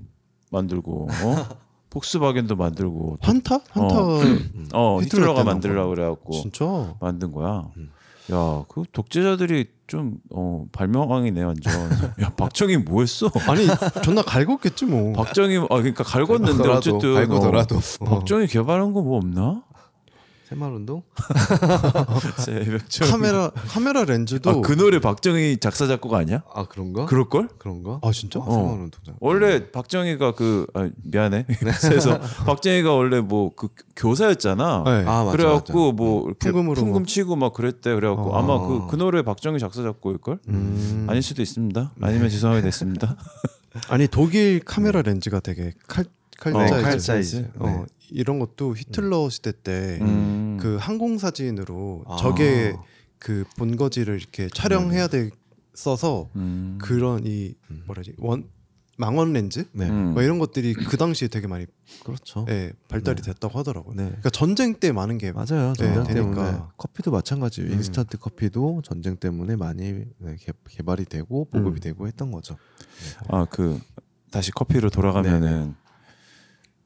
[0.51, 1.61] 만들고 어?
[1.91, 3.59] 폭스바겐도 만들고 환타?
[3.69, 3.95] 환타
[4.73, 7.69] 어 히틀러 히틀러가 때나 만들려고 그래갖고 진짜 만든 거야.
[7.77, 7.91] 음.
[8.33, 11.73] 야, 그 독재자들이 좀 어, 발명왕이네 완전.
[12.21, 13.29] 야, 박정희 뭐 했어?
[13.49, 13.67] 아니
[14.03, 15.11] 존나 갈궜겠지 뭐.
[15.13, 17.75] 박정희 아 그러니까 갈궜는데 어쨌든 갈고더라도.
[17.99, 19.63] 어, 박정희 개발한 거 뭐 없나?
[20.51, 21.01] 새마을 운동?
[22.37, 26.43] 새벽정 카메라 카메라 렌즈도 아, 그 노래 박정희 작사 작곡 아니야?
[26.53, 27.05] 아 그런가?
[27.05, 27.47] 그럴 걸?
[27.57, 27.99] 그런가?
[28.03, 28.39] 아, 진짜?
[28.39, 28.51] 아, 어.
[28.51, 29.01] 새마을 운동.
[29.21, 31.45] 원래 박정희가 그 아, 미안해.
[31.81, 34.83] 그래서 박정희가 원래 뭐 그 교사였잖아.
[34.85, 34.91] 네.
[35.07, 35.31] 아 맞아.
[35.37, 37.07] 그래갖고 뭐 이렇게 풍금으로 풍금 막.
[37.07, 37.93] 치고 막 그랬대.
[37.95, 38.37] 그래갖고 어.
[38.37, 40.39] 아마 그, 그 노래 박정희 작사 작곡일 걸?
[40.49, 41.05] 음.
[41.09, 41.93] 아닐 수도 있습니다.
[42.01, 43.15] 아니면 죄송하게 됐습니다.
[43.87, 46.03] 아니 독일 카메라 렌즈가 되게 칼
[46.41, 46.81] 칼 어, 자이스.
[46.81, 47.51] 칼 자이스.
[47.59, 47.85] 어, 네.
[48.09, 50.77] 이런 것도 히틀러 시대 때그 음.
[50.79, 52.15] 항공 사진으로 아.
[52.17, 52.75] 적의
[53.19, 55.29] 그 본거지를 이렇게 촬영해야 돼
[55.75, 56.79] 써서 음.
[56.81, 57.83] 그런 이 음.
[57.85, 58.49] 뭐라지 원
[58.97, 59.87] 망원 렌즈 네.
[59.87, 60.13] 음.
[60.13, 61.67] 뭐 이런 것들이 그 당시에 되게 많이
[62.03, 62.45] 그렇죠.
[62.49, 63.93] 예, 발달이 됐다고 하더라고요.
[63.95, 64.05] 네.
[64.05, 65.73] 그러니까 전쟁 때 많은 게 맞아요.
[65.77, 66.15] 네, 전쟁 되니까.
[66.45, 67.61] 때문에 커피도 마찬가지.
[67.61, 67.71] 음.
[67.73, 71.81] 인스턴트 커피도 전쟁 때문에 많이 네, 개, 개발이 되고 보급이 음.
[71.81, 72.57] 되고 했던 거죠.
[73.29, 73.79] 아 그
[74.31, 75.75] 다시 커피로 돌아가면은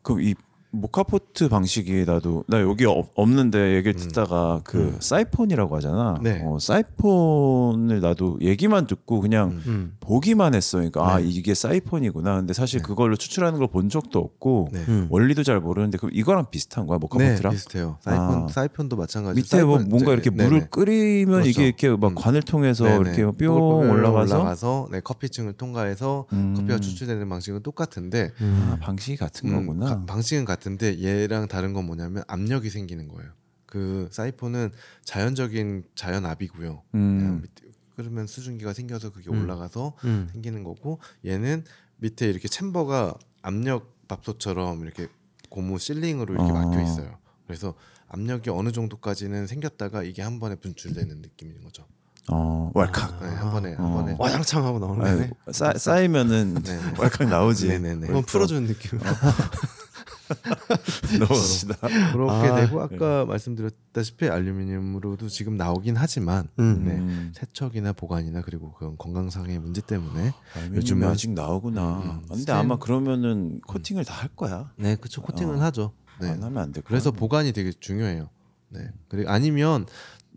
[0.05, 0.35] 그이
[0.81, 6.19] moka pot 방식이 나도 나 여기 없, 없는데 얘기를 듣다가 그 사이폰이라고 하잖아.
[6.21, 6.41] 네.
[6.45, 9.95] 어, 사이폰을 나도 얘기만 듣고 그냥 음.
[9.99, 10.77] 보기만 했어.
[10.77, 11.27] 그러니까 아 네.
[11.27, 12.35] 이게 사이폰이구나.
[12.37, 14.79] 근데 사실 그걸로 추출하는 걸 본 적도 없고 네.
[14.87, 15.07] 음.
[15.09, 17.51] 원리도 잘 모르는데 그럼 이거랑 비슷한 거야 네, 모카포트랑?
[17.51, 17.97] 비슷해요.
[18.01, 18.47] 사이폰 아.
[18.47, 19.41] 사이폰도 마찬가지.
[19.41, 21.49] 밑에 뭐 뭔가 이렇게 물을 끓이면 그렇죠.
[21.49, 22.15] 이게 이렇게 막 음.
[22.15, 26.53] 관을 통해서 이렇게 뿅뿅 올라가서 올라가서 네, 커피층을 통과해서 음.
[26.55, 28.69] 커피가 추출되는 방식은 똑같은데 음.
[28.71, 29.85] 아, 방식이 같은 음, 거구나.
[29.87, 33.31] 가- 방식은 같은 데 얘랑 다른 건 뭐냐면 압력이 생기는 거예요.
[33.65, 34.71] 그 사이폰은
[35.03, 36.83] 자연적인 자연압이고요.
[36.95, 37.43] 음.
[37.95, 39.43] 끓으면 수증기가 생겨서 그게 음.
[39.43, 40.29] 올라가서 음.
[40.31, 41.63] 생기는 거고 얘는
[41.97, 45.07] 밑에 이렇게 챔버가 압력 밥솥처럼 이렇게
[45.49, 46.53] 고무 실링으로 이렇게 아.
[46.53, 47.17] 막혀 있어요.
[47.47, 47.75] 그래서
[48.07, 51.85] 압력이 어느 정도까지는 생겼다가 이게 한 번에 분출되는 느낌인 거죠.
[52.31, 53.21] 어, 왈칵.
[53.21, 53.89] 네, 한 번에 한 어.
[53.93, 55.31] 번에 와장창 하고 나오는 거네.
[55.51, 56.93] 쌓, 쌓이면은 네, 네.
[56.97, 57.67] 왈칵 나오지.
[57.67, 58.05] 네네네.
[58.07, 58.99] 한번 풀어주는 느낌.
[61.19, 61.77] 넣읍시다.
[62.11, 66.83] 그렇게 아, 되고 아까 말씀드렸다시피 알루미늄으로도 지금 나오긴 하지만 음.
[66.85, 66.91] 네.
[66.95, 67.31] 음.
[67.35, 70.33] 세척이나 보관이나 그리고 그런 건강상의 문제 때문에
[70.73, 71.97] 요즘에 아직 나오구나.
[71.99, 74.71] 음, 근데 스텐- 아마 그러면은 코팅을 다 할 거야.
[74.77, 75.61] 네 그쵸 코팅은 어.
[75.63, 75.91] 하죠.
[76.21, 76.29] 네.
[76.29, 76.87] 안 하면 안될 거야.
[76.87, 78.29] 그래서 보관이 되게 중요해요.
[78.69, 78.89] 네.
[79.09, 79.85] 그리고 아니면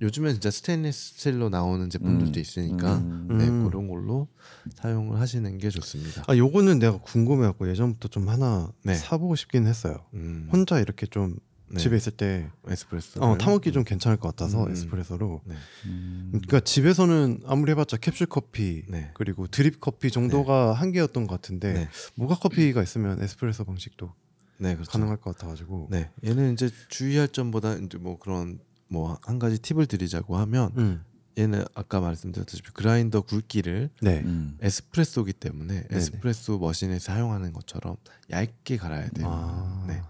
[0.01, 2.41] 요즘엔 진짜 스테인리스 스틸로 나오는 제품들도 음.
[2.41, 3.29] 있으니까 음.
[3.39, 3.65] 네, 음.
[3.69, 4.29] 그런 걸로
[4.75, 6.25] 사용을 하시는 게 좋습니다.
[6.27, 8.95] 아 요거는 내가 궁금해갖고 예전부터 좀 하나 네.
[8.95, 10.05] 사보고 싶긴 했어요.
[10.15, 11.37] 음, 혼자 이렇게 좀
[11.71, 11.79] 네.
[11.81, 14.73] 집에 있을 때 에스프레소 어, 타먹기 좀 괜찮을 것 같아서 음.
[14.73, 15.43] 에스프레소로.
[15.45, 15.55] 네.
[15.87, 16.29] 음.
[16.33, 19.11] 그러니까 집에서는 아무리 해봤자 캡슐 커피 네.
[19.15, 21.89] 그리고 드립 커피 정도가 한계였던 것 같은데 네.
[22.15, 24.13] 모카 커피가 있으면 에스프레소 방식도
[24.59, 24.91] 네, 그렇죠.
[24.91, 25.89] 가능할 것 같아가지고.
[25.91, 31.05] 네, 얘는 이제 주의할 점보다 이제 뭐 그런 뭐 한 가지 팁을 드리자고 하면 음.
[31.39, 34.21] 얘는 아까 말씀드렸다시피 그라인더 굵기를 네.
[34.25, 34.57] 음.
[34.61, 37.97] 에스프레소기 때문에 에스프레소 머신에 사용하는 것처럼
[38.31, 39.27] 얇게 갈아야 돼요.
[39.31, 39.85] 아.
[39.87, 40.03] 네.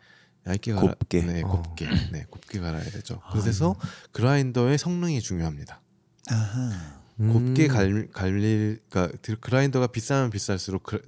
[0.46, 1.22] 얇게 갈아, 곱게.
[1.26, 1.48] 네, 어.
[1.48, 3.20] 곱게, 네, 곱게 갈아야 되죠.
[3.32, 3.74] 그래서
[4.12, 5.82] 그라인더의 성능이 중요합니다.
[6.30, 6.98] 아하.
[7.20, 7.32] 음.
[7.32, 11.02] 곱게 갈, 갈릴, 그러니까 드- 그라인더가 비싸면 비쌀수록 그,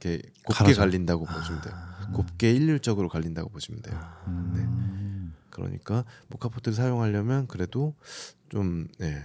[0.00, 0.80] 이렇게 곱게 갈아져.
[0.82, 1.74] 갈린다고 보시면 돼요.
[2.12, 3.98] 곱게 일률적으로 갈린다고 보시면 돼요.
[4.28, 5.07] 음.
[5.58, 7.94] 그러니까 모카포트를 사용하려면 그래도
[8.48, 9.22] 좀 네,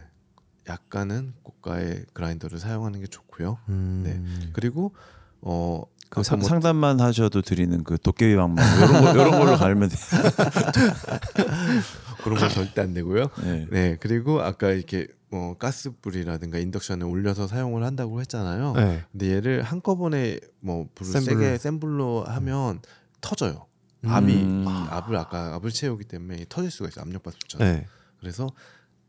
[0.68, 3.60] 약간은 고가의 그라인더를 사용하는 게 좋고요.
[3.70, 4.04] 음.
[4.06, 4.50] 네.
[4.54, 4.94] 그리고
[5.42, 9.96] 어그 상, 뭐 상담만 하셔도 드리는 그 도깨비 방망 이런 거 이런 걸로 갈면 돼.
[12.24, 13.30] 그런 건 절대 안 되고요.
[13.44, 13.68] 네.
[13.70, 18.74] 네 그리고 아까 이렇게 뭐 가스불이라든가 인덕션에 올려서 사용을 한다고 했잖아요.
[18.74, 19.04] 네.
[19.12, 21.40] 근데 얘를 한꺼번에 뭐 불을 센 불로.
[21.40, 22.80] 세게 센 불로 하면
[23.20, 23.66] 터져요.
[24.06, 24.66] 압이 음.
[24.68, 27.04] 압을 아까 압을 채우기 때문에 터질 수가 있어요.
[27.04, 27.68] 압력밥솥처럼.
[27.68, 27.88] 네.
[28.20, 28.50] 그래서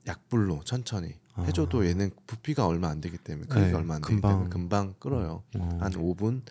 [0.07, 1.43] 약불로 천천히 아.
[1.43, 4.31] 해줘도 얘는 부피가 얼마 안 되기 때문에 크기가 네, 얼마 안 되기 금방.
[4.33, 5.43] 때문에 금방 끓어요.
[5.59, 5.79] 어.
[5.81, 6.43] 한 5분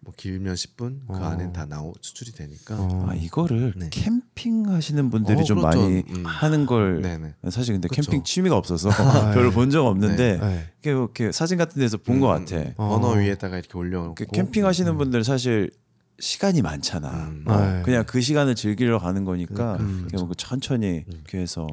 [0.00, 1.24] 뭐 길면 10분 그 어.
[1.24, 2.76] 안엔 다 나오 수출이 되니까.
[2.78, 3.06] 어.
[3.08, 3.88] 아 이거를 네.
[3.90, 5.80] 캠핑 하시는 분들이 어, 좀 그렇죠.
[5.80, 6.26] 많이 음.
[6.26, 7.34] 하는 걸 네네.
[7.50, 8.02] 사실 근데 그쵸.
[8.02, 9.54] 캠핑 취미가 없어서 아, 별로 네.
[9.54, 10.66] 본적 없는데 네.
[10.82, 12.56] 이렇게, 이렇게 사진 같은 데서 본것 음, 같아.
[12.56, 12.74] 음.
[12.76, 12.88] 어.
[13.00, 15.70] 버너 위에다가 이렇게 올려놓고 그 캠핑 하시는 분들 은 사실
[16.18, 17.10] 시간이 많잖아.
[17.28, 17.44] 음.
[17.46, 17.82] 어, 네.
[17.82, 20.06] 그냥 그 시간을 즐기러 가는 거니까 음.
[20.10, 21.12] 그냥 뭐 천천히 음.
[21.12, 21.66] 이렇게 해서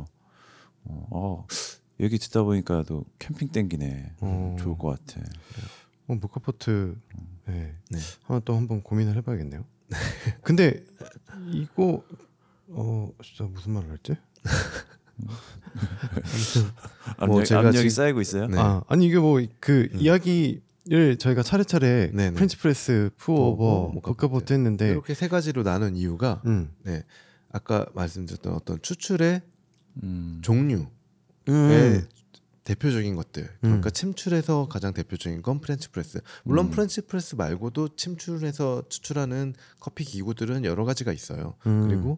[0.83, 1.47] 어, 어,
[1.99, 4.13] 얘기 듣다 보니까도 캠핑 땡기네.
[4.21, 4.55] 어.
[4.59, 5.21] 좋을 것 같아.
[6.07, 6.97] 어, 모카포트
[7.47, 7.75] 네.
[7.89, 7.99] 네.
[8.23, 9.63] 하나 또 한번 고민을 해봐야겠네요.
[10.41, 10.83] 근데
[11.51, 12.03] 이거
[12.69, 14.15] 어 진짜 무슨 말을 할지?
[17.17, 18.47] 압력, 뭐 제가 압력이 지금- 쌓이고 있어요.
[18.47, 18.57] 네.
[18.57, 19.99] 아 아니 이게 뭐그 음.
[19.99, 22.33] 이야기 를 저희가 차례차례 네네.
[22.33, 24.51] French press, pour over, moka pot.
[24.53, 26.71] 했는데 이렇게 세 가지로 나눈 이유가 음.
[26.81, 27.03] 네
[27.51, 29.43] 아까 말씀드렸던 어떤 추출의
[30.01, 30.39] 음.
[30.41, 30.87] 종류
[31.49, 31.53] 음.
[31.53, 32.07] 의
[32.63, 33.91] 대표적인 것들 그러니까 음.
[33.91, 36.71] 침출에서 가장 대표적인 건 French press 물론 음.
[36.71, 41.87] French press 말고도 침출해서 추출하는 커피 기구들은 여러 가지가 있어요 음.
[41.87, 42.17] 그리고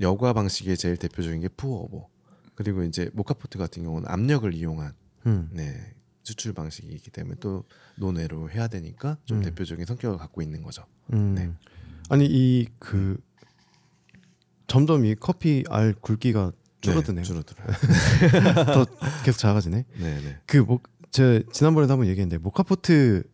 [0.00, 2.08] 여과 방식의 제일 대표적인 게 푸어버
[2.54, 4.92] 그리고 이제 moka pot 같은 경우는 압력을 이용한
[5.26, 5.48] 음.
[5.52, 7.64] 네 추출 방식이기 때문에 또
[7.96, 9.42] 논외로 해야 되니까 좀 음.
[9.42, 11.34] 대표적인 성격을 갖고 있는 거죠 음.
[11.34, 11.50] 네.
[12.08, 13.16] 아니 이 그
[14.66, 17.22] 점점 이 커피 알 굵기가 줄어드네요.
[17.22, 17.66] 네, 줄어들어요
[18.74, 18.86] 더
[19.24, 19.84] 계속 작아지네.
[19.98, 23.24] 네네 그뭐제 지난번에도 한번 얘기했는데 모카포트를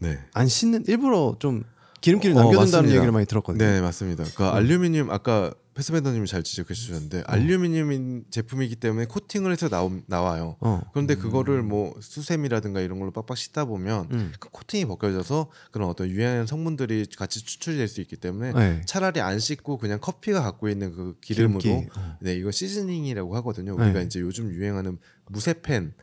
[0.00, 0.18] 네.
[0.32, 1.64] 안 씻는 일부러 좀
[2.00, 2.94] 기름기를 어, 남겨둔다는 맞습니다.
[2.94, 3.64] 얘기를 많이 들었거든요.
[3.64, 4.24] 네 맞습니다.
[4.36, 10.56] 그 알루미늄 아까 패스베더님이 잘 지적해 주셨는데 알루미늄 제품이기 때문에 코팅을 해서 나오, 나와요.
[10.60, 10.82] 어.
[10.92, 14.32] 그런데 그거를 뭐 수세미라든가 이런 걸로 빡빡 씻다 보면 음.
[14.38, 18.80] 그 코팅이 벗겨져서 그런 어떤 유해한 성분들이 같이 추출될 수 있기 때문에 네.
[18.84, 21.88] 차라리 안 씻고 그냥 커피가 갖고 있는 그 기름으로 기름기.
[21.96, 22.16] 어.
[22.20, 23.74] 네 이거 시즈닝이라고 하거든요.
[23.74, 24.02] 우리가 네.
[24.02, 25.94] 이제 요즘 유행하는 무쇠팬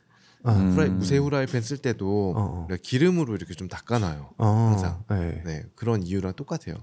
[0.43, 0.53] 아.
[0.53, 0.71] 음.
[0.71, 2.75] 후라이, 무쇠 후라이팬 쓸 때도 어, 어.
[2.81, 4.33] 기름으로 이렇게 좀 닦아놔요.
[4.37, 4.45] 어.
[4.45, 5.03] 항상.
[5.09, 5.41] 네.
[5.45, 6.75] 네 그런 이유랑 똑같아요.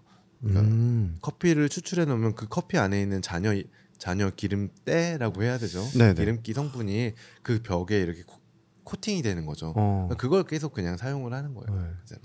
[0.49, 1.19] 그러니까 음.
[1.21, 3.55] 커피를 추출해 놓으면 그 커피 안에 있는 잔여
[3.99, 5.83] 잔여 기름때라고 해야 되죠.
[5.97, 6.15] 네네.
[6.15, 8.39] 기름기 성분이 그 벽에 이렇게 코,
[8.85, 9.73] 코팅이 되는 거죠.
[9.77, 10.07] 어.
[10.09, 11.81] 그러니까 그걸 계속 그냥 사용을 하는 거예요.
[11.83, 11.91] 네.
[12.03, 12.21] 그대로.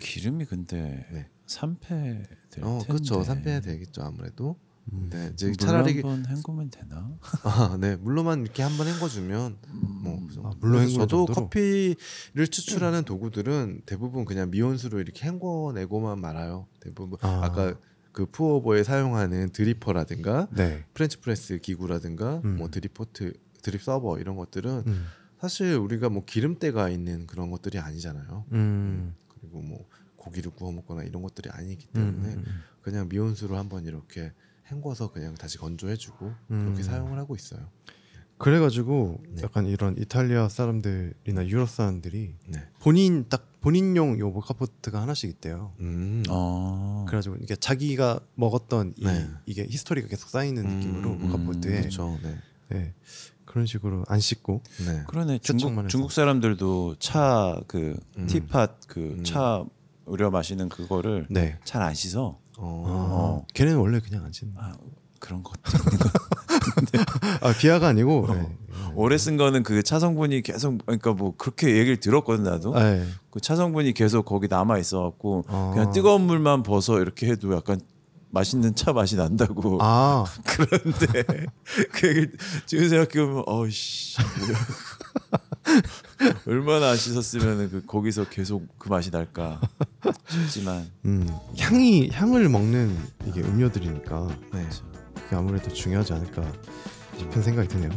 [0.00, 1.28] 기름이 근데 네.
[1.46, 1.88] 산패
[2.50, 2.86] 될 어, 텐데.
[2.86, 3.22] 그렇죠.
[3.22, 4.56] 산패야 되겠죠 아무래도.
[4.92, 5.08] 음.
[5.10, 7.10] 네, 이제 물 차라리 한번 헹구면 되나?
[7.44, 9.58] 아, 네 물로만 이렇게 한번 헹궈주면
[10.02, 10.40] 뭐 그.
[10.44, 11.34] 아, 헹구는 저도 정도로?
[11.34, 16.66] 커피를 추출하는 도구들은 대부분 그냥 미온수로 이렇게 헹궈내고만 말아요.
[16.80, 17.44] 대부분 아.
[17.44, 17.50] 아.
[18.12, 20.84] 까그 푸어버에 사용하는 dripper라든가 네.
[20.94, 22.56] French press 기구라든가 음.
[22.56, 25.06] 뭐 drip pot, drip server 이런 것들은 음.
[25.40, 28.44] 사실 우리가 뭐 기름때가 있는 그런 것들이 아니잖아요.
[28.52, 29.14] 음.
[29.28, 32.12] 그리고 뭐 고기를 구워 먹거나 이런 것들이 아니기 음.
[32.12, 32.44] 때문에 음.
[32.82, 34.32] 그냥 미온수로 한번 이렇게
[34.70, 36.64] 헹궈서 그냥 다시 건조해주고 음.
[36.64, 37.68] 그렇게 사용을 하고 있어요.
[38.38, 39.42] 그래가지고 네.
[39.42, 42.68] 약간 이런 이탈리아 사람들이나 유럽 사람들이 네.
[42.80, 45.74] 본인 딱 본인용 요 모카포트가 하나씩 있대요.
[45.80, 46.22] 음.
[46.30, 47.04] 어.
[47.06, 49.28] 그래가지고 이게 자기가 먹었던 이, 네.
[49.44, 52.18] 이게 히스토리가 계속 쌓이는 느낌으로 음, 모카포트에 그렇죠.
[52.22, 52.38] 네.
[52.70, 52.94] 네.
[53.44, 55.02] 그런 식으로 안 씻고 네.
[55.06, 55.40] 그러네.
[55.40, 58.26] 중국 중국 사람들도 차그 음.
[58.26, 59.24] 티팟 그 음.
[59.24, 59.64] 차
[60.06, 61.58] 우려 마시는 그거를 네.
[61.64, 62.39] 잘안 씻어.
[62.62, 63.46] 아, 어.
[63.54, 64.54] 걔네는 원래 그냥 안 씻는.
[64.58, 64.72] 아,
[65.18, 65.54] 그런 것.
[67.42, 68.26] 아 비하가 아니고.
[68.28, 68.34] 어.
[68.34, 68.56] 네.
[68.94, 72.74] 오래 쓴 거는 그 차 성분이 계속 그러니까 뭐 그렇게 얘기를 들었거든 나도.
[72.74, 73.06] 네.
[73.30, 75.70] 그 차 성분이 계속 거기 남아 있어 갖고 아.
[75.74, 77.80] 그냥 뜨거운 물만 벗어 이렇게 해도 약간
[78.30, 79.78] 맛있는 차 맛이 난다고.
[79.80, 81.24] 아 그런데
[81.92, 82.26] 그 얘기
[82.66, 84.18] 지금 생각해 보면 어이씨.
[86.46, 89.60] 얼마나 안 씻었으면 그 거기서 계속 그 맛이 날까
[90.28, 92.96] 싶지만 음, 향이 향을 먹는
[93.26, 94.68] 이게 음료들이니까 네.
[95.14, 96.42] 그게 아무래도 중요하지 않을까
[97.16, 97.90] 싶은 생각이 드네요.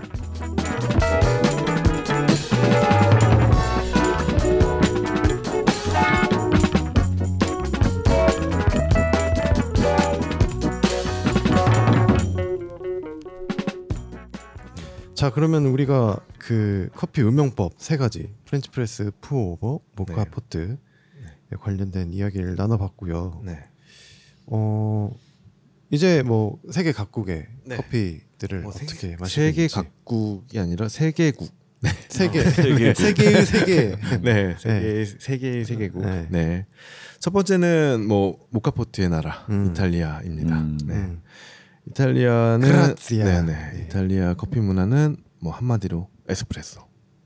[15.24, 20.30] 자 그러면 우리가 그 커피 음용법 세 가지 French press, pour over, moka 네.
[20.30, 20.78] pot
[21.61, 23.41] 관련된 이야기를 나눠봤고요.
[23.45, 23.57] 네.
[24.47, 25.15] 어
[25.91, 27.76] 이제 뭐 세계 각국의 네.
[27.78, 29.67] 커피들을 뭐 어떻게 세계, 마시고 세계.
[29.69, 31.49] 각국이 아니라 세계국.
[32.09, 32.93] 세계 세계.
[32.93, 36.03] 세계의 세계 네, 세계 세계의 세계국.
[36.03, 36.28] 네.
[36.32, 36.65] 네.
[37.19, 39.67] 첫 번째는 뭐 moka pot의 나라 음.
[39.69, 40.59] 이탈리아입니다.
[40.59, 40.78] 음.
[40.86, 41.17] 네.
[41.86, 41.89] 음.
[41.89, 43.26] 이탈리아는 grazie.
[43.25, 43.71] 네네.
[43.73, 43.84] 네.
[43.86, 46.81] 이탈리아 커피 문화는 뭐 한마디로 에스프레소.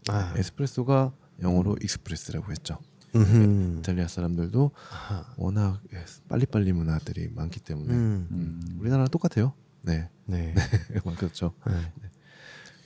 [0.09, 2.77] 아, 에스프레소가 영어로 express라고 했죠.
[3.15, 3.79] 음흠.
[3.79, 5.25] 이탈리아 사람들도 아하.
[5.37, 5.81] 워낙
[6.27, 8.27] 빨리빨리 문화들이 많기 때문에 음.
[8.31, 9.53] 음, 우리나라랑 똑같아요.
[9.83, 10.53] 네, 네.
[11.17, 11.53] 그렇죠.
[11.65, 11.73] 네.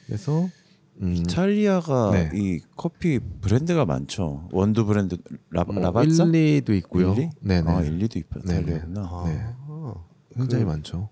[0.05, 0.47] 그래서
[1.01, 2.29] 음, 이탈리아가 네.
[2.33, 4.49] 이 커피 브랜드가 많죠.
[4.51, 5.17] 원두 브랜드
[5.49, 6.25] 라, 뭐 라바짜?
[6.25, 7.13] 일리도 있고요.
[7.13, 7.29] 일리?
[7.41, 7.71] 네네.
[7.71, 8.61] 아, 일리도 있- 네네.
[8.61, 9.01] 이탈리아구나.
[9.01, 9.23] 아.
[9.27, 9.43] 네.
[10.35, 11.09] 굉장히 그- 많죠.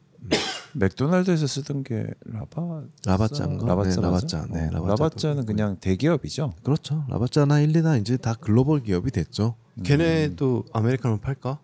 [0.74, 3.66] 맥도날드에서 쓰던 게 라바 라바짜인가?
[3.66, 4.02] 라바짜 네?
[4.02, 4.48] 라바짜.
[4.52, 5.46] 네, 어, 라바짜는 있고요.
[5.46, 6.54] 그냥 대기업이죠.
[6.64, 7.06] 그렇죠.
[7.10, 9.56] 라바짜나 일리나 이제 다 글로벌 기업이 됐죠.
[9.84, 11.60] 걔네도 아메리카노 팔까?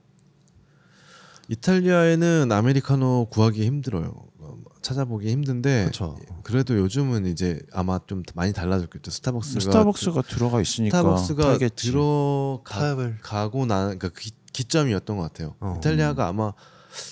[1.48, 4.12] 이탈리아에는 아메리카노 구하기 힘들어요.
[4.40, 6.18] 어, 찾아보기 힘든데 그렇죠.
[6.44, 9.12] 그래도 요즘은 이제 아마 좀 많이 달라졌겠죠.
[9.12, 11.58] 스타벅스가 스타벅스가 들어가 있으니까 스타벅스가.
[11.76, 15.54] 들어가고 난 그러니까 기, 기점이었던 것 같아요.
[15.60, 15.76] 어.
[15.78, 16.54] 이탈리아가 아마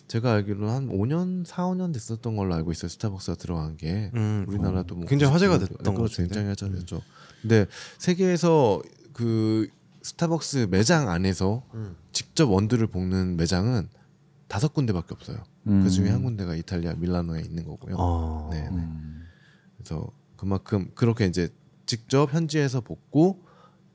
[0.07, 2.89] 제가 알기로는 한 5년, 4, 5년 됐었던 걸로 알고 있어요.
[2.89, 6.11] 스타벅스가 들어간 게 음, 우리나라도 뭐 굉장히 화제가 90% 됐던 네, 것 그렇죠.
[6.11, 6.27] 같은데.
[6.29, 7.01] 굉장히 화제됐죠.
[7.41, 7.65] 근데
[7.97, 8.81] 세계에서
[9.13, 9.67] 그
[10.01, 11.95] 스타벅스 매장 안에서 음.
[12.11, 13.89] 직접 원두를 볶는 매장은
[14.47, 15.43] 다섯 군데밖에 없어요.
[15.67, 15.83] 음.
[15.83, 17.95] 그 중에 한 군데가 이탈리아 밀라노에 있는 거고요.
[17.97, 18.49] 아.
[18.51, 18.67] 네.
[18.71, 19.23] 음.
[19.77, 21.49] 그래서 그만큼 그렇게 이제
[21.85, 23.42] 직접 현지에서 볶고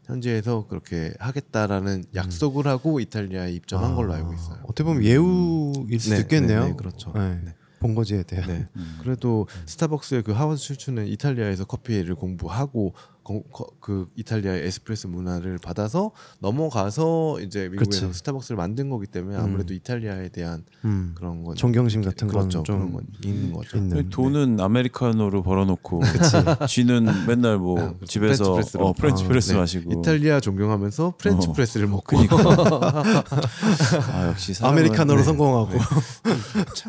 [0.08, 3.94] 현지에서 그렇게 하겠다라는 약속을 하고 이탈리아에 입점한 아.
[3.94, 4.58] 걸로 알고 있어요.
[4.64, 6.60] 어떻게 보면 예우일 수도 네, 있겠네요.
[6.60, 7.12] 네, 네, 그렇죠.
[7.14, 7.40] 네.
[7.44, 7.54] 네.
[7.80, 8.48] 본거지에 대한.
[8.48, 8.68] 네.
[8.76, 8.98] 음.
[9.02, 12.94] 그래도 스타벅스의 그 하워드 슐츠는 이탈리아에서 커피를 공부하고
[13.28, 18.18] 거- 거- 그 이탈리아의 에스프레소 문화를 받아서 넘어가서 이제 미국에서 그치.
[18.18, 21.12] 스타벅스를 만든 거기 때문에 아무래도 이탈리아에 대한 음.
[21.14, 22.62] 그런 건 존경심 같은 그렇죠.
[22.62, 23.76] 건좀 그런 건 있는 거죠.
[23.76, 24.08] 있는.
[24.08, 26.00] 돈은 아메리카노로 벌어놓고
[26.68, 28.06] 지는 맨날 뭐 아, 그렇죠.
[28.06, 28.78] 집에서 French.
[28.78, 29.58] 어, French 아, 프레스 네.
[29.58, 31.52] 마시고 이탈리아 존경하면서 French 어.
[31.52, 32.16] press를 먹고
[34.12, 35.24] 아 역시 아메리카노로 네.
[35.24, 35.78] 성공하고.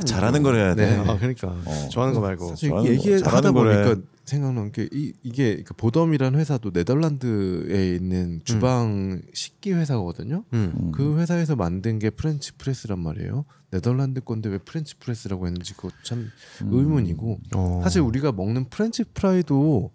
[0.05, 0.85] 잘하는 걸 해야 돼.
[0.97, 1.09] 네.
[1.09, 1.89] 아 그러니까 어.
[1.91, 2.49] 좋아하는 거 말고.
[2.49, 3.83] 사실 잘하는 거- 얘기하다 잘하는 거래.
[3.83, 10.45] 보니까 생각난 게 이, 이게 그 보덤이라는 회사도 네덜란드에 있는 주방 식기 회사거든요.
[10.53, 10.73] 음.
[10.79, 10.91] 음.
[10.93, 13.43] 그 회사에서 만든 게 French press란 말이에요.
[13.71, 16.29] 네덜란드 건데 왜 French press라고 했는지 그거 참
[16.61, 16.69] 음.
[16.71, 17.81] 의문이고 어.
[17.83, 19.91] 사실 우리가 먹는 French fry도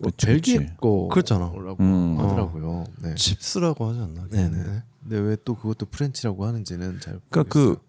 [0.00, 0.66] 뭐 그치, 벨기에 그치.
[0.78, 1.52] 거라고 그렇잖아.
[1.80, 2.16] 음.
[2.18, 2.84] 하더라고요.
[3.02, 3.14] 네.
[3.14, 4.28] chips라고 하지 않나?
[4.28, 4.82] 네네.
[5.02, 7.88] 근데 왜 또 그것도 French라고 하는지는 잘 그러니까 그 모르겠어요.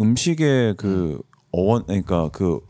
[0.00, 1.20] 음식의 그
[1.52, 2.60] 어원 그러니까 그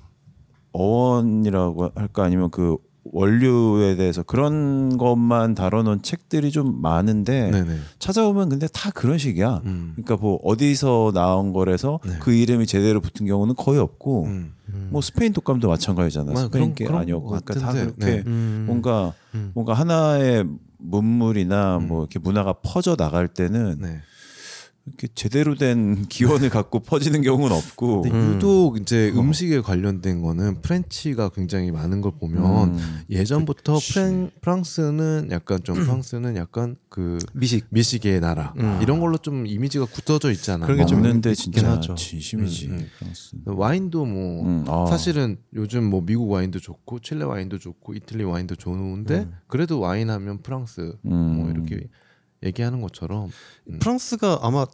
[0.77, 2.77] 어원이라고 할까 아니면 그
[3.13, 7.77] 원료에 대해서 그런 것만 다뤄놓은 책들이 좀 많은데 네네.
[8.01, 9.63] 찾아보면 근데 다 그런 식이야.
[9.65, 9.93] 음.
[9.95, 12.15] 그러니까 뭐 어디서 나온 거라서 네.
[12.21, 14.55] 그 이름이 제대로 붙은 경우는 거의 없고 음.
[14.91, 16.33] 뭐 스페인 독감도 마찬가지잖아.
[16.33, 18.23] 뭐 스페인 그런- 게 그런 아니었고 것 그러니까 다 그렇게 네.
[18.27, 18.65] 음.
[18.67, 19.53] 뭔가 음.
[19.55, 20.45] 뭔가 하나의
[20.79, 21.87] 문물이나 음.
[21.89, 24.01] 뭐 이렇게 문화가 퍼져 나갈 때는 네.
[24.87, 28.35] 이렇게 제대로 된 기원을 갖고 퍼지는 경우는 없고 근데 음.
[28.35, 29.21] 유독 이제 어.
[29.21, 33.01] 음식에 관련된 거는 French가 굉장히 많은 걸 보면 음.
[33.11, 33.79] 예전부터.
[33.93, 38.79] 프랑, 프랑스는 약간 좀 프랑스는 약간 그 미식 미식의 나라 음.
[38.81, 40.67] 이런 걸로 좀 이미지가 굳어져 있잖아.
[40.67, 41.95] 그런 게좀 있긴 진짜 하죠.
[41.97, 42.89] 진심이지 음, 음.
[42.99, 43.37] 프랑스.
[43.45, 44.87] 와인도 뭐 음, 아.
[44.89, 49.35] 사실은 요즘 뭐 미국 와인도 좋고 칠레 와인도 좋고 이탈리 와인도 좋은데 음.
[49.49, 51.11] 그래도 와인 하면 프랑스 음.
[51.13, 51.89] 뭐 이렇게
[52.43, 53.31] 얘기하는 것처럼
[53.69, 53.79] 음.
[53.79, 54.67] 프랑스가 아마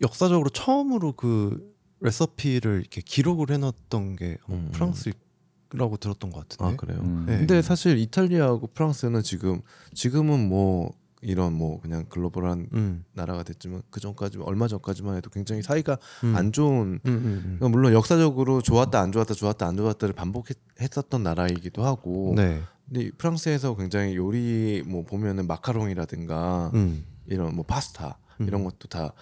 [0.00, 4.70] 역사적으로 처음으로 그 레시피를 이렇게 기록을 해놨던 게 아마 음.
[4.72, 6.72] 프랑스라고 들었던 것 같은데.
[6.72, 7.00] 아 그래요.
[7.00, 7.24] 음.
[7.26, 7.38] 네.
[7.38, 9.62] 근데 사실 이탈리아하고 프랑스는 지금
[9.94, 10.92] 지금은 뭐
[11.22, 13.04] 이런 뭐 그냥 글로벌한 음.
[13.12, 16.34] 나라가 됐지만 그 전까지 얼마 전까지만 해도 굉장히 사이가 음.
[16.36, 17.40] 안 좋은 음, 음, 음.
[17.42, 22.60] 그러니까 물론 역사적으로 좋았다 안 좋았다 좋았다 안 좋았다를 반복했었던 나라이기도 하고 네.
[22.92, 27.06] 근데 이 프랑스에서 굉장히 요리 뭐 보면은 마카롱이라든가 음.
[27.26, 28.46] 이런 뭐 파스타 음.
[28.46, 29.14] 이런 것도 다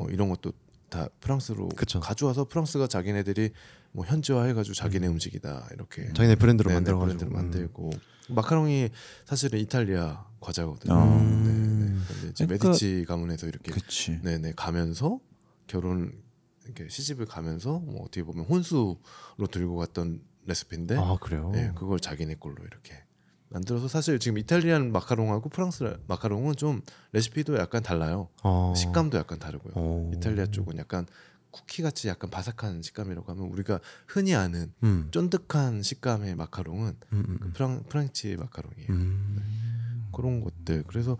[0.00, 0.52] 뭐 이런 것도
[0.88, 1.98] 다 프랑스로 그쵸.
[1.98, 3.50] 가져와서 프랑스가 자기네들이
[3.90, 7.18] 뭐 현지화해가지고 자기네 음 식이다 이렇게 자기네 브랜드로 네네, 만들어 가지고.
[7.18, 7.90] 브랜드를 만들고
[8.28, 8.90] 마카롱이
[9.24, 10.94] 사실은 이탈리아 과자거든요.
[10.94, 11.42] 음.
[11.44, 12.04] 네네.
[12.20, 14.20] 근데 이제 그러니까- 메디치 가문에서 이렇게 그치.
[14.22, 15.18] 네네 가면서
[15.66, 16.12] 결혼
[16.64, 21.50] 이렇게 시집을 가면서 뭐 어떻게 보면 혼수로 들고 갔던 레시피인데 아 그래요.
[21.52, 23.02] 네, 그걸 자기네 걸로 이렇게
[23.50, 26.82] 만들어서 사실 지금 이탈리안 마카롱하고 프랑스 마카롱은 좀
[27.12, 28.28] 레시피도 약간 달라요.
[28.42, 28.74] 어.
[28.76, 29.72] 식감도 약간 다르고요.
[29.76, 30.10] 어.
[30.14, 31.06] 이탈리아 쪽은 약간
[31.50, 35.08] 쿠키 같이 약간 바삭한 식감이라고 하면 우리가 흔히 아는 음.
[35.10, 38.88] 쫀득한 식감의 마카롱은 음, 음, 그 프랑 프랑치 마카롱이에요.
[38.90, 40.08] 음.
[40.14, 40.84] 그런 것들.
[40.86, 41.16] 그래서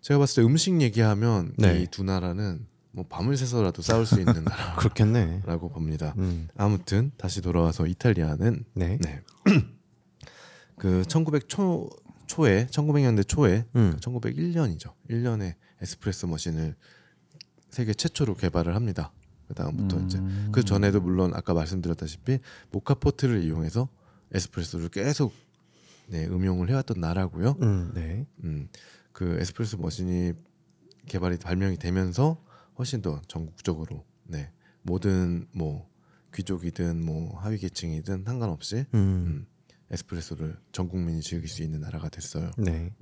[0.00, 1.82] 제가 봤을 때 음식 얘기하면 네.
[1.82, 4.44] 이두 나라는 뭐 밤을 새서라도 싸울 수 있는
[4.78, 5.40] 그렇겠네.
[5.40, 6.14] 나라라고 봅니다.
[6.16, 6.48] 음.
[6.56, 8.98] 아무튼 다시 돌아와서 이탈리아는 네.
[9.02, 9.22] 네.
[10.78, 11.90] 그 1900초
[12.26, 13.96] 초에 1900년대 초에 음.
[14.00, 14.92] 1901년이죠.
[15.10, 16.76] 1년에 에스프레소 머신을
[17.70, 19.12] 세계 최초로 개발을 합니다.
[19.46, 20.06] 그 다음부터 음.
[20.06, 20.20] 이제
[20.52, 22.38] 그 전에도 물론 아까 말씀드렸다시피
[22.70, 23.88] 모카 포트를 이용해서
[24.32, 25.32] 에스프레소를 계속
[26.06, 27.56] 네, 음용을 해왔던 나라고요.
[27.62, 27.92] 음.
[27.94, 28.26] 네.
[28.44, 28.68] 음,
[29.12, 30.32] 그 에스프레소 머신이
[31.06, 32.42] 개발이 발명이 되면서
[32.78, 34.52] 훨씬 더 전국적으로 네,
[34.82, 35.88] 모든 뭐
[36.34, 38.98] 귀족이든 뭐 하위 계층이든 상관없이 음.
[38.98, 39.46] 음,
[39.90, 42.50] 에스프레소를 전 국민이 즐길 수 있는 나라가 됐어요.
[42.58, 42.92] 네.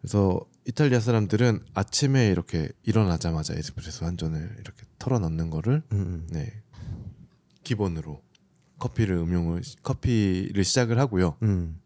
[0.00, 6.26] 그래서 이탈리아 사람들은 아침에 이렇게 일어나자마자 에스프레소 한 잔을 이렇게 털어 넣는 거를 음, 음.
[6.30, 6.62] 네,
[7.64, 8.22] 기본으로
[8.78, 11.36] 커피를 음용을 커피를 시작을 하고요.
[11.42, 11.80] 음.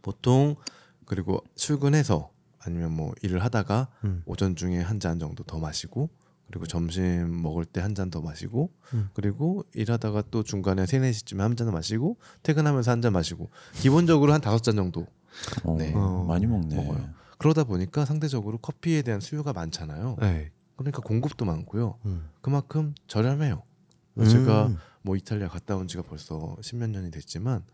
[0.00, 0.56] 보통
[1.04, 4.22] 그리고 출근해서 아니면 뭐 일을 하다가 음.
[4.24, 6.08] 오전 중에 한 잔 정도 더 마시고
[6.52, 9.08] 그리고 점심 먹을 때 한 잔 더 마시고 음.
[9.14, 14.40] 그리고 일하다가 또 중간에 세네 시쯤에 한 잔 마시고 퇴근하면서 한 잔 마시고 기본적으로 한
[14.42, 15.06] 다섯 잔 정도
[15.64, 15.92] 어, 네.
[16.28, 16.76] 많이 먹네.
[16.76, 17.08] 먹어요.
[17.38, 20.16] 그러다 보니까 상대적으로 커피에 대한 수요가 많잖아요.
[20.20, 20.50] 네.
[20.76, 21.98] 그러니까 공급도 많고요.
[22.04, 22.28] 음.
[22.42, 23.62] 그만큼 저렴해요.
[24.28, 24.76] 제가 음.
[25.02, 27.64] 뭐 이탈리아 갔다 온 지가 벌써 십몇 년이 됐지만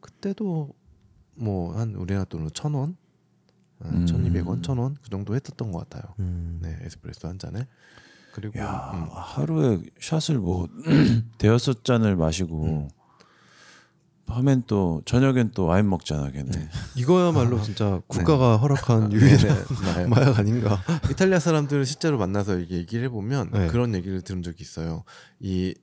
[0.00, 0.74] 그때도
[1.36, 2.96] 뭐 한 우리나라 돈으로 천 원,
[3.84, 4.06] 음.
[4.06, 6.14] 천이백 원, 천 원 그 정도 했었던 것 같아요.
[6.18, 6.58] 음.
[6.62, 7.66] 네, 에스프레소 한 잔에.
[8.36, 10.68] 그리고 야 음, 하루에 샷을 뭐
[11.38, 12.88] 대여섯 잔을 마시고 음.
[14.26, 16.50] 밤엔 또 저녁엔 또 와인 먹잖아 걔네.
[16.50, 16.68] 네.
[16.96, 20.82] 이거야말로 진짜 국가가 허락한 유일한 네, 마약 아닌가.
[21.10, 23.68] 이탈리아 사람들을 실제로 만나서 이게 얘기를 해보면 네.
[23.68, 25.04] 그런 얘기를 들은 적이 있어요.
[25.40, 25.74] 이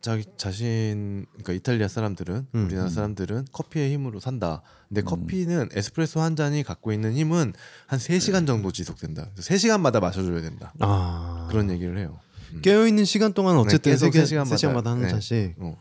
[0.00, 2.90] 자기 자신 그러니까 이탈리아 사람들은 음, 우리나라 음.
[2.90, 4.62] 사람들은 커피의 힘으로 산다.
[4.88, 5.04] 근데 음.
[5.04, 7.52] 커피는 에스프레소 한 잔이 갖고 있는 힘은
[7.86, 9.28] 한 3시간 정도 지속된다.
[9.34, 10.72] 그래서 3시간마다 마셔 줘야 된다.
[10.80, 11.48] 아.
[11.50, 12.18] 그런 얘기를 해요.
[12.54, 12.62] 음.
[12.62, 14.56] 깨어 있는 시간 동안 어쨌든 네, 계속 세세 시간마다.
[14.56, 15.08] 시간마다 한 네.
[15.08, 15.54] 잔씩.
[15.58, 15.80] 어.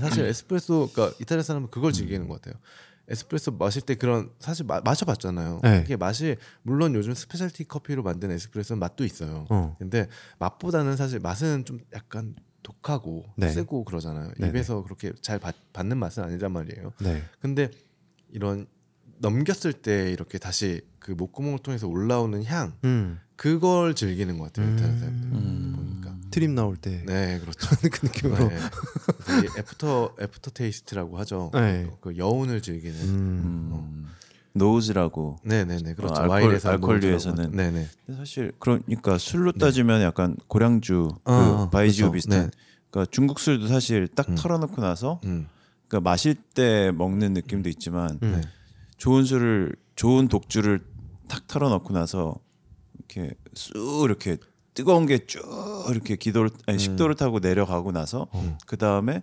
[0.00, 2.60] 사실 에스프레소 그러니까 이탈리아 사람은 그걸 즐기는 것 같아요.
[3.08, 5.60] 에스프레소 마실 때 그런 사실 마, 마셔봤잖아요.
[5.62, 5.82] 네.
[5.86, 9.46] 이게 맛이 물론 요즘 specialty 커피로 만든 에스프레소는 맛도 있어요.
[9.48, 9.76] 어.
[9.78, 10.06] 근데
[10.38, 12.34] 맛보다는 사실 맛은 좀 약간
[12.68, 13.48] 독하고 네.
[13.48, 14.30] 세고 그러잖아요.
[14.36, 14.50] 네네.
[14.50, 16.92] 입에서 그렇게 잘 받, 받는 맛은 아니란 말이에요.
[17.00, 17.22] 네.
[17.40, 17.70] 근데
[18.30, 18.66] 이런
[19.18, 23.18] 넘겼을 때 이렇게 다시 그 목구멍을 통해서 올라오는 향 음.
[23.36, 24.74] 그걸 즐기는 것 같아요.
[24.74, 25.72] 이탈리아 사람들 음.
[25.76, 26.16] 보니까.
[26.30, 27.02] 트림 나올 때.
[27.06, 27.68] 네, 그렇죠.
[27.90, 28.48] 그 느낌으로.
[28.48, 28.56] 네.
[29.58, 31.50] after aftertaste라고 하죠.
[31.54, 31.90] 네.
[32.02, 33.00] 그 여운을 즐기는.
[33.00, 33.70] 음.
[33.72, 34.06] 음.
[34.54, 35.36] nose라고.
[35.44, 36.22] 네네네 그렇죠.
[36.22, 37.34] 어, nose라고 하죠.
[37.34, 37.86] 네네.
[38.16, 42.12] 사실 그러니까 술로 따지면 약간 고량주 그 어, 白酒 그렇죠.
[42.12, 42.50] 비슷한 네.
[42.90, 44.34] 그러니까 중국 술도 사실 딱 음.
[44.34, 45.46] 털어넣고 나서 음.
[45.86, 48.32] 그러니까 마실 때 먹는 느낌도 있지만 음.
[48.36, 48.40] 네.
[48.96, 50.80] 좋은 술을 좋은 독주를
[51.28, 52.36] 탁 털어놓고 나서
[52.98, 54.38] 이렇게 쑥 이렇게
[54.74, 55.40] 뜨거운 게 쭉
[55.90, 58.28] 이렇게 기도를 아니 식도를 타고 내려가고 나서
[58.66, 59.22] 그 다음에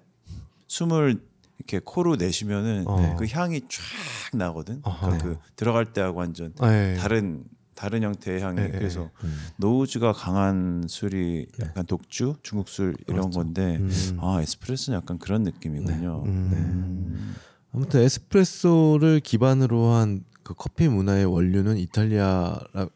[0.67, 1.21] 숨을
[1.57, 3.15] 이렇게 코로 내쉬면은 어.
[3.17, 4.81] 그 향이 쫙 나거든.
[4.81, 6.95] 그러니까 그 들어갈 때하고 완전 네.
[6.95, 7.43] 다른
[7.73, 9.37] 다른 형태의 향이 네, 그래서 음.
[9.57, 14.17] 노우즈가 강한 술이 약간 독주, 중국 술 이런 건데 음.
[14.21, 16.23] 아 에스프레소는 약간 그런 느낌이군요.
[16.25, 17.35] 음.
[17.73, 22.87] 아무튼 에스프레소를 기반으로 한 그 커피 문화의 원류는 이탈리아라고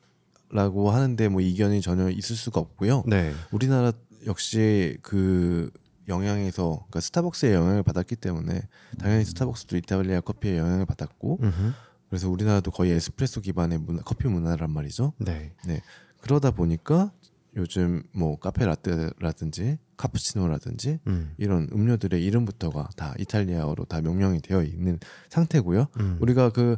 [0.92, 3.04] 하는데 뭐 이견이 전혀 있을 수가 없고요.
[3.08, 3.34] 네.
[3.52, 3.92] 우리나라
[4.28, 5.72] 역시 그
[6.10, 8.68] 영향에서 그러니까 스타벅스의 영향을 받았기 때문에
[9.00, 11.74] 당연히 스타벅스도 이탈리아 커피의 영향을 받았고 음흠.
[12.10, 15.14] 그래서 우리나라도 거의 에스프레소 기반의 문화, 커피 문화란 말이죠.
[15.20, 15.54] 네.
[15.66, 15.82] 네
[16.22, 17.12] 그러다 보니까
[17.56, 21.34] 요즘 뭐 카페 라떼라든지 카푸치노라든지 음.
[21.38, 25.00] 이런 음료들의 이름부터가 다 이탈리아어로 다 명명이 되어 있는
[25.30, 25.88] 상태고요.
[26.00, 26.18] 음.
[26.22, 26.78] 우리가 그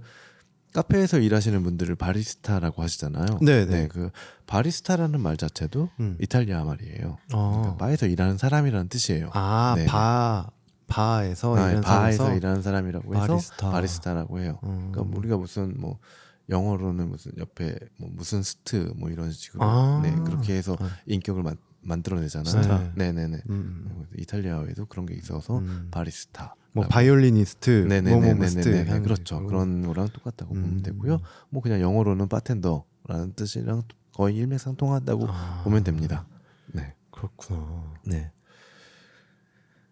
[0.74, 3.39] 카페에서 일하시는 분들을 바리스타라고 하시잖아요.
[3.41, 3.88] 네, 네.
[3.88, 4.09] 그
[4.47, 6.17] 바리스타라는 말 자체도 음.
[6.22, 7.17] 이탈리아 말이에요.
[7.34, 7.51] 어.
[7.51, 9.32] 그러니까 바에서 일하는 사람이라는 뜻이에요.
[9.34, 10.49] 아, 네, 바
[10.88, 12.38] 바에서 아, 일하는 바에서 사람에서?
[12.38, 13.72] 일하는 사람이라고 해서 바리스타.
[13.72, 14.59] 바리스타라고 해요.
[14.63, 14.91] 음.
[14.91, 15.99] 그러니까 우리가 무슨 뭐
[16.49, 20.01] 영어로는 무슨 옆에 뭐 무슨 스트 뭐 이런 식으로 아.
[20.03, 20.89] 네 그렇게 해서 아.
[21.05, 22.91] 인격을 만, 만들어내잖아요.
[22.95, 23.41] 네네네.
[23.49, 24.05] 음.
[24.17, 25.88] 이탈리아어에도 그런 게 있어서 음.
[25.91, 26.55] 바리스타.
[26.74, 27.88] 뭐 바이올리니스트.
[28.03, 29.45] 뭐뭐스트 네, 그렇죠.
[29.45, 30.61] 그런 거랑 똑같다고 음.
[30.61, 31.19] 보면 되고요.
[31.49, 35.61] 뭐 그냥 영어로는 바텐더라는 뜻이랑 거의 일맥상통하다고 아.
[35.63, 36.26] 보면 됩니다.
[36.67, 36.93] 네.
[37.11, 37.93] 그렇구나.
[38.05, 38.32] 네.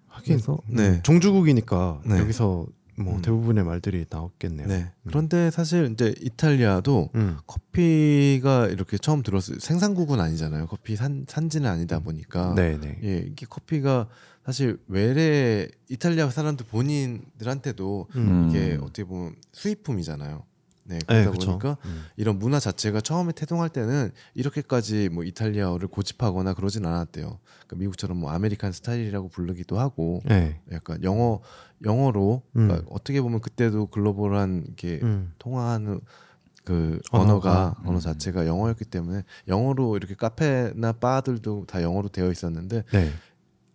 [0.07, 1.01] 하긴 음, 네.
[1.03, 2.19] 종주국이니까 네.
[2.19, 2.67] 여기서
[2.97, 3.21] 뭐 음.
[3.21, 4.67] 대부분의 말들이 나왔겠네요.
[4.67, 4.91] 네.
[5.07, 7.37] 그런데 사실 이제 이탈리아도 음.
[7.47, 10.67] 커피가 이렇게 처음 들었을 생산국은 아니잖아요.
[10.67, 12.99] 커피 산 산지는 아니다 보니까 네 네.
[13.03, 14.07] 예, 이게 커피가
[14.49, 18.47] 사실 외래 이탈리아 사람들 본인들한테도 음.
[18.49, 20.43] 이게 어떻게 보면 수입품이잖아요.
[20.85, 21.47] 네, 네, 그러다 그쵸.
[21.49, 22.05] 보니까 음.
[22.17, 27.37] 이런 문화 자체가 처음에 태동할 때는 이렇게까지 뭐 이탈리아어를 고집하거나 그러진 않았대요.
[27.67, 30.59] 그러니까 미국처럼 뭐 American style이라고 부르기도 하고 네.
[30.71, 31.41] 약간 영어
[31.85, 32.67] 영어로 음.
[32.69, 35.31] 그러니까 어떻게 보면 그때도 글로벌한 이게 음.
[35.37, 36.01] 통화하는
[36.63, 37.23] 그 언어가.
[37.23, 43.11] 언어가 언어 자체가 영어였기 때문에 영어로 이렇게 카페나 바들도 다 영어로 되어 있었는데 네.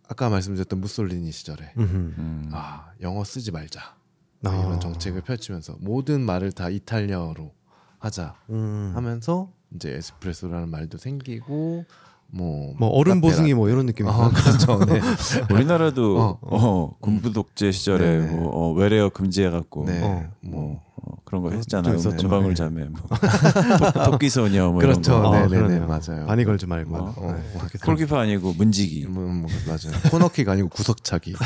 [0.07, 1.73] 아까 말씀드렸던 무솔리니 시절에.
[1.77, 2.49] 음.
[2.53, 3.95] 아 영어 쓰지 말자
[4.43, 4.49] 아.
[4.49, 7.53] 이런 정책을 펼치면서 모든 말을 다 이탈리아어로
[7.99, 8.91] 하자 음.
[8.95, 11.85] 하면서 이제 에스프레소라는 말도 생기고
[12.31, 14.79] 뭐, 뭐 카페라- 보승이 뭐 이런 느낌이 아, 그렇죠.
[14.85, 14.99] 네.
[15.53, 18.35] 우리나라도 어, 어, 군부 독재 시절에 네, 네.
[18.35, 20.01] 뭐 어, 외래어 금지해 갖고 네.
[20.03, 20.27] 어.
[20.41, 21.97] 뭐 어, 그런 거 했잖아요.
[21.97, 22.55] 금방울 네.
[22.55, 22.99] 자매 뭐
[24.11, 25.11] 토끼 소녀 뭐 그렇죠.
[25.11, 25.29] 이런 거.
[25.29, 25.87] 아, 네, 네, 네, 그러네요.
[25.87, 26.25] 맞아요.
[26.25, 26.95] 많이 걸지 말고.
[26.95, 27.37] 어, 어, 네.
[27.55, 29.05] 어, 그렇게 콜키파 아니고 문지기.
[29.07, 29.97] 뭐, 뭐, 맞아요.
[30.11, 31.35] 코너킥 아니고 구석차기.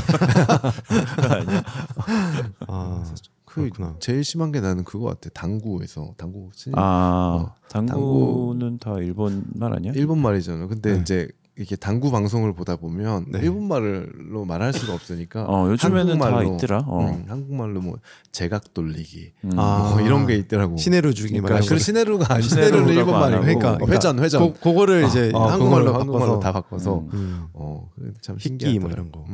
[2.68, 3.04] 아,
[3.50, 3.96] 그 그렇구나.
[4.00, 5.30] 제일 심한 게 나는 그거 같아.
[5.34, 9.92] 당구에서 당구 친 아 어, 당구는 다 일본 말 아니야?
[9.96, 10.68] 일본 말이잖아요.
[10.68, 11.00] 근데 네.
[11.02, 13.40] 이제 이렇게 당구 방송을 보다 보면 네.
[13.42, 16.84] 일본 말로 말할 수가 없으니까 어 요즘에는 다 한국말로, 있더라.
[16.88, 17.10] 어.
[17.10, 17.98] 음, 한국말로 뭐
[18.32, 19.52] 제각 돌리기 음.
[19.60, 19.90] 아.
[19.94, 20.78] 뭐 이런 게 있더라고.
[20.78, 21.68] 시내로 주기 그러니까 말고.
[21.68, 23.42] 그 시네루가 아니 시네루는 일본 안 말이고.
[23.42, 24.42] 그러니까, 어, 회전 회전.
[24.42, 27.10] 고, 그거를 이제 어, 한국말로 그걸로 바꿔서 한국말로 다 바꿔서 음.
[27.14, 27.46] 음.
[27.54, 27.90] 어,
[28.38, 28.80] 희끼 신기하더라.
[28.82, 29.26] 뭐 이런 거.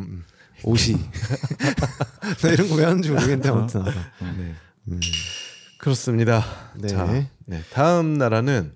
[0.64, 0.72] 음, 음.
[0.72, 0.96] 옷이.
[2.42, 3.94] 나 이런 거 왜 하는지 모르겠는데 아무튼 알아.
[4.38, 4.54] 네.
[4.90, 5.00] 음.
[5.80, 6.44] 그렇습니다.
[6.78, 6.88] 네.
[6.88, 7.06] 자,
[7.46, 7.62] 네.
[7.72, 8.74] 다음 나라는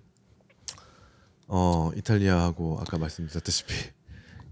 [1.47, 3.73] 어 이탈리아하고 아까 말씀드렸다시피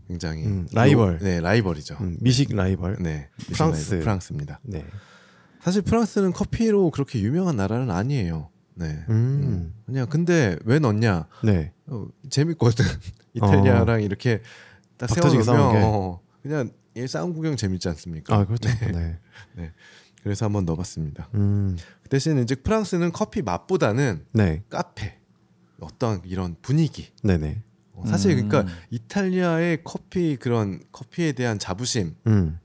[0.08, 1.16] 굉장히 음, 라이벌.
[1.16, 1.98] 요- 네 라이벌이죠.
[2.02, 2.98] 음, 미식 라이벌.
[3.02, 3.92] 네 프랑스.
[3.92, 4.60] 라이벌, 프랑스입니다.
[4.64, 4.86] 네.
[5.62, 8.50] 사실 프랑스는 커피로 그렇게 유명한 나라는 아니에요.
[8.76, 9.04] 네.
[9.10, 9.14] 음.
[9.44, 9.74] 음.
[9.86, 11.28] 그냥 근데 왜 넣냐?
[11.44, 11.74] 네.
[11.88, 12.86] 어, 재밌거든.
[13.34, 14.42] 이탈리아랑 이렇게
[14.98, 15.84] 딱 세워놓으면.
[15.84, 18.36] 어, 그냥 얘 싸움 구경 재밌지 않습니까?
[18.36, 18.70] 아, 그렇죠.
[19.56, 19.72] 네.
[20.24, 21.30] 그래서 한번 넣어봤습니다.
[21.36, 21.78] 음.
[22.04, 24.64] 그 대신 이제 프랑스는 커피 맛보다는 네.
[24.70, 25.18] 카페
[25.80, 27.62] 어떤 이런 분위기 네, 네.
[27.94, 28.50] 어, 사실 음.
[28.50, 32.60] 그러니까 이탈리아의 커피 그런 커피에 대한 자부심과 음.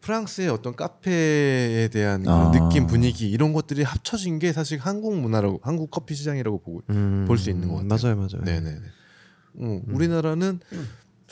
[0.00, 2.50] 프랑스의 어떤 카페에 대한 아.
[2.52, 7.24] 느낌 분위기 이런 것들이 합쳐진 게 사실 한국 문화라고 한국 커피 시장이라고 보고 음.
[7.26, 7.88] 볼수 있는 것 같아요.
[7.88, 8.44] 맞아요, 맞아요.
[8.44, 8.80] 네네네
[9.56, 9.82] 어, 음.
[9.88, 10.60] 우리나라는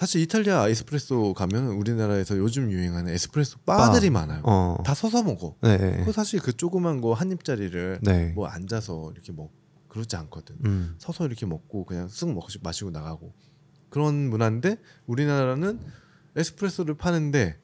[0.02, 4.76] 사실 이탈리아 에스프레소 가면 우리나라에서 요즘 유행하는 에스프레소 바들이 많아요 어.
[4.84, 6.02] 다 서서 먹어 네.
[6.04, 8.32] 그 사실 그 조그만 거 한 입짜리를 네.
[8.32, 9.52] 뭐 앉아서 이렇게 먹
[9.86, 10.96] 그러지 않거든 음.
[10.98, 13.32] 서서 이렇게 먹고 그냥 쓱먹 마시고 나가고
[13.90, 15.78] 그런 문화인데 우리나라는
[16.34, 17.60] 에스프레소를 파는데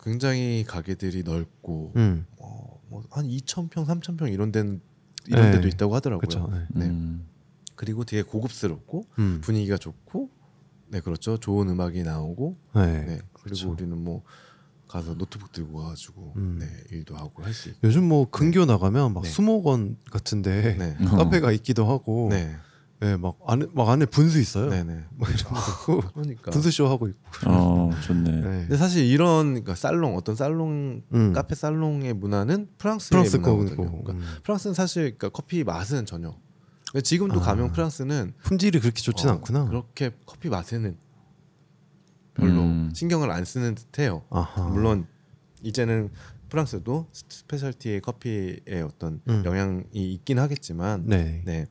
[0.00, 2.26] 굉장히 가게들이 넓고 음.
[2.40, 4.82] 어, 뭐한 2,000평, 3,000평 이런 데는
[5.28, 5.52] 이런 네.
[5.52, 6.20] 데도 있다고 하더라고요.
[6.20, 6.46] 그렇죠.
[6.52, 6.66] 네.
[6.74, 6.86] 네.
[6.90, 7.26] 음.
[7.74, 9.40] 그리고 되게 고급스럽고 음.
[9.42, 10.43] 분위기가 좋고
[10.94, 11.36] 네 그렇죠.
[11.38, 12.86] 좋은 음악이 나오고 네.
[12.86, 13.70] 네 그리고 그렇죠.
[13.72, 14.22] 우리는 뭐
[14.86, 16.58] 가서 노트북 들고 가가지고 음.
[16.60, 19.28] 네 일도 하고 할 수 있고 요즘 뭐 근교 나가면 막 네.
[19.28, 20.94] 수목원 같은데 네.
[21.04, 22.54] 카페가 있기도 하고 네.
[23.00, 24.70] 네, 막 안에 막 안에 분수 있어요.
[24.70, 25.04] 네네.
[25.18, 25.58] 막 이런 거
[25.98, 26.52] 있고 그러니까.
[26.52, 27.18] 분수 쇼 하고 있고.
[27.46, 28.30] 어 좋네.
[28.30, 28.40] 네.
[28.40, 31.32] 근데 사실 이런 그러니까 살롱 어떤 살롱 음.
[31.32, 33.90] 카페 살롱의 문화는 프랑스의 프랑스 문화거든요.
[33.90, 34.22] 그러니까 음.
[34.44, 36.36] 프랑스는 사실 그러니까 커피 맛은 전혀.
[37.02, 37.42] 지금도 아.
[37.42, 39.66] 가면 프랑스는 품질이 그렇게 좋진 어, 않구나.
[39.66, 40.96] 그렇게 커피 맛에는
[42.34, 42.90] 별로 음.
[42.94, 44.24] 신경을 안 쓰는 듯해요.
[44.30, 44.68] 아하.
[44.68, 45.06] 물론
[45.62, 46.10] 이제는
[46.48, 49.42] 프랑스도 specialty 커피의 어떤 음.
[49.44, 51.42] 영향이 있긴 하겠지만 네.
[51.44, 51.66] 네.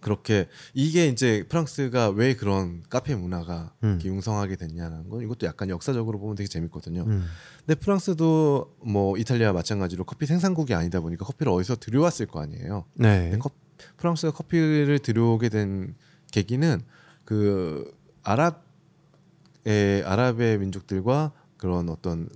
[0.00, 3.98] 그렇게 이게 이제 프랑스가 왜 그런 카페 문화가 음.
[4.04, 7.04] 융성하게 됐냐는 건 이것도 약간 역사적으로 보면 되게 재밌거든요.
[7.06, 7.24] 음.
[7.64, 12.84] 근데 프랑스도 뭐 이탈리아와 마찬가지로 커피 생산국이 아니다 보니까 커피를 어디서 들여왔을 거 아니에요.
[12.94, 13.30] 네.
[13.30, 13.50] 근데 커-
[13.96, 15.94] 프랑스가 커피를 들여오게 된
[16.32, 16.82] 계기는
[17.24, 22.28] 그 아랍의 아랍의 민족들과 그런 어떤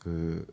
[0.00, 0.46] 그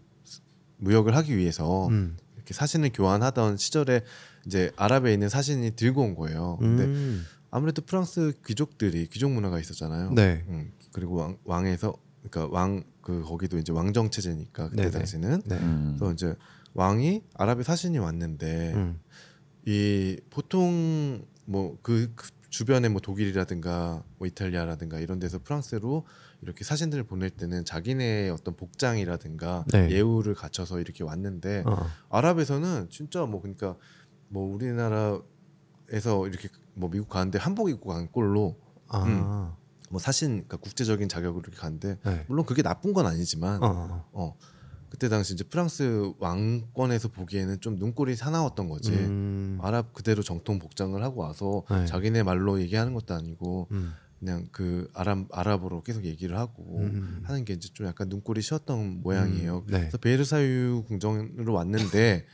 [0.78, 2.18] 무역을 하기 위해서 음.
[2.36, 4.02] 이렇게 사신을 교환하던 시절에
[4.46, 6.58] 이제 아랍에 있는 사신이 들고 온 거예요.
[6.60, 7.26] 근데 음.
[7.50, 10.12] 아무래도 프랑스 귀족들이 귀족 문화가 있었잖아요.
[10.12, 10.44] 네.
[10.48, 14.92] 음, 그리고 왕, 왕에서 그러니까 왕 그 거기도 이제 왕정 체제니까 그때 네네.
[14.92, 15.58] 당시는 네.
[15.58, 15.96] 음.
[15.96, 16.36] 그래서 이제
[16.74, 19.00] 왕이 아랍의 사신이 왔는데 음.
[19.66, 22.14] 이 보통 뭐그
[22.50, 26.06] 주변에 뭐 독일이라든가 뭐 이탈리아라든가 이런 데서 프랑스로
[26.42, 29.90] 이렇게 사신들을 보낼 때는 자기네의 어떤 복장이라든가 네.
[29.92, 31.86] 예우를 갖춰서 이렇게 왔는데 어.
[32.10, 33.76] 아랍에서는 진짜 뭐 그러니까
[34.30, 38.58] 뭐 우리나라에서 이렇게 뭐 미국 가는데 한복 입고 간 꼴로
[38.88, 39.56] 아.
[39.90, 42.26] 뭐 사신 그러니까 국제적인 자격으로 이렇게 가는데 네.
[42.28, 44.08] 물론 그게 나쁜 건 아니지만 어.
[44.14, 44.38] 어
[44.96, 48.92] 그때 당시 이제 프랑스 왕권에서 보기에는 좀 눈꼴이 사나웠던 거지.
[48.92, 49.60] 음.
[49.62, 51.86] 아랍 그대로 정통 복장을 하고 와서 네.
[51.86, 53.94] 자기네 말로 얘기하는 것도 아니고 음.
[54.22, 57.20] 그냥 그 아랍 아랍어로 계속 얘기를 하고 음.
[57.26, 59.66] 하는 게 이제 좀 약간 눈꼴이 쉬었던 모양이에요.
[59.68, 59.80] 음, 네.
[59.80, 62.26] 그래서 베르사유 궁정으로 왔는데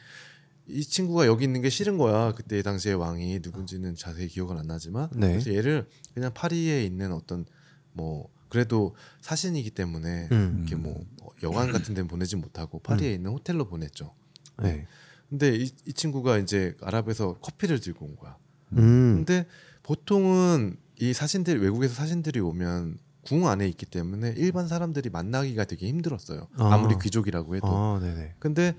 [0.67, 2.33] 이 친구가 여기 있는 게 싫은 거야.
[2.33, 5.29] 그때 당시에 왕이 누군지는 자세히 기억은 안 나지만 네.
[5.29, 7.43] 그래서 얘를 그냥 파리에 있는 어떤
[7.91, 10.57] 뭐 그래도 사신이기 때문에 음.
[10.59, 11.05] 이렇게 뭐
[11.41, 14.13] 여관 같은 데는 보내지 못하고 파리에 있는 호텔로 보냈죠.
[14.61, 14.85] 네.
[15.29, 18.35] 근데 이, 이 친구가 이제 아랍에서 커피를 들고 온 거야.
[18.73, 19.15] 음.
[19.15, 19.47] 근데
[19.83, 26.49] 보통은 이 사신들 외국에서 사신들이 오면 궁 안에 있기 때문에 일반 사람들이 만나기가 되게 힘들었어요.
[26.57, 26.73] 아.
[26.73, 27.67] 아무리 귀족이라고 해도.
[27.67, 28.01] 아.
[28.39, 28.75] 근데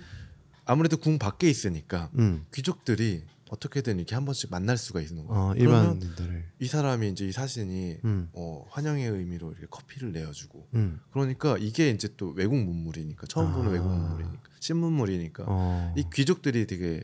[0.66, 2.44] 아무래도 궁 밖에 있으니까 음.
[2.52, 5.42] 귀족들이 어떻게든 이렇게 한 번씩 만날 수가 있는 거예요.
[5.50, 6.44] 아, 그러면 일반인들을.
[6.61, 8.30] 이 사람이 이제 이 사신이 음.
[8.32, 11.00] 어, 환영의 의미로 이렇게 커피를 내어주고 음.
[11.12, 13.72] 그러니까 이게 이제 또 외국 문물이니까 처음 보는 아.
[13.72, 15.94] 외국 문물이니까 신문물이니까 어.
[15.98, 17.03] 이 귀족들이 되게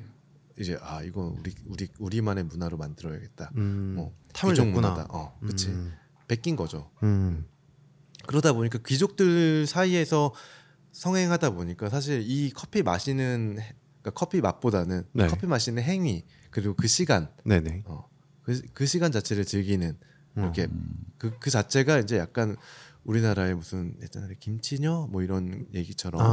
[0.58, 3.50] 이제 아 이건 우리 우리 우리만의 문화로 만들어야겠다.
[3.56, 3.96] 음.
[3.98, 4.54] 어, 탐을.
[4.72, 5.06] 문화다.
[5.10, 5.68] 어, 그치.
[5.68, 5.92] 음.
[6.28, 6.90] 베낀 거죠.
[7.02, 7.46] 음.
[8.26, 10.32] 그러다 보니까 귀족들 사이에서
[10.92, 15.26] 성행하다 보니까 사실 이 커피 마시는 해- 그러니까 커피 맛보다는 네.
[15.26, 17.84] 커피 마시는 행위 그리고 그 시간 네네.
[17.86, 18.08] 어,
[18.42, 19.96] 그, 그 시간 자체를 즐기는
[20.36, 21.06] 이렇게 음.
[21.18, 22.56] 그, 그 자체가 이제 약간
[23.04, 26.24] 우리나라의 무슨 옛날에 김치녀 뭐 이런 얘기처럼 아,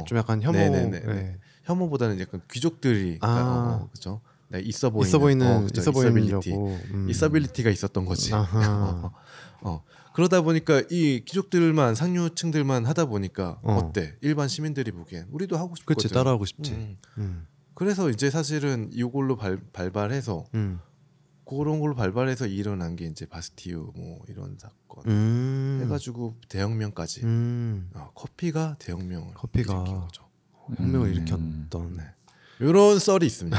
[0.00, 0.52] 어, 좀 약간 혐오.
[0.52, 1.00] 네네네.
[1.00, 1.38] 네.
[1.64, 3.80] 혐오보다는 약간 귀족들이 아.
[3.82, 4.20] 어, 그죠?
[4.48, 5.66] 네, 있어 보이는 있어 보이는 어?
[5.72, 6.50] 있어 있어빌리티.
[6.50, 6.80] 보이려고.
[6.92, 7.08] 음.
[7.08, 8.32] 있어빌리티가 있었던 거지.
[8.34, 9.10] 아하.
[9.62, 9.82] 어.
[10.14, 13.74] 그러다 보니까 이 귀족들만 상류층들만 하다 보니까 어.
[13.74, 13.92] 어.
[13.92, 16.02] 때 일반 시민들이 보기엔 우리도 하고 싶거든.
[16.02, 16.72] 그치 따라하고 싶지.
[16.72, 16.96] 음.
[17.18, 17.46] 음.
[17.76, 20.80] 그래서 이제 사실은 이걸로 발, 발발해서 음.
[21.44, 25.80] 그런 걸로 발발해서 일어난 게 이제 바스티유 뭐 이런 사건 음.
[25.84, 27.90] 해가지고 대혁명까지 음.
[27.94, 30.24] 어, 커피가 대혁명을 커피가 일으킨 거죠.
[30.78, 31.12] 혁명을 음.
[31.12, 31.96] 일으켰던.
[31.98, 32.02] 네.
[32.60, 33.58] 이런 썰이 있습니다.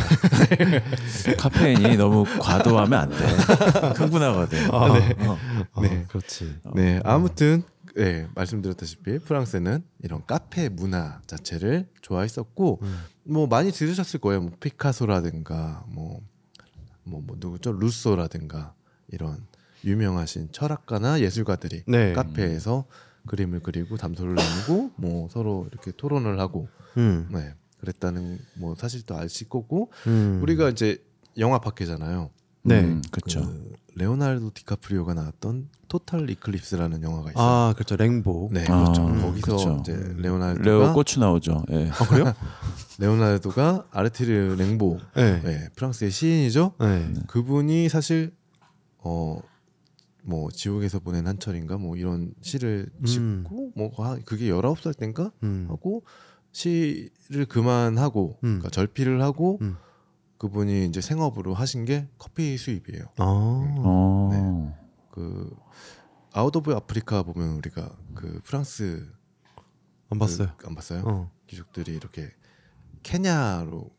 [1.37, 3.15] 카페인이 너무 과도하면 안 돼.
[3.97, 4.73] 흥분하거든.
[4.73, 5.15] 아, 네.
[5.27, 5.37] 어.
[5.73, 6.05] 아, 네.
[6.07, 6.55] 그렇지.
[6.73, 7.63] 네, 아무튼
[7.97, 12.99] 네, 말씀드렸다시피 프랑스는 이런 카페 문화 자체를 좋아했었고 음.
[13.23, 14.41] 뭐 많이 들으셨을 거예요.
[14.41, 16.21] 뭐 피카소라든가 뭐
[17.03, 17.73] 뭐, 뭐 누구죠?
[17.73, 18.75] 루소라든가
[19.07, 19.47] 이런
[19.83, 22.13] 유명하신 철학가나 예술가들이 네.
[22.13, 22.85] 카페에서
[23.25, 27.27] 그림을 그리고 담소를 나누고 뭐 서로 이렇게 토론을 하고 음.
[27.31, 30.39] 네 그랬다는 뭐 사실도 아실 거고 음.
[30.43, 31.03] 우리가 이제
[31.39, 32.29] 영화 파케잖아요.
[32.67, 32.81] 네.
[32.81, 33.41] 음, 그렇죠.
[33.41, 37.43] 그 레오나르도 디카프리오가 나왔던 토탈 이클립스라는 영화가 있어요.
[37.43, 38.49] 아 그렇죠 랭보.
[38.51, 39.07] 네, 아, 그렇죠.
[39.07, 39.77] 음, 거기서 그렇죠.
[39.81, 40.17] 이제 음.
[40.19, 41.63] 레오나르도가 레오 고추 나오죠.
[41.71, 41.89] 예.
[41.89, 42.33] 아 그래요?
[42.99, 45.41] 레오나르도가 아르티르 랭보, 네.
[45.41, 46.73] 네, 프랑스의 시인이죠.
[46.79, 47.13] 네.
[47.27, 48.33] 그분이 사실
[48.99, 49.39] 어
[50.29, 53.05] 뭐 지옥에서 보낸 한철인가 뭐 이런 시를 음.
[53.05, 55.67] 짓고 뭐 하- 그게 19살 땐가 음.
[55.69, 56.03] 하고
[56.51, 58.59] 시를 그만하고 음.
[58.59, 59.77] 그러니까 절필을 하고 음.
[60.37, 63.05] 그분이 이제 생업으로 하신 게 커피 수입이에요.
[63.17, 63.23] 아.
[63.23, 64.77] 어.
[65.11, 65.55] 그
[66.33, 69.11] Out of Africa 보면 우리가 그 프랑스
[70.09, 70.49] 안 봤어요.
[70.57, 71.03] 그, 안 봤어요?
[71.05, 71.31] 어.
[71.47, 72.31] 귀족들이 이렇게
[73.01, 73.89] 케냐로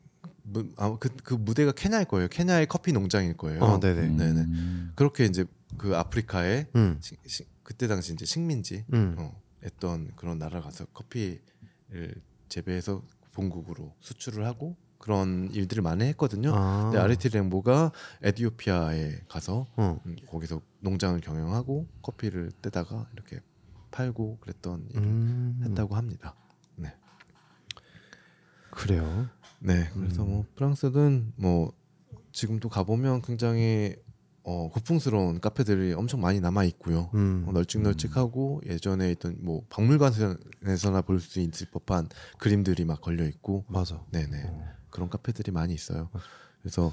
[0.43, 2.27] 무, 아, 그, 그 무대가 케냐일 거예요.
[2.27, 3.61] 케냐의 커피 농장일 거예요.
[3.61, 4.09] 어, 네네.
[4.09, 4.41] 네네.
[4.41, 4.91] 음.
[4.95, 5.45] 그렇게 이제
[5.77, 6.99] 그 아프리카에 음.
[7.01, 9.15] 시, 시, 그때 당시 이제 식민지 음.
[9.19, 12.15] 어, 했던 그런 나라 가서 커피를
[12.47, 16.51] 재배해서 본국으로 수출을 하고 그런 일들을 많이 했거든요.
[16.53, 16.83] 아.
[16.83, 17.91] 근데 아르티 렘보가
[18.21, 19.99] 에티오피아에 가서 어.
[20.05, 23.39] 음, 거기서 농장을 경영하고 커피를 떼다가 이렇게
[23.91, 25.61] 팔고 그랬던 일을 음.
[25.63, 26.35] 했다고 합니다.
[26.75, 26.93] 네.
[28.71, 29.27] 그래요.
[29.59, 29.89] 네.
[29.93, 30.29] 그래서 음.
[30.29, 31.73] 뭐 프랑스는 뭐
[32.31, 33.95] 지금도 가보면 굉장히
[34.43, 37.09] 어, 고풍스러운 카페들이 엄청 많이 남아 있고요.
[37.13, 37.45] 음.
[37.47, 44.03] 어, 널찍널찍하고 예전에 있던 뭐 박물관에서나 볼 수 있을 법한 그림들이 막 걸려 있고 맞아.
[44.11, 44.78] 네네 어.
[44.89, 46.09] 그런 카페들이 많이 있어요.
[46.61, 46.91] 그래서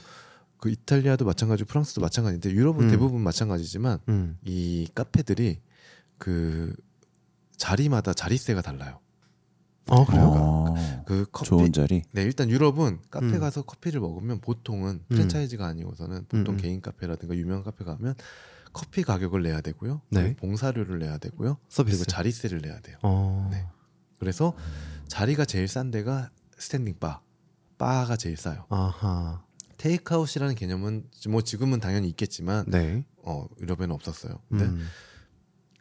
[0.58, 2.90] 그 이탈리아도 마찬가지고 프랑스도 마찬가지인데 유럽은 음.
[2.90, 4.38] 대부분 마찬가지지만 음.
[4.44, 5.60] 이 카페들이
[6.18, 6.74] 그
[7.56, 9.00] 자리마다 자리세가 달라요.
[9.88, 10.24] 아 그래요?
[10.24, 12.02] 어, 그 커피 좋은 자리.
[12.10, 13.38] 네 일단 유럽은 카페 음.
[13.38, 15.04] 가서 커피를 먹으면 보통은 음.
[15.08, 16.56] 프랜차이즈가 아니고서는 보통 음, 음.
[16.56, 18.14] 개인 카페라든가 유명한 카페 가면
[18.72, 20.02] 커피 가격을 내야 되고요.
[20.10, 20.34] 네.
[20.36, 21.58] 봉사료를 내야 되고요.
[21.68, 21.98] 서비스.
[21.98, 22.98] 그리고 자리세를 내야 돼요.
[23.02, 23.48] 어.
[23.50, 23.64] 네.
[24.18, 24.54] 그래서
[25.08, 27.20] 자리가 제일 싼 데가 standing 바.
[27.78, 28.64] 바가 제일 싸요.
[28.68, 29.44] 아하.
[29.78, 33.04] 테이크아웃이라는 개념은 뭐 지금은 당연히 있겠지만 네.
[33.22, 34.40] 어 유럽에는 없었어요.
[34.48, 34.86] 근데 음.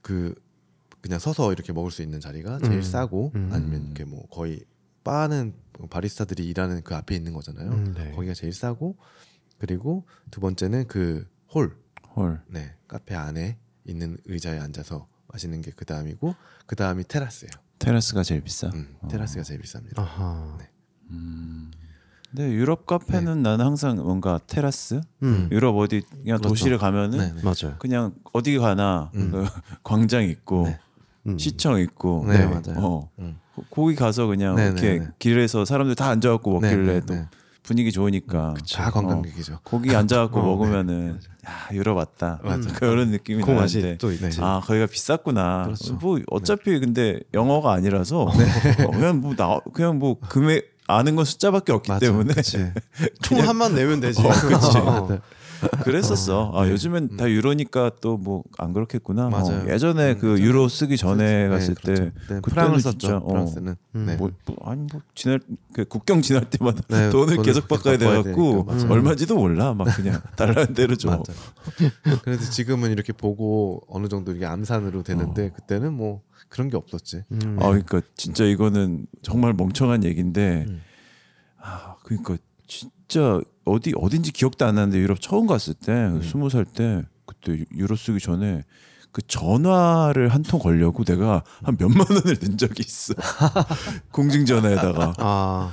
[0.02, 0.36] 그
[1.02, 2.82] 그냥 서서 이렇게 먹을 수 있는 자리가 제일 음.
[2.82, 3.50] 싸고 음.
[3.54, 4.64] 아니면 이렇게 뭐 거의
[5.04, 5.54] 바는
[5.90, 7.70] 바리스타들이 일하는 그 앞에 있는 거잖아요.
[7.72, 8.12] 음, 네.
[8.12, 8.98] 거기가 제일 싸고
[9.60, 11.78] 그리고 두 번째는 그 홀,
[12.16, 12.44] 헐.
[12.48, 16.36] 네 카페 안에 있는 의자에 앉아서 마시는 게 그 다음이고
[16.66, 17.52] 그 다음이 테라스예요.
[17.80, 18.68] 테라스가 제일 비싸.
[18.74, 20.00] 음, 테라스가 제일 비쌉니다.
[20.00, 20.56] 아하.
[20.60, 20.70] 네.
[21.12, 21.72] 음.
[22.36, 25.00] 근데 유럽 카페는 나는 항상 뭔가 테라스.
[25.24, 25.48] 음.
[25.52, 26.50] 유럽 어디 그냥 그렇죠.
[26.50, 27.42] 도시를 가면은 네, 네.
[27.44, 27.76] 맞아요.
[27.80, 29.30] 그냥 어디 가나 음.
[29.32, 29.46] 그
[29.84, 30.80] 광장 있고 네.
[31.28, 31.38] 음.
[31.38, 32.26] 시청 있고.
[32.28, 32.46] 네, 네.
[32.46, 32.76] 맞아요.
[32.86, 33.10] 어.
[33.20, 33.38] 음.
[33.56, 35.08] 거- 거기 가서 그냥 네, 이렇게 네, 네.
[35.18, 37.26] 길에서 사람들 다 앉아갖고 네, 먹길래 네, 또 네.
[37.64, 39.60] 분위기 좋으니까 다 관광객이죠.
[39.64, 42.70] 거기 앉아갖고 어, 먹으면은 야 유럽 왔다 맞아.
[42.74, 44.40] 그런 느낌이 그 나는데 또 있지.
[44.42, 45.64] 아 거기가 비쌌구나.
[45.64, 45.94] 그렇죠.
[45.96, 48.84] 뭐 어차피 근데 영어가 아니라서 네.
[48.84, 52.00] 어, 그냥 뭐 나 그냥 뭐 금액 아는 건 숫자밖에 없기 맞아.
[52.06, 52.34] 때문에.
[53.24, 54.22] 총 한 만 내면 되지.
[54.22, 54.78] 어, 그치.
[54.78, 55.20] 어.
[55.84, 56.52] 그랬었어.
[56.54, 59.30] 아 요즘엔 다 유로니까 또 뭐 안 그렇겠구나.
[59.30, 59.64] 맞아요.
[59.66, 60.40] 어, 예전에 음, 그 맞아요.
[60.40, 62.04] 유로 쓰기 전에 네, 갔을 그렇죠.
[62.04, 63.16] 때 네, 그때는 프랑을 진짜, 썼죠.
[63.18, 64.06] 어, 프랑스는 음.
[64.06, 64.16] 네.
[64.18, 65.40] 뭐, 뭐 아니 뭐 지날
[65.74, 68.24] 그 국경 지날 때마다 네, 돈을 돈을 계속 바꿔야 돼 갖고
[68.66, 68.92] 되니까, 맞아요.
[68.92, 71.24] 얼마인지도 몰라 막 그냥 달라는 대로 줘.
[72.24, 76.22] 그래서 지금은 이렇게 보고 어느 정도 이게 암산으로 되는데 그때는 뭐
[76.56, 77.24] 그런 게 없었지.
[77.34, 77.58] 음.
[77.60, 80.82] 아 그러니까 진짜 이거는 정말 멍청한 얘기인데 음.
[81.62, 86.22] 아 그러니까 진짜 어디 어딘지 기억도 안 나는데 유럽 처음 갔을 때 음.
[86.22, 88.64] 스무 살때 그때 유- 유로 쓰기 전에
[89.12, 93.14] 그 전화를 한 통 걸려고 내가 한 몇만 원을 낸 적이 있어
[94.12, 95.72] 공중전화에다가 아.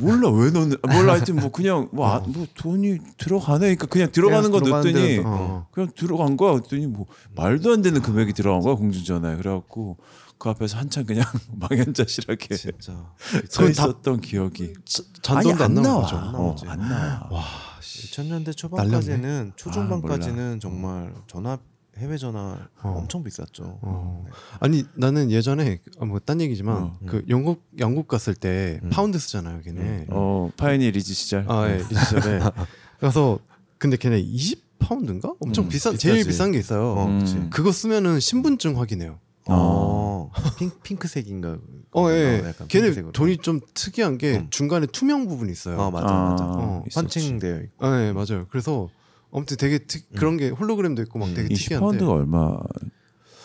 [0.00, 4.58] 몰라 왜 넣는 몰라 하여튼 뭐 그냥 뭐, 아, 뭐 돈이 들어가네니까 그냥 들어가는 거
[4.58, 5.66] 그냥 넣었더니 대로 어.
[5.70, 6.52] 그냥 들어간 거야.
[6.54, 9.36] 그랬더니 뭐 말도 안 되는 금액이 들어간 거야 공중전화에.
[9.36, 9.96] 그래갖고
[10.38, 11.24] 그 앞에서 한참 그냥
[11.58, 13.12] 망연자실하게 진짜.
[13.48, 14.74] 서 있었던 기억이.
[15.22, 16.02] 잔돈도 안, 나온 나와.
[16.02, 16.16] 거죠.
[16.16, 17.28] 어, 안 나와.
[17.30, 17.44] 와.
[17.80, 21.58] 2000년대 초반까지는 초중반까지는 정말 전화
[21.98, 22.88] 해외 전화 어.
[22.98, 23.78] 엄청 비쌌죠.
[23.82, 24.24] 어.
[24.26, 24.30] 네.
[24.60, 26.98] 아니 나는 예전에 뭐딴 얘기지만 어.
[27.06, 28.90] 그 영국 영국 갔을 때 음.
[28.90, 30.06] 파운드 쓰잖아요, 걔네.
[30.10, 31.44] 어 파이니 리즈 시절.
[31.48, 32.40] 아, 예, 이 시절에.
[32.98, 33.38] 그래서
[33.78, 35.34] 근데 걔네 20 파운드인가?
[35.40, 36.28] 엄청 음, 비싼 제일 비싸지.
[36.28, 36.94] 비싼 게 있어요.
[36.98, 37.36] 어, 그치.
[37.36, 37.50] 음.
[37.50, 39.18] 그거 쓰면은 신분증 확인해요.
[39.46, 41.58] 어, 핑, 핑크색인가?
[41.92, 42.38] 어, 예.
[42.38, 43.12] 어, 걔네 핑크색으로.
[43.12, 44.46] 돈이 좀 특이한 게 음.
[44.50, 45.78] 중간에 투명 부분이 있어요.
[45.78, 46.44] 어 맞아 아, 맞아.
[46.44, 46.84] 어.
[46.92, 47.86] punching되어 있고.
[47.86, 48.46] 아, 예, 맞아요.
[48.50, 48.88] 그래서
[49.34, 50.16] 아무튼 되게 특, 음.
[50.16, 52.56] 그런 게 홀로그램도 있고 막 음, 되게 20 특이한데 파운드가 얼마?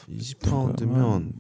[0.07, 1.31] 20파운드면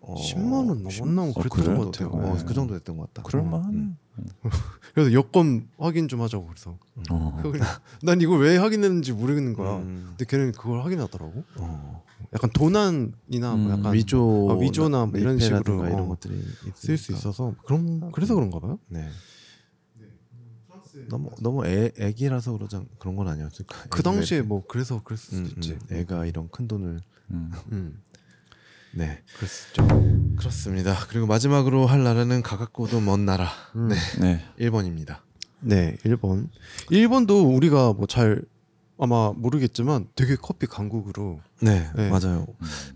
[0.00, 1.76] 어, 10만 원 넘었나 뭐 어, 그랬던?
[1.76, 2.08] 것 같아요.
[2.10, 2.44] 어, 예.
[2.44, 3.22] 그 정도 됐던 것 같다.
[3.22, 3.76] 그럴만하네.
[3.76, 3.96] 음.
[4.94, 6.78] 그래서 여권 확인 좀 하자고 그래서
[7.10, 7.42] 어.
[8.02, 9.78] 난 이걸 왜 확인했는지 모르겠는 거야.
[9.78, 10.06] 음.
[10.10, 11.44] 근데 걔는 그걸 확인하더라고.
[11.56, 12.02] 어.
[12.34, 16.40] 약간 도난이나 뭐 음, 약간 위조 아, 위조나 뭐 이런 식으로, 이런 어, 것들이
[16.74, 17.12] 쓸 수.
[17.12, 18.78] 있어서 그런 그래서 그런가 봐요.
[18.88, 19.08] 네.
[21.08, 23.84] 너무 너무 애 애기라서 그러자 그런 건 아니었을까.
[23.90, 25.72] 그 당시에 뭐 그래서 그랬을 수도 음, 있지.
[25.72, 27.00] 음, 애가 이런 큰 돈을
[27.30, 27.52] 음.
[27.72, 28.02] 음.
[28.94, 30.34] 네 그랬었죠.
[30.36, 30.96] 그렇습니다.
[31.08, 33.88] 그리고 마지막으로 할 나라는 가깝고도 먼 나라 음.
[33.88, 34.44] 네 네.
[34.58, 35.22] 일본입니다.
[35.60, 36.50] 네, 일본.
[36.90, 38.42] 일본도 우리가 뭐 잘
[38.98, 41.40] 아마 모르겠지만 되게 커피 강국으로.
[41.60, 42.08] 네, 네.
[42.08, 42.46] 맞아요.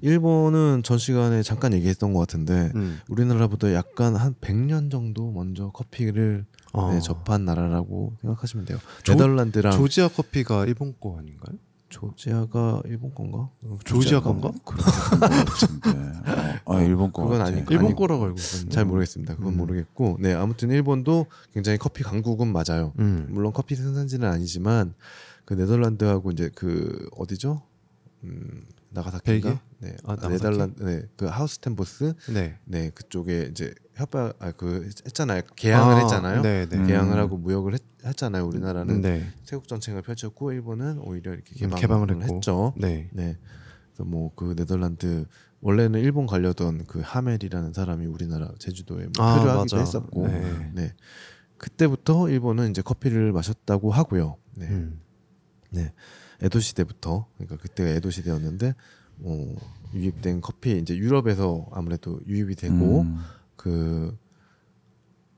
[0.03, 3.01] 일본은 전 시간에 잠깐 얘기했던 것 같은데 음.
[3.09, 6.93] 우리나라보다 약간 한 100년 정도 먼저 커피를 어.
[6.93, 8.79] 네, 접한 나라라고 생각하시면 돼요.
[9.03, 11.57] 조- 네덜란드랑 조지아 커피가 일본 거 아닌가요?
[11.89, 13.49] 조지아가 일본 건가?
[13.85, 14.51] 조지아 건가?
[16.65, 17.41] 어, 아 일본 거 그건.
[17.41, 17.95] 아니- 일본.
[17.95, 18.75] 거라고 알고 있었는데.
[18.75, 19.37] 잘 모르겠습니다.
[19.37, 19.59] 그건 음.
[19.59, 22.93] 모르겠고, 네 아무튼 일본도 굉장히 커피 강국은 맞아요.
[22.99, 23.27] 음.
[23.31, 24.95] 물론 커피 생산지는 아니지만
[25.45, 27.63] 그 네덜란드하고 이제 그 어디죠?
[28.25, 29.61] 음, 나가사키인가?
[29.79, 30.33] 네, 아, 나가사키?
[30.35, 32.59] 네덜란드, 네, 그 하우스텐보스, 네.
[32.65, 35.41] 네 그쪽에 이제 협박, 아그 했잖아요.
[35.57, 36.43] 개항을 아, 했잖아요.
[36.43, 36.77] 네, 네.
[36.77, 36.87] 음.
[36.87, 38.47] 개항을 하고 무역을 했, 했잖아요.
[38.47, 39.27] 우리나라는 네.
[39.43, 42.35] 세국 정책을 펼쳤고 일본은 오히려 이렇게 음, 개방을, 개방을.
[42.37, 42.75] 했죠.
[42.77, 43.09] 네.
[43.13, 43.39] 네.
[43.89, 45.25] 그래서 뭐 그 네덜란드
[45.63, 49.79] 원래는 일본 가려던 그 하멜이라는 사람이 우리나라 제주도에 뭐 아, 표류하기도 맞아.
[49.79, 50.71] 했었고, 네.
[50.75, 50.95] 네.
[51.57, 54.37] 그때부터 일본은 이제 커피를 마셨다고 하고요.
[54.57, 54.69] 네.
[54.69, 55.01] 음.
[55.71, 55.93] 네.
[56.43, 58.75] 에도 시대부터 그러니까 그때가 에도 시대였는데
[59.21, 59.55] 어,
[59.95, 63.19] 유입된 커피 이제 유럽에서 아무래도 유입이 되고 음.
[63.67, 64.17] 그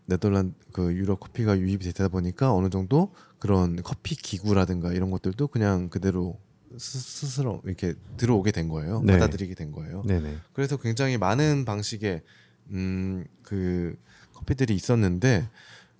[0.05, 5.89] 네덜란드 그 유럽 커피가 유입이 되다 보니까 어느 정도 그런 커피 기구라든가 이런 것들도 그냥
[5.89, 6.39] 그대로
[6.77, 9.01] 스- 스스로 이렇게 들어오게 된 거예요.
[9.03, 9.15] 네.
[9.15, 10.03] 받아들이게 된 거예요.
[10.07, 10.37] 네네.
[10.53, 12.23] 그래서 굉장히 많은 방식의
[12.71, 13.97] 음그
[14.35, 15.49] 커피들이 있었는데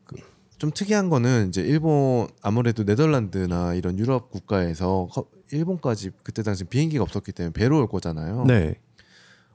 [0.05, 0.17] 그
[0.59, 7.03] 좀 특이한 거는 이제 일본 아무래도 네덜란드나 이런 유럽 국가에서 커- 일본까지 그때 당시 비행기가
[7.05, 8.45] 없었기 때문에 배로 올 거잖아요.
[8.45, 8.75] 네.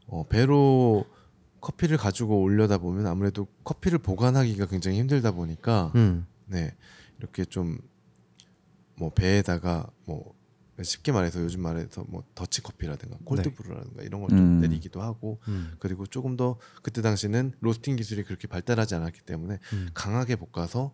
[0.07, 1.05] 어, 배로
[1.63, 6.27] 커피를 가지고 올려다 보면 아무래도 커피를 보관하기가 굉장히 힘들다 보니까 음.
[6.45, 6.75] 네
[7.17, 7.79] 이렇게 좀
[8.95, 10.33] 뭐 배에다가 뭐
[10.81, 14.59] 쉽게 말해서 요즘 말해서 뭐 더치 커피라든가 콜드브루라든가 이런 걸좀 음.
[14.59, 15.73] 내리기도 하고 음.
[15.79, 19.89] 그리고 조금 더 그때 당시는 로스팅 기술이 그렇게 발달하지 않았기 때문에 음.
[19.93, 20.93] 강하게 볶아서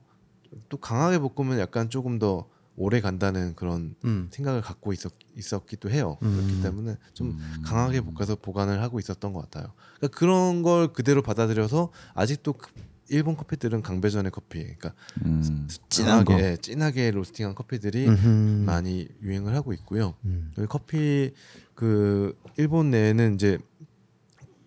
[0.68, 2.50] 또 강하게 볶으면 약간 조금 더
[2.80, 4.30] 오래 간다는 그런 음.
[4.32, 6.18] 생각을 갖고 있었, 있었기도 해요.
[6.24, 6.34] 음.
[6.34, 7.62] 그렇기 때문에 좀 음.
[7.64, 9.74] 강하게 볶아서 보관을 하고 있었던 것 같아요.
[9.98, 12.72] 그러니까 그런 걸 그대로 받아들여서 아직도 그
[13.10, 14.94] 일본 커피들은 강배전의 커피, 그러니까
[15.26, 15.68] 음.
[15.68, 16.06] 거.
[16.06, 18.64] 강하게 진하게 로스팅한 커피들이 음흠.
[18.66, 20.14] 많이 유행을 하고 있고요.
[20.24, 20.54] 음.
[20.70, 21.34] 커피
[21.76, 23.58] 그 일본 내에는 이제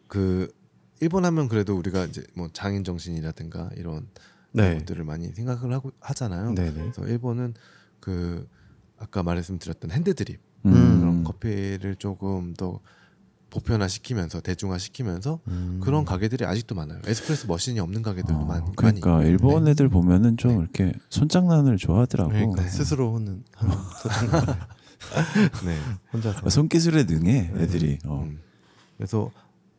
[0.06, 0.52] 그
[1.00, 4.06] 일본 하면 그래도 우리가 이제 뭐 장인 정신이라든가 이런
[4.52, 4.78] 네.
[4.78, 6.54] 것들을 많이 생각을 하고 하잖아요.
[6.54, 6.72] 네네.
[6.74, 7.54] 그래서 일본은
[8.02, 8.48] 그
[8.98, 10.72] 아까 말씀드렸던 핸드드립 음.
[11.00, 12.80] 그런 커피를 조금 더
[13.48, 15.80] 보편화 시키면서 대중화 시키면서 음.
[15.82, 17.00] 그런 가게들이 아직도 많아요.
[17.06, 19.28] 에스프레소 머신이 없는 가게들도 어, 많이 그러니까 많이.
[19.28, 19.70] 일본 네.
[19.70, 20.58] 애들 보면은 좀 네.
[20.58, 22.30] 이렇게 손장난을 좋아하더라고.
[22.30, 22.68] 그러니까 네.
[22.68, 24.44] 스스로 하는 하는 소장을
[25.66, 25.78] 네.
[26.12, 26.48] 혼자서.
[26.48, 27.98] 손기술에 능해 애들이.
[28.06, 28.22] 어.
[28.22, 28.40] 음.
[28.96, 29.30] 그래서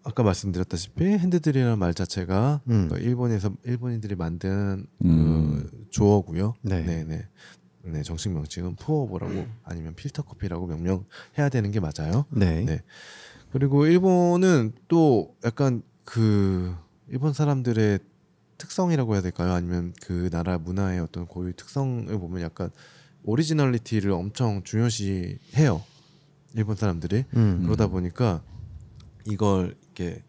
[0.04, 2.90] 아까 말씀드렸다시피 핸드드립이라는 말 자체가 음.
[2.90, 5.68] 그 일본에서 일본인들이 만든 음.
[5.70, 6.54] 그 조어고요.
[6.62, 6.84] 네.
[6.84, 7.28] 네,
[7.84, 7.92] 네.
[7.92, 12.26] 네, 정식 명칭은 푸어버라고 아니면 필터 커피라고 명명해야 되는 게 맞아요.
[12.30, 12.64] 네.
[12.64, 12.82] 네.
[13.52, 16.76] 그리고 일본은 또 약간 그
[17.08, 18.00] 일본 사람들의
[18.58, 19.52] 특성이라고 해야 될까요?
[19.54, 22.70] 아니면 그 나라 문화의 어떤 고유 특성을 보면 약간
[23.24, 25.84] originality를 엄청 중요시해요.
[26.56, 27.64] 일본 사람들이 음.
[27.66, 28.42] 그러다 보니까
[29.26, 30.24] 이걸 이렇게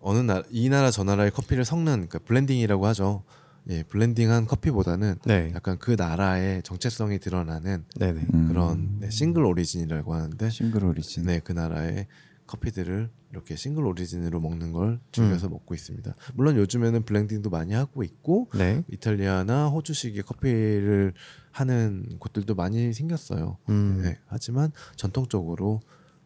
[0.00, 3.24] 어느 나라 이 나라 저 나라의 커피를 섞는 그러니까 블렌딩이라고 하죠.
[3.68, 5.50] 예, 블렌딩한 커피보다는 네.
[5.54, 8.26] 약간 그 나라의 정체성이 드러나는 네네.
[8.32, 8.48] 음.
[8.48, 11.24] 그런 네, single origin이라고 하는데 single origin.
[11.24, 12.06] 네, 그 나라의
[12.46, 15.00] 커피들을 이렇게 싱글 오리진으로 먹는 걸 음.
[15.10, 16.14] 즐겨서 먹고 있습니다.
[16.34, 18.84] 물론 요즘에는 블렌딩도 많이 하고 있고 네.
[18.88, 21.12] 이탈리아나 호주식의 커피를
[21.50, 23.58] 하는 곳들도 많이 생겼어요.
[23.68, 24.00] 음.
[24.02, 25.80] 네, 하지만 전통적으로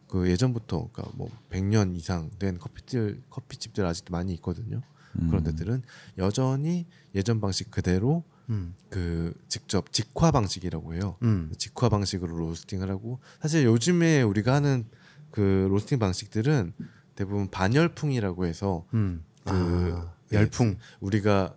[0.07, 4.81] 그 예전부터 그러니까 뭐 100년 이상 된 커피들 커피집들 아직도 많이 있거든요.
[5.19, 5.27] 음.
[5.27, 5.81] 그런 데들은
[6.17, 6.85] 여전히
[7.15, 8.75] 예전 방식 그대로 음.
[8.89, 11.17] 그 직접 직화 방식이라고 해요.
[11.23, 11.51] 음.
[11.57, 14.85] 직화 방식으로 로스팅을 하고 사실 요즘에 우리가 하는
[15.31, 16.73] 그 로스팅 방식들은
[17.15, 19.23] 대부분 반열풍이라고 해서 음.
[19.45, 20.77] 그 아, 네, 열풍.
[20.99, 21.55] 우리가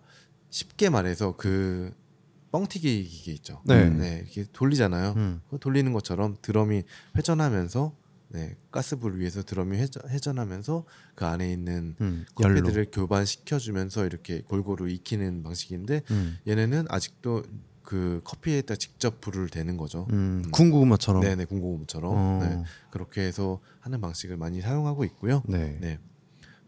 [0.49, 1.93] 쉽게 말해서 그
[2.51, 3.61] 뻥튀기 기계 있죠.
[3.65, 4.23] 네.
[4.23, 5.13] 이렇게 돌리잖아요.
[5.17, 5.41] 음.
[5.49, 6.83] 그 돌리는 것처럼 드럼이
[7.17, 7.93] 회전하면서
[8.35, 10.83] 네, 가스불 위에서 드럼이 회전, 회전 하면서
[11.15, 12.25] 그 안에 있는 음.
[12.35, 16.37] 커피들을 교반시켜 주면서 이렇게 골고루 익히는 방식인데 음.
[16.45, 17.43] 얘네는 아직도
[17.81, 20.05] 그 커피에다 직접 불을 대는 거죠.
[20.11, 20.43] 음.
[20.51, 21.21] 군고구마처럼.
[21.21, 22.39] 네네 군고구마처럼 어.
[22.43, 25.41] 네, 그렇게 해서 하는 방식을 많이 사용하고 있고요.
[25.47, 25.77] 네.
[25.79, 25.99] 네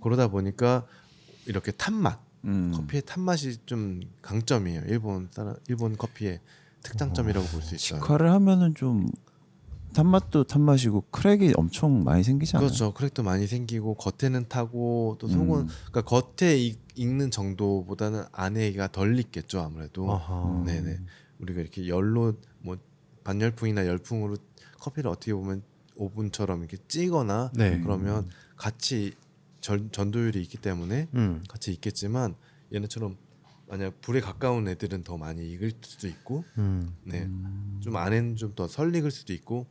[0.02, 0.86] 그러다 보니까
[1.48, 2.72] 이렇게 탄맛 음.
[2.74, 4.84] 커피의 탄맛이 좀 강점이에요.
[4.88, 6.40] 일본 사람 일본 커피의
[6.84, 8.00] 특장점이라고 볼 수 있어요.
[8.00, 9.10] 직화를 하면은 좀
[9.98, 12.66] 탄맛도 탄맛이고 크랙이 엄청 많이 생기잖아요.
[12.68, 12.94] 그렇죠.
[12.94, 15.68] 크랙도 많이 생기고 겉에는 타고 또 속은 음.
[15.92, 20.12] 그러니까 겉에 익, 익는 정도보다는 안에가 덜 익겠죠 아무래도.
[20.14, 20.64] 아하.
[20.66, 21.00] 네네.
[21.40, 22.78] 우리가 이렇게 열로 뭐
[23.24, 24.38] 반열풍이나 열풍으로
[24.80, 25.64] 커피를 어떻게 보면
[25.96, 27.80] 오븐처럼 이렇게 찌거나 네.
[27.82, 29.14] 그러면 같이
[29.62, 31.44] 전, 전도율이 있기 때문에 음.
[31.50, 32.36] 같이 익겠지만
[32.72, 33.18] 얘네처럼
[33.68, 36.96] 만약 불에 가까운 애들은 더 많이 익을 수도 있고 음.
[37.04, 37.28] 네.
[37.82, 39.66] 좀 안에는 좀 더 설 익을 수도 있고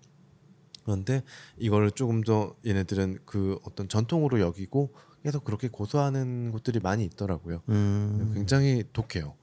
[0.87, 1.25] 그런데
[1.59, 4.95] 이거를 조금 더 얘네들은 그 어떤 전통으로 여기고
[5.25, 7.61] 계속 그렇게 고수하는 곳들이 많이 있더라고요.
[7.69, 8.31] 음.
[8.35, 9.35] 굉장히 독해요.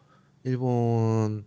[0.46, 1.44] 일본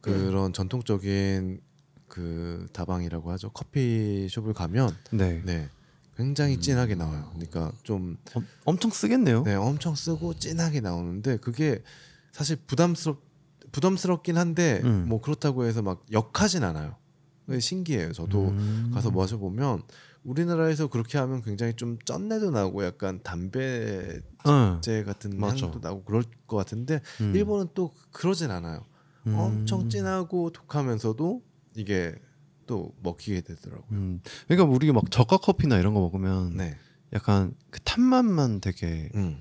[0.00, 1.60] 그런 전통적인
[2.08, 3.50] 그 다방이라고 하죠.
[3.50, 5.42] 커피숍을 가면 네.
[5.44, 5.68] 네
[6.16, 7.30] 굉장히 진하게 나와요.
[7.32, 9.44] 그러니까 좀 엄, 엄청 쓰겠네요.
[9.44, 11.84] 네, 엄청 쓰고 진하게 나오는데 그게
[12.32, 13.22] 사실 부담스럽
[13.70, 15.06] 부담스럽긴 한데 음.
[15.08, 16.96] 뭐 그렇다고 해서 막 역하진 않아요.
[17.50, 18.12] 그게 신기해요.
[18.12, 18.92] 저도 음.
[18.94, 19.82] 가서 마셔 보면
[20.22, 24.80] 우리나라에서 그렇게 하면 굉장히 좀 쩐내도 나고 약간 담배제 응.
[25.04, 25.66] 같은 맞아.
[25.66, 27.34] 향도 나고 그럴 것 같은데 음.
[27.34, 28.84] 일본은 또 그러진 않아요.
[29.26, 29.34] 음.
[29.34, 31.42] 엄청 진하고 독하면서도
[31.74, 32.14] 이게
[32.68, 33.88] 또 먹히게 되더라고요.
[33.90, 34.20] 음.
[34.46, 36.76] 그러니까 우리 막 저가 커피나 이런 거 먹으면 네,
[37.12, 39.40] 약간 그 탄맛만 되게 음,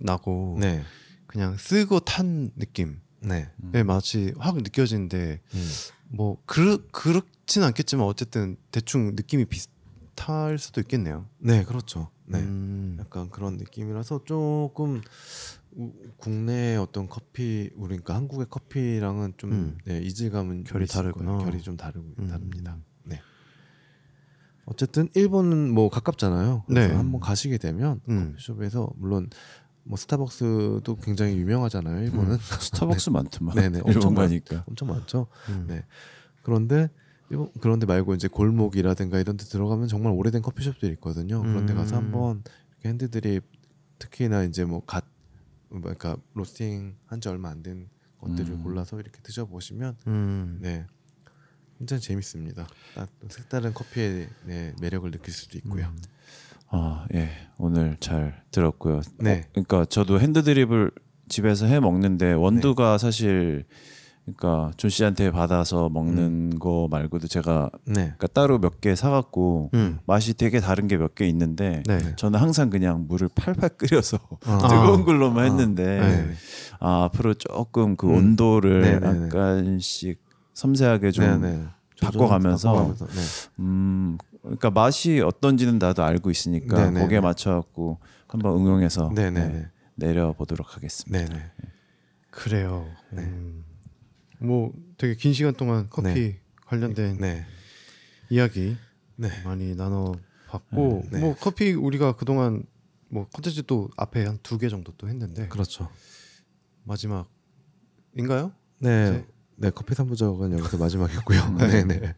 [0.00, 0.82] 나고 네,
[1.28, 5.68] 그냥 쓰고 탄 느낌의 네, 맛이 확 느껴지는데 음.
[6.08, 11.26] 뭐 그르, 그렇진 않겠지만 어쨌든 대충 느낌이 비슷할 수도 있겠네요.
[11.38, 12.10] 네, 그렇죠.
[12.24, 12.38] 네.
[12.40, 12.96] 음.
[13.00, 15.00] 약간 그런 느낌이라서 조금
[15.72, 19.78] 우- 국내 어떤 커피 우리 그러니까 한국의 커피랑은 좀 음.
[19.84, 21.38] 네, 이질감은 좀 결이 다르구나.
[21.38, 22.28] 결이 좀 다르고 음.
[22.28, 22.76] 다릅니다.
[23.04, 23.20] 네.
[24.66, 26.64] 어쨌든 일본은 뭐 가깝잖아요.
[26.66, 26.94] 그래서 네.
[26.94, 28.32] 한번 가시게 되면 음.
[28.32, 29.30] 커피숍에서 물론
[29.88, 32.04] 뭐 스타벅스도 굉장히 유명하잖아요.
[32.04, 33.54] 일본은 스타벅스 많더만.
[33.56, 34.64] 네네, 엄청 많- 가니까.
[34.68, 35.26] 엄청 많죠.
[35.48, 35.64] 음.
[35.66, 35.84] 네.
[36.42, 36.90] 그런데
[37.30, 41.40] 일본 그런데 말고 이제 골목이라든가 이런 데 들어가면 정말 오래된 커피숍들이 있거든요.
[41.42, 42.04] 그런 데 가서 음.
[42.04, 42.42] 한번
[42.72, 43.40] 이렇게 hand drip이
[43.98, 45.04] 특히나 이제 뭐 갓
[45.70, 47.88] 그러니까 로스팅 한 지 얼마 안 된
[48.20, 48.62] 것들을 음.
[48.62, 50.58] 골라서 이렇게 드셔 보시면 음.
[50.60, 50.86] 네.
[51.78, 52.66] 굉장히 재밌습니다.
[52.94, 55.86] 딱 색다른 커피의 네, 매력을 느낄 수도 있고요.
[55.86, 55.98] 음.
[56.70, 57.28] 아, 예.
[57.58, 59.00] 오늘 잘 들었고요.
[59.18, 59.40] 네.
[59.40, 60.90] 어, 그러니까 저도 hand drip을
[61.28, 63.64] 집에서 해 먹는데 원두가 사실
[64.24, 67.94] 그러니까 존 씨한테 받아서 먹는 거 말고도 제가 네.
[67.94, 69.98] 그러니까 따로 몇 개 사갖고 음.
[70.06, 72.14] 맛이 되게 다른 게 몇 개 있는데 네.
[72.16, 74.58] 저는 항상 그냥 물을 팔팔 끓여서 아.
[74.68, 76.32] 뜨거운 걸로만 했는데 네.
[76.78, 78.14] 아, 앞으로 조금 그 음.
[78.14, 79.24] 온도를 네네네.
[79.26, 80.20] 약간씩
[80.54, 81.64] 섬세하게 좀 네, 네.
[82.02, 83.20] 바꿔가면서 바꿔가면서, 네.
[83.60, 87.00] 음, 그러니까 맛이 어떤지는 나도 알고 있으니까 네네네.
[87.00, 89.70] 거기에 맞춰 갖고 한번 응용해서 네, 네, 네, 네.
[89.94, 91.18] 내려 보도록 하겠습니다.
[91.18, 91.50] 네, 네.
[92.30, 92.88] 그래요.
[93.10, 93.22] 네.
[93.22, 93.64] 음.
[94.40, 96.40] 뭐 되게 긴 시간 동안 커피 네.
[96.66, 97.44] 관련된 네.
[98.30, 98.76] 이야기
[99.16, 99.28] 네.
[99.44, 100.14] 많이 나눠
[100.48, 101.18] 봤고 네.
[101.18, 102.62] 뭐 커피 우리가 그동안
[103.10, 105.88] 뭐 컨텐츠 또 앞에 한 두 개 정도 또 했는데 그렇죠.
[106.84, 108.52] 마지막인가요?
[108.80, 109.08] 네.
[109.08, 109.26] 이제-
[109.60, 111.40] 네, 커피 삼부작은 여기서 마지막이었고요.
[111.58, 112.14] 네, 네.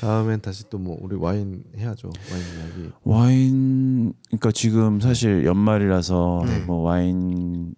[0.00, 2.10] 다음엔 다시 또 뭐 우리 와인 해야죠.
[2.30, 2.90] 와인 이야기.
[3.04, 6.58] 와인 그러니까 지금 사실 연말이라서 네.
[6.60, 7.74] 뭐 와인을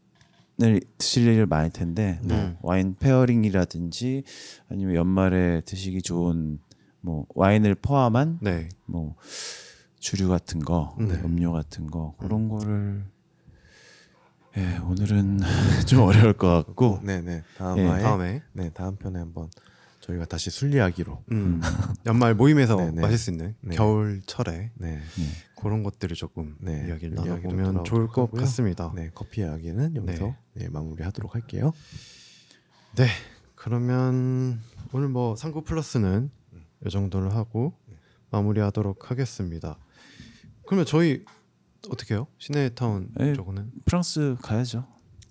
[0.98, 2.56] 드실 일이 많을 텐데 뭐 네.
[2.62, 4.22] 와인 pairing이라든지
[4.70, 6.60] 아니면 연말에 드시기 좋은
[7.00, 8.68] 뭐 와인을 포함한 네.
[8.86, 9.16] 뭐
[9.98, 11.14] 주류 같은 거, 네.
[11.24, 13.04] 음료 같은 거 그런 거를
[14.56, 15.40] 예, 오늘은
[15.86, 17.42] 좀 어려울 것 같고 네, 네.
[17.56, 19.48] 다음 예, 다음에 네, 다음 편에 한번
[20.00, 21.60] 저희가 다시 술 이야기로 음.
[22.06, 23.00] 연말 모임에서 네, 네.
[23.00, 23.76] 마실 수 있는 네.
[23.76, 25.00] 겨울철에 네.
[25.60, 28.40] 그런 것들을 조금 네, 이야기를 나눠보면 좋을 것 하고요.
[28.40, 28.92] 같습니다.
[28.94, 30.36] 네, 커피 이야기는 여기서 네.
[30.54, 31.72] 네, 마무리하도록 할게요.
[32.96, 33.06] 네,
[33.54, 34.60] 그러면
[34.92, 36.30] 오늘 뭐 상구 플러스는
[36.84, 37.74] 이 정도를 하고
[38.30, 39.76] 마무리하도록 하겠습니다.
[40.66, 41.24] 그러면 저희
[41.88, 42.26] 어떻게 해요?
[42.38, 43.32] 시내타운 네.
[43.34, 44.86] 쪽은 프랑스 가야죠.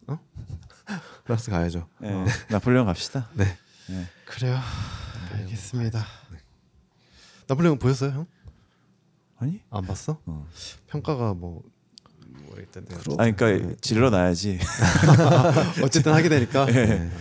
[1.26, 1.88] 프랑스 가야죠.
[2.04, 3.30] 예, 나폴레옹 갑시다.
[3.34, 3.46] 네.
[3.92, 4.08] 예.
[4.26, 4.60] 그래요.
[5.34, 6.04] 알겠습니다.
[7.48, 8.26] 나폴레옹 보였어요, 형?
[9.38, 9.62] 아니?
[9.70, 10.20] 안 봤어?
[10.26, 10.48] 어.
[10.88, 11.62] 평가가 뭐
[12.48, 12.96] 모르겠던데.
[13.20, 14.60] 아니 그러니까 질러 놔야지.
[15.84, 16.68] 어쨌든 하게 되니까.
[16.70, 16.74] 예.
[16.74, 17.12] 네.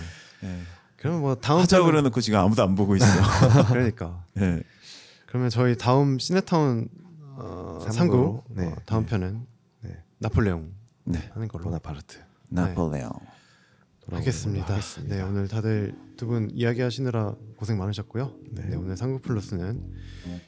[0.45, 0.61] 예.
[0.97, 3.07] 그러면 뭐 다음 하자고 편은- 그래놓고 지금 아무도 안 보고 있어.
[3.69, 4.25] 그러니까.
[4.41, 4.63] 예.
[5.27, 6.89] 그러면 저희 다음 시내타운
[7.41, 8.67] 어, 삼구로, 상구 네.
[8.67, 9.47] 어, 다음 편은
[9.83, 9.97] 네.
[10.19, 10.73] 나폴레옹
[11.05, 11.31] 네.
[11.33, 12.19] 하는 걸로 보나파르트.
[12.49, 13.11] 나폴레옹.
[14.11, 14.73] 하겠습니다.
[14.73, 15.15] 하겠습니다.
[15.17, 18.33] 네 오늘 다들 두 분 이야기 하시느라 고생 많으셨고요.
[18.53, 19.93] 네, 오늘 상구 플러스는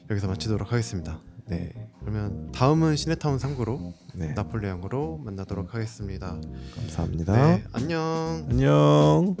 [0.09, 1.19] 여기서 마치도록 하겠습니다.
[1.45, 4.33] 네 그러면 다음은 시내타운 상구로 네.
[4.33, 6.39] 나폴레옹으로 만나도록 하겠습니다.
[6.75, 7.33] 감사합니다.
[7.33, 8.47] 네 안녕.
[8.49, 9.35] 안녕.